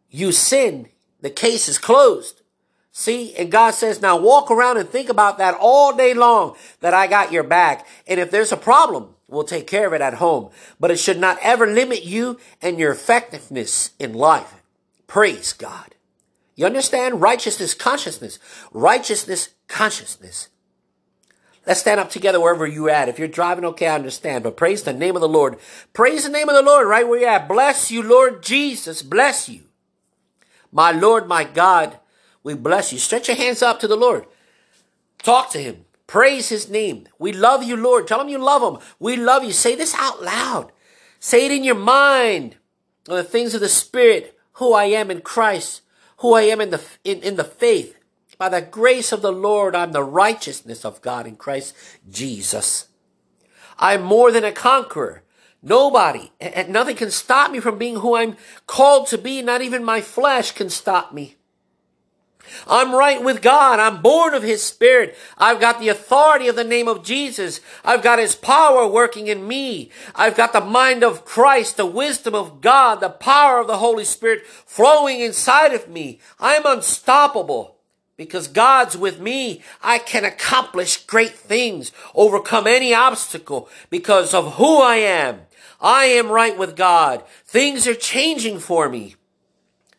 you 0.10 0.32
sin, 0.32 0.90
the 1.22 1.30
case 1.30 1.70
is 1.70 1.78
closed. 1.78 2.42
See, 2.92 3.34
and 3.36 3.50
God 3.50 3.72
says, 3.72 4.02
now 4.02 4.18
walk 4.18 4.52
around 4.52 4.78
and 4.78 4.90
think 4.90 5.08
about 5.08 5.38
that 5.38 5.56
all 5.58 5.96
day 5.96 6.14
long 6.14 6.56
that 6.82 6.94
I 6.94 7.08
got 7.08 7.32
your 7.32 7.44
back. 7.44 7.88
And 8.06 8.20
if 8.20 8.32
there's 8.32 8.52
a 8.52 8.58
problem, 8.58 9.16
we'll 9.30 9.46
take 9.46 9.66
care 9.66 9.88
of 9.88 9.94
it 9.94 10.02
at 10.02 10.16
home. 10.16 10.50
But 10.78 10.92
it 10.92 10.98
should 10.98 11.20
not 11.20 11.40
ever 11.42 11.66
limit 11.66 12.04
you 12.04 12.38
and 12.62 12.78
your 12.78 12.92
effectiveness 12.92 13.92
in 13.98 14.14
life. 14.14 14.62
Praise 15.08 15.54
God. 15.54 15.96
You 16.62 16.68
understand? 16.68 17.22
Righteousness, 17.22 17.74
consciousness. 17.74 18.38
Righteousness, 18.72 19.50
consciousness. 19.68 20.50
Let's 21.66 21.80
stand 21.80 22.00
up 22.00 22.12
together 22.12 22.40
wherever 22.40 22.68
you're 22.68 22.92
at. 22.92 23.10
If 23.10 23.18
you're 23.18 23.28
driving, 23.28 23.66
okay, 23.66 23.88
I 23.88 23.96
understand. 23.96 24.44
But 24.44 24.58
praise 24.58 24.84
the 24.84 24.94
name 24.94 25.16
of 25.16 25.24
the 25.24 25.28
Lord. 25.28 25.58
Praise 25.92 26.24
the 26.24 26.30
name 26.30 26.50
of 26.50 26.56
the 26.56 26.62
Lord 26.62 26.88
right 26.88 27.08
where 27.08 27.20
you're 27.20 27.30
at. 27.30 27.48
Bless 27.48 27.90
you, 27.90 28.04
Lord 28.04 28.44
Jesus. 28.44 29.02
Bless 29.02 29.50
you. 29.50 29.62
My 30.72 30.92
Lord, 30.92 31.28
my 31.28 31.46
God, 31.46 31.98
we 32.44 32.54
bless 32.54 32.94
you. 32.94 33.00
Stretch 33.00 33.28
your 33.28 33.38
hands 33.38 33.64
up 33.64 33.80
to 33.80 33.88
the 33.88 33.96
Lord. 33.96 34.28
Talk 35.24 35.50
to 35.54 35.60
him. 35.60 35.86
Praise 36.06 36.50
his 36.50 36.70
name. 36.70 37.08
We 37.18 37.34
love 37.34 37.64
you, 37.64 37.76
Lord. 37.76 38.08
Tell 38.08 38.22
him 38.22 38.30
you 38.30 38.38
love 38.38 38.62
him. 38.62 38.80
We 39.00 39.16
love 39.16 39.44
you. 39.44 39.52
Say 39.52 39.76
this 39.76 39.96
out 39.98 40.22
loud. 40.22 40.72
Say 41.20 41.48
it 41.48 41.52
in 41.52 41.64
your 41.64 41.74
mind. 41.74 42.58
On 43.10 43.16
the 43.16 43.24
things 43.24 43.56
of 43.56 43.62
the 43.62 43.68
Spirit, 43.68 44.38
who 44.54 44.74
I 44.74 44.86
am 44.86 45.10
in 45.10 45.22
Christ 45.22 45.82
who 46.22 46.34
I 46.34 46.44
am 46.44 46.62
in 46.62 46.70
the, 46.70 46.82
in, 47.04 47.20
in 47.22 47.36
the 47.36 47.44
faith. 47.44 47.98
By 48.38 48.50
the 48.50 48.62
grace 48.62 49.12
of 49.12 49.22
the 49.22 49.32
Lord, 49.32 49.76
I'm 49.76 49.92
the 49.92 50.04
righteousness 50.04 50.84
of 50.84 51.02
God 51.02 51.28
in 51.28 51.36
Christ 51.36 51.76
Jesus. 52.10 52.88
I'm 53.78 54.02
more 54.02 54.32
than 54.32 54.44
a 54.44 54.52
conqueror. 54.52 55.24
Nobody 55.62 56.32
and 56.40 56.70
nothing 56.70 56.96
can 56.96 57.12
stop 57.12 57.52
me 57.52 57.60
from 57.60 57.78
being 57.78 57.98
who 57.98 58.16
I'm 58.16 58.36
called 58.66 59.08
to 59.08 59.18
be. 59.18 59.44
Not 59.44 59.62
even 59.62 59.84
my 59.84 60.02
flesh 60.02 60.54
can 60.54 60.72
stop 60.72 61.14
me. 61.14 61.36
I'm 62.68 62.94
right 62.94 63.24
with 63.24 63.42
God. 63.42 63.80
I'm 63.80 64.02
born 64.02 64.34
of 64.34 64.44
His 64.44 64.64
Spirit. 64.64 65.18
I've 65.38 65.60
got 65.60 65.80
the 65.80 65.90
authority 65.90 66.48
of 66.48 66.56
the 66.56 66.64
name 66.64 66.88
of 66.88 67.04
Jesus. 67.04 67.62
I've 67.84 68.04
got 68.04 68.20
His 68.20 68.36
power 68.36 68.88
working 68.88 69.28
in 69.28 69.48
me. 69.48 69.92
I've 70.16 70.36
got 70.36 70.54
the 70.54 70.62
mind 70.62 71.04
of 71.04 71.26
Christ, 71.26 71.78
the 71.78 71.86
wisdom 71.86 72.36
of 72.36 72.62
God, 72.62 73.00
the 73.00 73.10
power 73.10 73.60
of 73.60 73.68
the 73.68 73.78
Holy 73.78 74.06
Spirit 74.06 74.46
flowing 74.46 75.20
inside 75.20 75.74
of 75.74 75.90
me. 75.90 76.20
I'm 76.40 76.66
unstoppable. 76.66 77.78
Because 78.18 78.48
God's 78.48 78.96
with 78.96 79.20
me, 79.20 79.64
I 79.82 79.98
can 79.98 80.26
accomplish 80.26 81.06
great 81.06 81.32
things, 81.32 81.92
overcome 82.14 82.68
any 82.68 82.94
obstacle 82.94 83.68
because 83.90 84.36
of 84.36 84.56
who 84.56 84.80
I 84.80 84.98
am. 84.98 85.42
I 85.82 86.06
am 86.06 86.30
right 86.30 86.56
with 86.56 86.76
God. 86.76 87.24
Things 87.46 87.88
are 87.88 87.96
changing 87.96 88.60
for 88.60 88.90
me. 88.90 89.16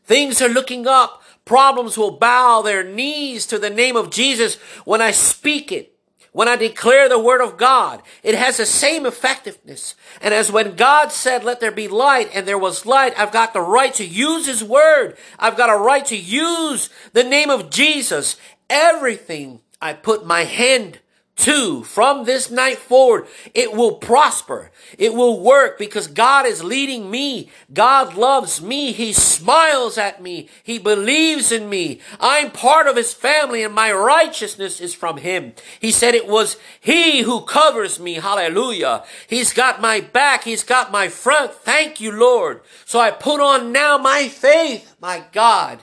Things 0.05 0.41
are 0.41 0.49
looking 0.49 0.87
up. 0.87 1.22
Problems 1.45 1.99
will 1.99 2.19
bow 2.19 2.63
their 2.63 2.85
knees 2.85 3.47
to 3.47 3.59
the 3.59 3.71
name 3.71 3.97
of 3.97 4.11
Jesus 4.11 4.57
when 4.85 5.03
I 5.03 5.11
speak 5.11 5.73
it. 5.73 5.89
When 6.33 6.49
I 6.49 6.57
declare 6.57 7.11
the 7.11 7.19
word 7.19 7.43
of 7.43 7.59
God, 7.59 8.03
it 8.23 8.35
has 8.35 8.57
the 8.57 8.65
same 8.65 9.05
effectiveness. 9.05 9.95
And 10.23 10.33
as 10.33 10.51
when 10.51 10.77
God 10.77 11.13
said, 11.13 11.45
let 11.45 11.61
there 11.61 11.71
be 11.71 11.89
light, 11.89 12.31
and 12.33 12.49
there 12.49 12.57
was 12.57 12.87
light, 12.87 13.13
I've 13.19 13.33
got 13.33 13.53
the 13.53 13.61
right 13.61 13.93
to 13.95 14.07
use 14.07 14.47
his 14.47 14.65
word. 14.65 15.19
I've 15.39 15.59
got 15.59 15.69
a 15.69 15.77
right 15.77 16.07
to 16.07 16.17
use 16.17 16.89
the 17.13 17.23
name 17.23 17.51
of 17.51 17.69
Jesus. 17.69 18.37
Everything 18.71 19.61
I 19.79 19.93
put 19.93 20.25
my 20.25 20.45
hand 20.45 21.01
Two, 21.35 21.83
from 21.83 22.25
this 22.25 22.51
night 22.51 22.77
forward, 22.77 23.27
it 23.55 23.73
will 23.73 23.95
prosper. 23.95 24.71
It 24.99 25.15
will 25.15 25.41
work 25.41 25.79
because 25.79 26.07
God 26.07 26.45
is 26.45 26.63
leading 26.63 27.11
me. 27.11 27.51
God 27.73 28.15
loves 28.15 28.61
me. 28.61 28.93
He 28.93 29.15
smiles 29.15 29.97
at 29.97 30.23
me. 30.23 30.51
He 30.63 30.79
believes 30.79 31.51
in 31.51 31.71
me. 31.71 32.01
I'm 32.21 32.51
part 32.51 32.87
of 32.87 32.97
his 32.97 33.15
family 33.15 33.65
and 33.65 33.75
my 33.75 33.91
righteousness 33.91 34.79
is 34.79 34.95
from 34.95 35.17
him. 35.17 35.55
He 35.81 35.91
said 35.91 36.15
it 36.15 36.29
was 36.29 36.59
he 36.79 37.23
who 37.23 37.41
covers 37.41 37.99
me. 37.99 38.15
Hallelujah. 38.15 39.03
He's 39.27 39.55
got 39.55 39.81
my 39.81 40.01
back. 40.01 40.45
He's 40.45 40.63
got 40.63 40.93
my 40.93 41.09
front. 41.09 41.55
Thank 41.55 41.99
you, 41.99 42.13
Lord. 42.13 42.61
So 42.85 43.01
I 43.01 43.11
put 43.11 43.41
on 43.41 43.73
now 43.73 43.97
my 43.97 44.29
faith, 44.29 44.95
my 45.01 45.25
God, 45.33 45.83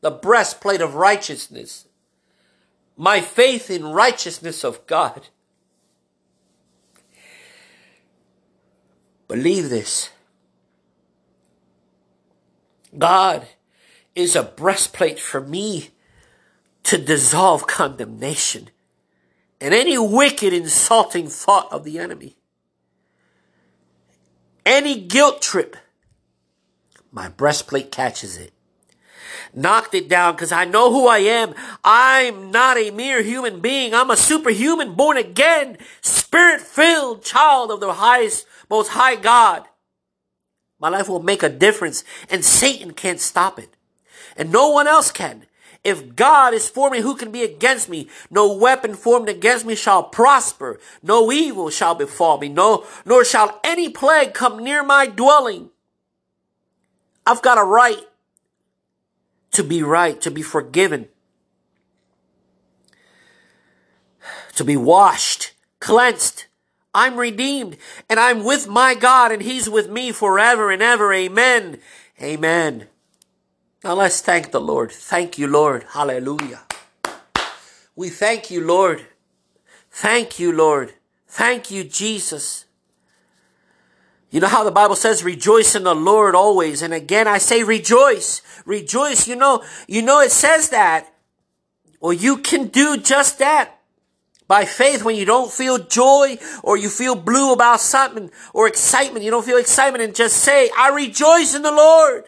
the 0.00 0.10
breastplate 0.10 0.80
of 0.80 0.96
righteousness 0.96 1.87
my 2.98 3.20
faith 3.20 3.70
in 3.70 3.84
righteousness 3.84 4.64
of 4.64 4.84
God. 4.88 5.28
Believe 9.28 9.70
this. 9.70 10.10
God 12.96 13.46
is 14.16 14.34
a 14.34 14.42
breastplate 14.42 15.20
for 15.20 15.40
me 15.40 15.90
to 16.82 16.98
dissolve 16.98 17.68
condemnation 17.68 18.70
and 19.60 19.72
any 19.72 19.96
wicked, 19.96 20.52
insulting 20.52 21.28
thought 21.28 21.72
of 21.72 21.84
the 21.84 21.98
enemy. 22.00 22.36
Any 24.66 25.00
guilt 25.00 25.40
trip, 25.40 25.76
my 27.12 27.28
breastplate 27.28 27.92
catches 27.92 28.36
it 28.36 28.52
knocked 29.54 29.94
it 29.94 30.08
down 30.08 30.34
because 30.34 30.52
I 30.52 30.64
know 30.64 30.90
who 30.90 31.06
I 31.06 31.18
am. 31.18 31.54
I'm 31.84 32.50
not 32.50 32.76
a 32.76 32.90
mere 32.90 33.22
human 33.22 33.60
being. 33.60 33.94
I'm 33.94 34.10
a 34.10 34.16
superhuman, 34.16 34.94
born 34.94 35.16
again, 35.16 35.78
spirit 36.00 36.60
filled 36.60 37.22
child 37.22 37.70
of 37.70 37.80
the 37.80 37.94
highest, 37.94 38.46
most 38.68 38.88
high 38.88 39.16
God. 39.16 39.64
My 40.78 40.88
life 40.88 41.08
will 41.08 41.22
make 41.22 41.42
a 41.42 41.48
difference 41.48 42.04
and 42.30 42.44
Satan 42.44 42.92
can't 42.92 43.20
stop 43.20 43.58
it. 43.58 43.70
And 44.36 44.52
no 44.52 44.70
one 44.70 44.86
else 44.86 45.10
can. 45.10 45.46
If 45.84 46.16
God 46.16 46.54
is 46.54 46.68
for 46.68 46.90
me, 46.90 47.00
who 47.00 47.16
can 47.16 47.30
be 47.30 47.42
against 47.42 47.88
me? 47.88 48.08
No 48.30 48.52
weapon 48.52 48.94
formed 48.94 49.28
against 49.28 49.64
me 49.64 49.74
shall 49.74 50.02
prosper. 50.02 50.78
No 51.02 51.30
evil 51.30 51.70
shall 51.70 51.94
befall 51.94 52.38
me. 52.38 52.48
No, 52.48 52.84
nor 53.04 53.24
shall 53.24 53.60
any 53.64 53.88
plague 53.88 54.34
come 54.34 54.62
near 54.62 54.82
my 54.82 55.06
dwelling. 55.06 55.70
I've 57.24 57.42
got 57.42 57.58
a 57.58 57.64
right 57.64 58.00
to 59.52 59.64
be 59.64 59.82
right, 59.82 60.20
to 60.20 60.30
be 60.30 60.42
forgiven, 60.42 61.08
to 64.54 64.64
be 64.64 64.76
washed, 64.76 65.52
cleansed. 65.80 66.44
I'm 66.94 67.16
redeemed 67.16 67.76
and 68.08 68.18
I'm 68.18 68.44
with 68.44 68.66
my 68.66 68.94
God 68.94 69.30
and 69.30 69.42
He's 69.42 69.68
with 69.68 69.88
me 69.88 70.10
forever 70.10 70.70
and 70.70 70.82
ever. 70.82 71.12
Amen. 71.12 71.78
Amen. 72.20 72.88
Now 73.84 73.94
let's 73.94 74.20
thank 74.20 74.50
the 74.50 74.60
Lord. 74.60 74.90
Thank 74.90 75.38
you, 75.38 75.46
Lord. 75.46 75.84
Hallelujah. 75.90 76.62
We 77.94 78.08
thank 78.08 78.50
you, 78.50 78.64
Lord. 78.64 79.06
Thank 79.90 80.38
you, 80.38 80.52
Lord. 80.52 80.94
Thank 81.26 81.70
you, 81.70 81.84
Jesus. 81.84 82.64
You 84.30 84.40
know 84.40 84.48
how 84.48 84.62
the 84.62 84.70
Bible 84.70 84.96
says, 84.96 85.24
rejoice 85.24 85.74
in 85.74 85.84
the 85.84 85.94
Lord 85.94 86.34
always. 86.34 86.82
And 86.82 86.92
again, 86.92 87.26
I 87.26 87.38
say 87.38 87.62
rejoice, 87.62 88.42
rejoice. 88.66 89.26
You 89.26 89.36
know, 89.36 89.64
you 89.86 90.02
know, 90.02 90.20
it 90.20 90.30
says 90.30 90.68
that. 90.70 91.12
Well, 92.00 92.12
you 92.12 92.38
can 92.38 92.68
do 92.68 92.98
just 92.98 93.38
that 93.38 93.78
by 94.46 94.64
faith 94.64 95.04
when 95.04 95.16
you 95.16 95.24
don't 95.24 95.50
feel 95.50 95.78
joy 95.78 96.38
or 96.62 96.76
you 96.76 96.88
feel 96.88 97.14
blue 97.14 97.52
about 97.52 97.80
something 97.80 98.30
or 98.52 98.68
excitement. 98.68 99.24
You 99.24 99.30
don't 99.30 99.44
feel 99.44 99.58
excitement 99.58 100.04
and 100.04 100.14
just 100.14 100.36
say, 100.36 100.70
I 100.76 100.90
rejoice 100.90 101.54
in 101.54 101.62
the 101.62 101.72
Lord. 101.72 102.24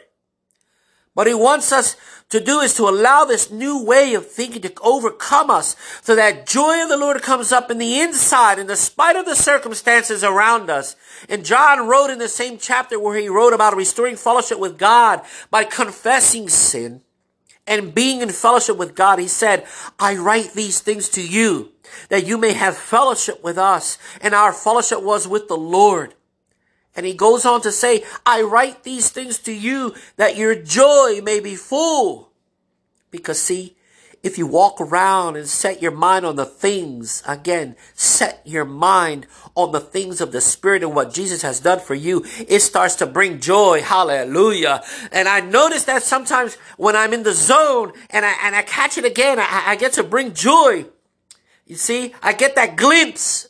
But 1.15 1.27
he 1.27 1.35
wants 1.35 1.73
us 1.73 1.97
to 2.29 2.41
do 2.41 2.61
is 2.61 2.75
to 2.75 2.89
allow 2.89 3.25
this 3.25 3.51
new 3.51 3.85
way 3.85 4.15
of 4.15 4.31
thinking 4.31 4.63
to 4.63 4.73
overcome 4.83 5.51
us 5.51 5.75
so 6.03 6.15
that 6.15 6.47
joy 6.47 6.83
of 6.83 6.89
the 6.89 6.97
Lord 6.97 7.21
comes 7.23 7.51
up 7.51 7.71
in 7.71 7.79
the 7.79 8.01
inside 8.01 8.59
in 8.61 8.69
the 8.69 8.77
spite 8.77 9.17
of 9.17 9.27
the 9.27 9.35
circumstances 9.35 10.23
around 10.23 10.71
us. 10.71 10.95
And 11.29 11.45
John 11.45 11.89
wrote 11.89 12.11
in 12.11 12.21
the 12.21 12.29
same 12.29 12.59
chapter 12.59 12.99
where 12.99 13.19
he 13.19 13.29
wrote 13.29 13.53
about 13.53 13.77
restoring 13.77 14.17
fellowship 14.17 14.61
with 14.61 14.79
God 14.79 15.23
by 15.51 15.65
confessing 15.65 16.49
sin 16.49 17.03
and 17.67 17.95
being 17.95 18.21
in 18.21 18.31
fellowship 18.31 18.77
with 18.77 18.95
God. 18.95 19.19
He 19.19 19.29
said, 19.29 19.67
I 19.99 20.17
write 20.17 20.53
these 20.53 20.81
things 20.81 21.09
to 21.11 21.27
you 21.27 21.73
that 22.09 22.27
you 22.27 22.39
may 22.39 22.53
have 22.53 22.77
fellowship 22.77 23.43
with 23.43 23.59
us. 23.59 23.99
And 24.21 24.35
our 24.35 24.53
fellowship 24.53 25.03
was 25.03 25.27
with 25.27 25.49
the 25.49 25.57
Lord. 25.57 26.15
And 26.97 27.07
he 27.07 27.15
goes 27.15 27.47
on 27.47 27.61
to 27.63 27.73
say, 27.73 28.05
I 28.27 28.43
write 28.43 28.83
these 28.83 29.11
things 29.11 29.39
to 29.41 29.53
you 29.53 29.95
that 30.17 30.37
your 30.37 30.55
joy 30.55 31.21
may 31.23 31.41
be 31.41 31.55
full. 31.55 32.31
Because 33.11 33.41
see, 33.41 33.77
if 34.23 34.37
you 34.37 34.47
walk 34.47 34.81
around 34.81 35.37
and 35.37 35.49
set 35.49 35.81
your 35.81 35.93
mind 35.93 36.27
on 36.27 36.37
the 36.37 36.45
things, 36.45 37.23
again, 37.27 37.75
set 37.95 38.43
your 38.45 38.67
mind 38.67 39.27
on 39.55 39.73
the 39.73 39.81
things 39.81 40.21
of 40.21 40.31
the 40.33 40.43
Spirit 40.43 40.83
and 40.83 40.95
what 40.95 41.15
Jesus 41.15 41.43
has 41.43 41.61
done 41.61 41.81
for 41.81 41.95
you, 41.95 42.25
it 42.47 42.61
starts 42.61 42.97
to 42.97 43.07
bring 43.07 43.41
joy. 43.41 43.81
Hallelujah. 43.81 44.83
And 45.11 45.27
I 45.27 45.41
notice 45.41 45.85
that 45.85 46.03
sometimes 46.03 46.57
when 46.77 46.97
I'm 46.97 47.15
in 47.15 47.23
the 47.23 47.33
zone 47.33 47.93
and 48.11 48.27
I, 48.27 48.35
and 48.43 48.55
I 48.55 48.63
catch 48.63 48.99
it 48.99 49.07
again, 49.07 49.39
I, 49.39 49.63
I 49.69 49.77
get 49.77 49.95
to 49.95 50.03
bring 50.03 50.35
joy. 50.35 50.87
You 51.67 51.77
see, 51.77 52.15
I 52.23 52.35
get 52.35 52.57
that 52.57 52.77
glimpse 52.77 53.49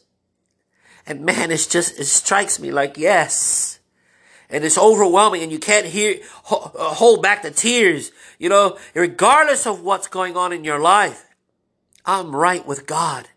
and 1.10 1.22
man, 1.22 1.50
it's 1.50 1.66
just, 1.66 1.98
it 1.98 2.04
strikes 2.04 2.60
me 2.60 2.70
like, 2.70 2.96
yes. 2.96 3.80
And 4.48 4.64
it's 4.64 4.78
overwhelming 4.78 5.42
and 5.42 5.50
you 5.50 5.58
can't 5.58 5.86
hear, 5.86 6.20
uh, 6.48 6.94
hold 6.94 7.20
back 7.20 7.42
the 7.42 7.50
tears. 7.50 8.12
You 8.38 8.48
know, 8.48 8.78
regardless 8.94 9.66
of 9.66 9.82
what's 9.82 10.06
going 10.06 10.36
on 10.36 10.52
in 10.52 10.62
your 10.62 10.78
life, 10.78 11.26
I'm 12.06 12.34
right 12.34 12.64
with 12.64 12.86
God. 12.86 13.28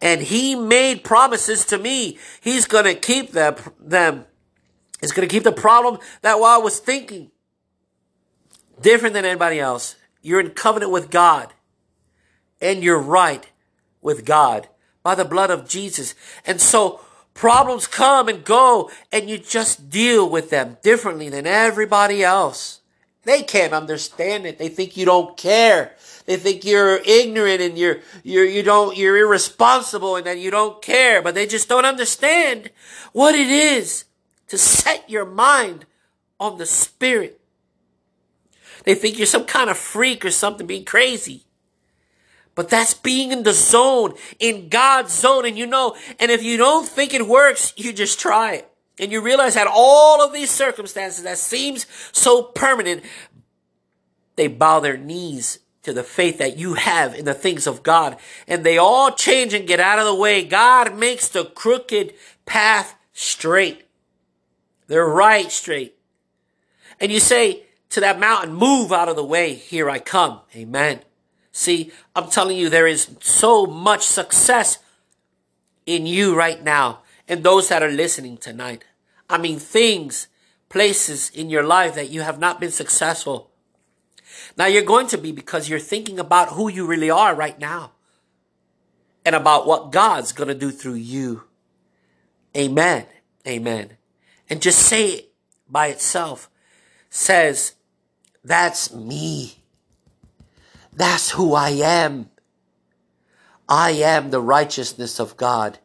And 0.00 0.22
he 0.22 0.54
made 0.54 1.04
promises 1.04 1.66
to 1.66 1.76
me. 1.76 2.18
He's 2.40 2.64
going 2.64 2.86
to 2.86 2.94
keep 2.94 3.32
them, 3.32 3.56
them. 3.78 4.24
He's 5.02 5.12
going 5.12 5.28
to 5.28 5.32
keep 5.32 5.44
the 5.44 5.52
problem 5.52 5.98
that 6.22 6.40
while 6.40 6.58
I 6.58 6.62
was 6.62 6.78
thinking 6.78 7.30
different 8.80 9.12
than 9.12 9.26
anybody 9.26 9.60
else. 9.60 9.96
You're 10.22 10.40
in 10.40 10.52
covenant 10.52 10.92
with 10.92 11.10
God 11.10 11.52
and 12.58 12.82
you're 12.82 12.98
right 12.98 13.46
with 14.00 14.24
God 14.24 14.66
by 15.02 15.14
the 15.14 15.24
blood 15.24 15.50
of 15.50 15.68
Jesus. 15.68 16.14
And 16.46 16.60
so 16.60 17.00
problems 17.34 17.86
come 17.86 18.28
and 18.28 18.44
go 18.44 18.90
and 19.12 19.30
you 19.30 19.38
just 19.38 19.90
deal 19.90 20.28
with 20.28 20.50
them 20.50 20.76
differently 20.82 21.28
than 21.28 21.46
everybody 21.46 22.22
else. 22.22 22.80
They 23.24 23.42
can't 23.42 23.72
understand 23.72 24.46
it. 24.46 24.58
They 24.58 24.68
think 24.68 24.96
you 24.96 25.04
don't 25.04 25.36
care. 25.36 25.94
They 26.26 26.36
think 26.36 26.64
you're 26.64 27.00
ignorant 27.04 27.60
and 27.60 27.76
you're, 27.76 28.00
you're, 28.22 28.44
you 28.44 28.62
don't, 28.62 28.96
you're 28.96 29.16
irresponsible 29.16 30.16
and 30.16 30.26
that 30.26 30.38
you 30.38 30.50
don't 30.50 30.80
care, 30.80 31.20
but 31.20 31.34
they 31.34 31.46
just 31.46 31.68
don't 31.68 31.84
understand 31.84 32.70
what 33.12 33.34
it 33.34 33.48
is 33.48 34.04
to 34.48 34.56
set 34.56 35.08
your 35.08 35.26
mind 35.26 35.86
on 36.38 36.56
the 36.56 36.66
spirit. 36.66 37.40
They 38.84 38.94
think 38.94 39.18
you're 39.18 39.26
some 39.26 39.44
kind 39.44 39.68
of 39.68 39.76
freak 39.76 40.24
or 40.24 40.30
something 40.30 40.66
being 40.66 40.84
crazy. 40.84 41.44
But 42.60 42.68
that's 42.68 42.92
being 42.92 43.32
in 43.32 43.42
the 43.42 43.54
zone, 43.54 44.12
in 44.38 44.68
God's 44.68 45.18
zone. 45.18 45.46
And 45.46 45.56
you 45.56 45.66
know, 45.66 45.96
and 46.18 46.30
if 46.30 46.42
you 46.42 46.58
don't 46.58 46.86
think 46.86 47.14
it 47.14 47.26
works, 47.26 47.72
you 47.74 47.90
just 47.90 48.20
try 48.20 48.52
it. 48.52 48.70
And 48.98 49.10
you 49.10 49.22
realize 49.22 49.54
that 49.54 49.66
all 49.66 50.20
of 50.20 50.34
these 50.34 50.50
circumstances 50.50 51.24
that 51.24 51.38
seems 51.38 51.86
so 52.12 52.42
permanent, 52.42 53.02
they 54.36 54.46
bow 54.46 54.78
their 54.78 54.98
knees 54.98 55.60
to 55.84 55.94
the 55.94 56.02
faith 56.02 56.36
that 56.36 56.58
you 56.58 56.74
have 56.74 57.14
in 57.14 57.24
the 57.24 57.32
things 57.32 57.66
of 57.66 57.82
God. 57.82 58.18
And 58.46 58.62
they 58.62 58.76
all 58.76 59.10
change 59.10 59.54
and 59.54 59.66
get 59.66 59.80
out 59.80 59.98
of 59.98 60.04
the 60.04 60.14
way. 60.14 60.44
God 60.44 60.98
makes 60.98 61.28
the 61.28 61.46
crooked 61.46 62.12
path 62.44 62.94
straight. 63.14 63.86
They're 64.86 65.08
right 65.08 65.50
straight. 65.50 65.94
And 67.00 67.10
you 67.10 67.20
say 67.20 67.62
to 67.88 68.00
that 68.00 68.20
mountain, 68.20 68.52
move 68.52 68.92
out 68.92 69.08
of 69.08 69.16
the 69.16 69.24
way. 69.24 69.54
Here 69.54 69.88
I 69.88 69.98
come. 69.98 70.40
Amen. 70.54 71.00
See, 71.60 71.92
I'm 72.16 72.30
telling 72.30 72.56
you, 72.56 72.70
there 72.70 72.86
is 72.86 73.14
so 73.20 73.66
much 73.66 74.06
success 74.06 74.78
in 75.84 76.06
you 76.06 76.34
right 76.34 76.64
now 76.64 77.00
and 77.28 77.44
those 77.44 77.68
that 77.68 77.82
are 77.82 77.90
listening 77.90 78.38
tonight. 78.38 78.82
I 79.28 79.36
mean, 79.36 79.58
things, 79.58 80.28
places 80.70 81.28
in 81.28 81.50
your 81.50 81.62
life 81.62 81.94
that 81.96 82.08
you 82.08 82.22
have 82.22 82.38
not 82.38 82.60
been 82.60 82.70
successful. 82.70 83.50
Now 84.56 84.68
you're 84.68 84.80
going 84.80 85.06
to 85.08 85.18
be 85.18 85.32
because 85.32 85.68
you're 85.68 85.78
thinking 85.78 86.18
about 86.18 86.48
who 86.48 86.70
you 86.70 86.86
really 86.86 87.10
are 87.10 87.34
right 87.34 87.58
now 87.58 87.92
and 89.26 89.34
about 89.34 89.66
what 89.66 89.92
God's 89.92 90.32
going 90.32 90.48
to 90.48 90.54
do 90.54 90.70
through 90.70 90.94
you. 90.94 91.44
Amen. 92.56 93.04
Amen. 93.46 93.98
And 94.48 94.62
just 94.62 94.78
say 94.78 95.10
it 95.10 95.32
by 95.68 95.88
itself 95.88 96.48
says, 97.10 97.74
that's 98.42 98.94
me. 98.94 99.59
That's 101.00 101.30
who 101.30 101.54
I 101.54 101.70
am. 101.70 102.28
I 103.66 103.92
am 103.92 104.28
the 104.28 104.40
righteousness 104.42 105.18
of 105.18 105.34
God. 105.38 105.78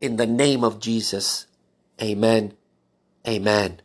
In 0.00 0.14
the 0.14 0.28
name 0.28 0.62
of 0.62 0.78
Jesus. 0.78 1.48
Amen. 2.00 2.52
Amen. 3.26 3.80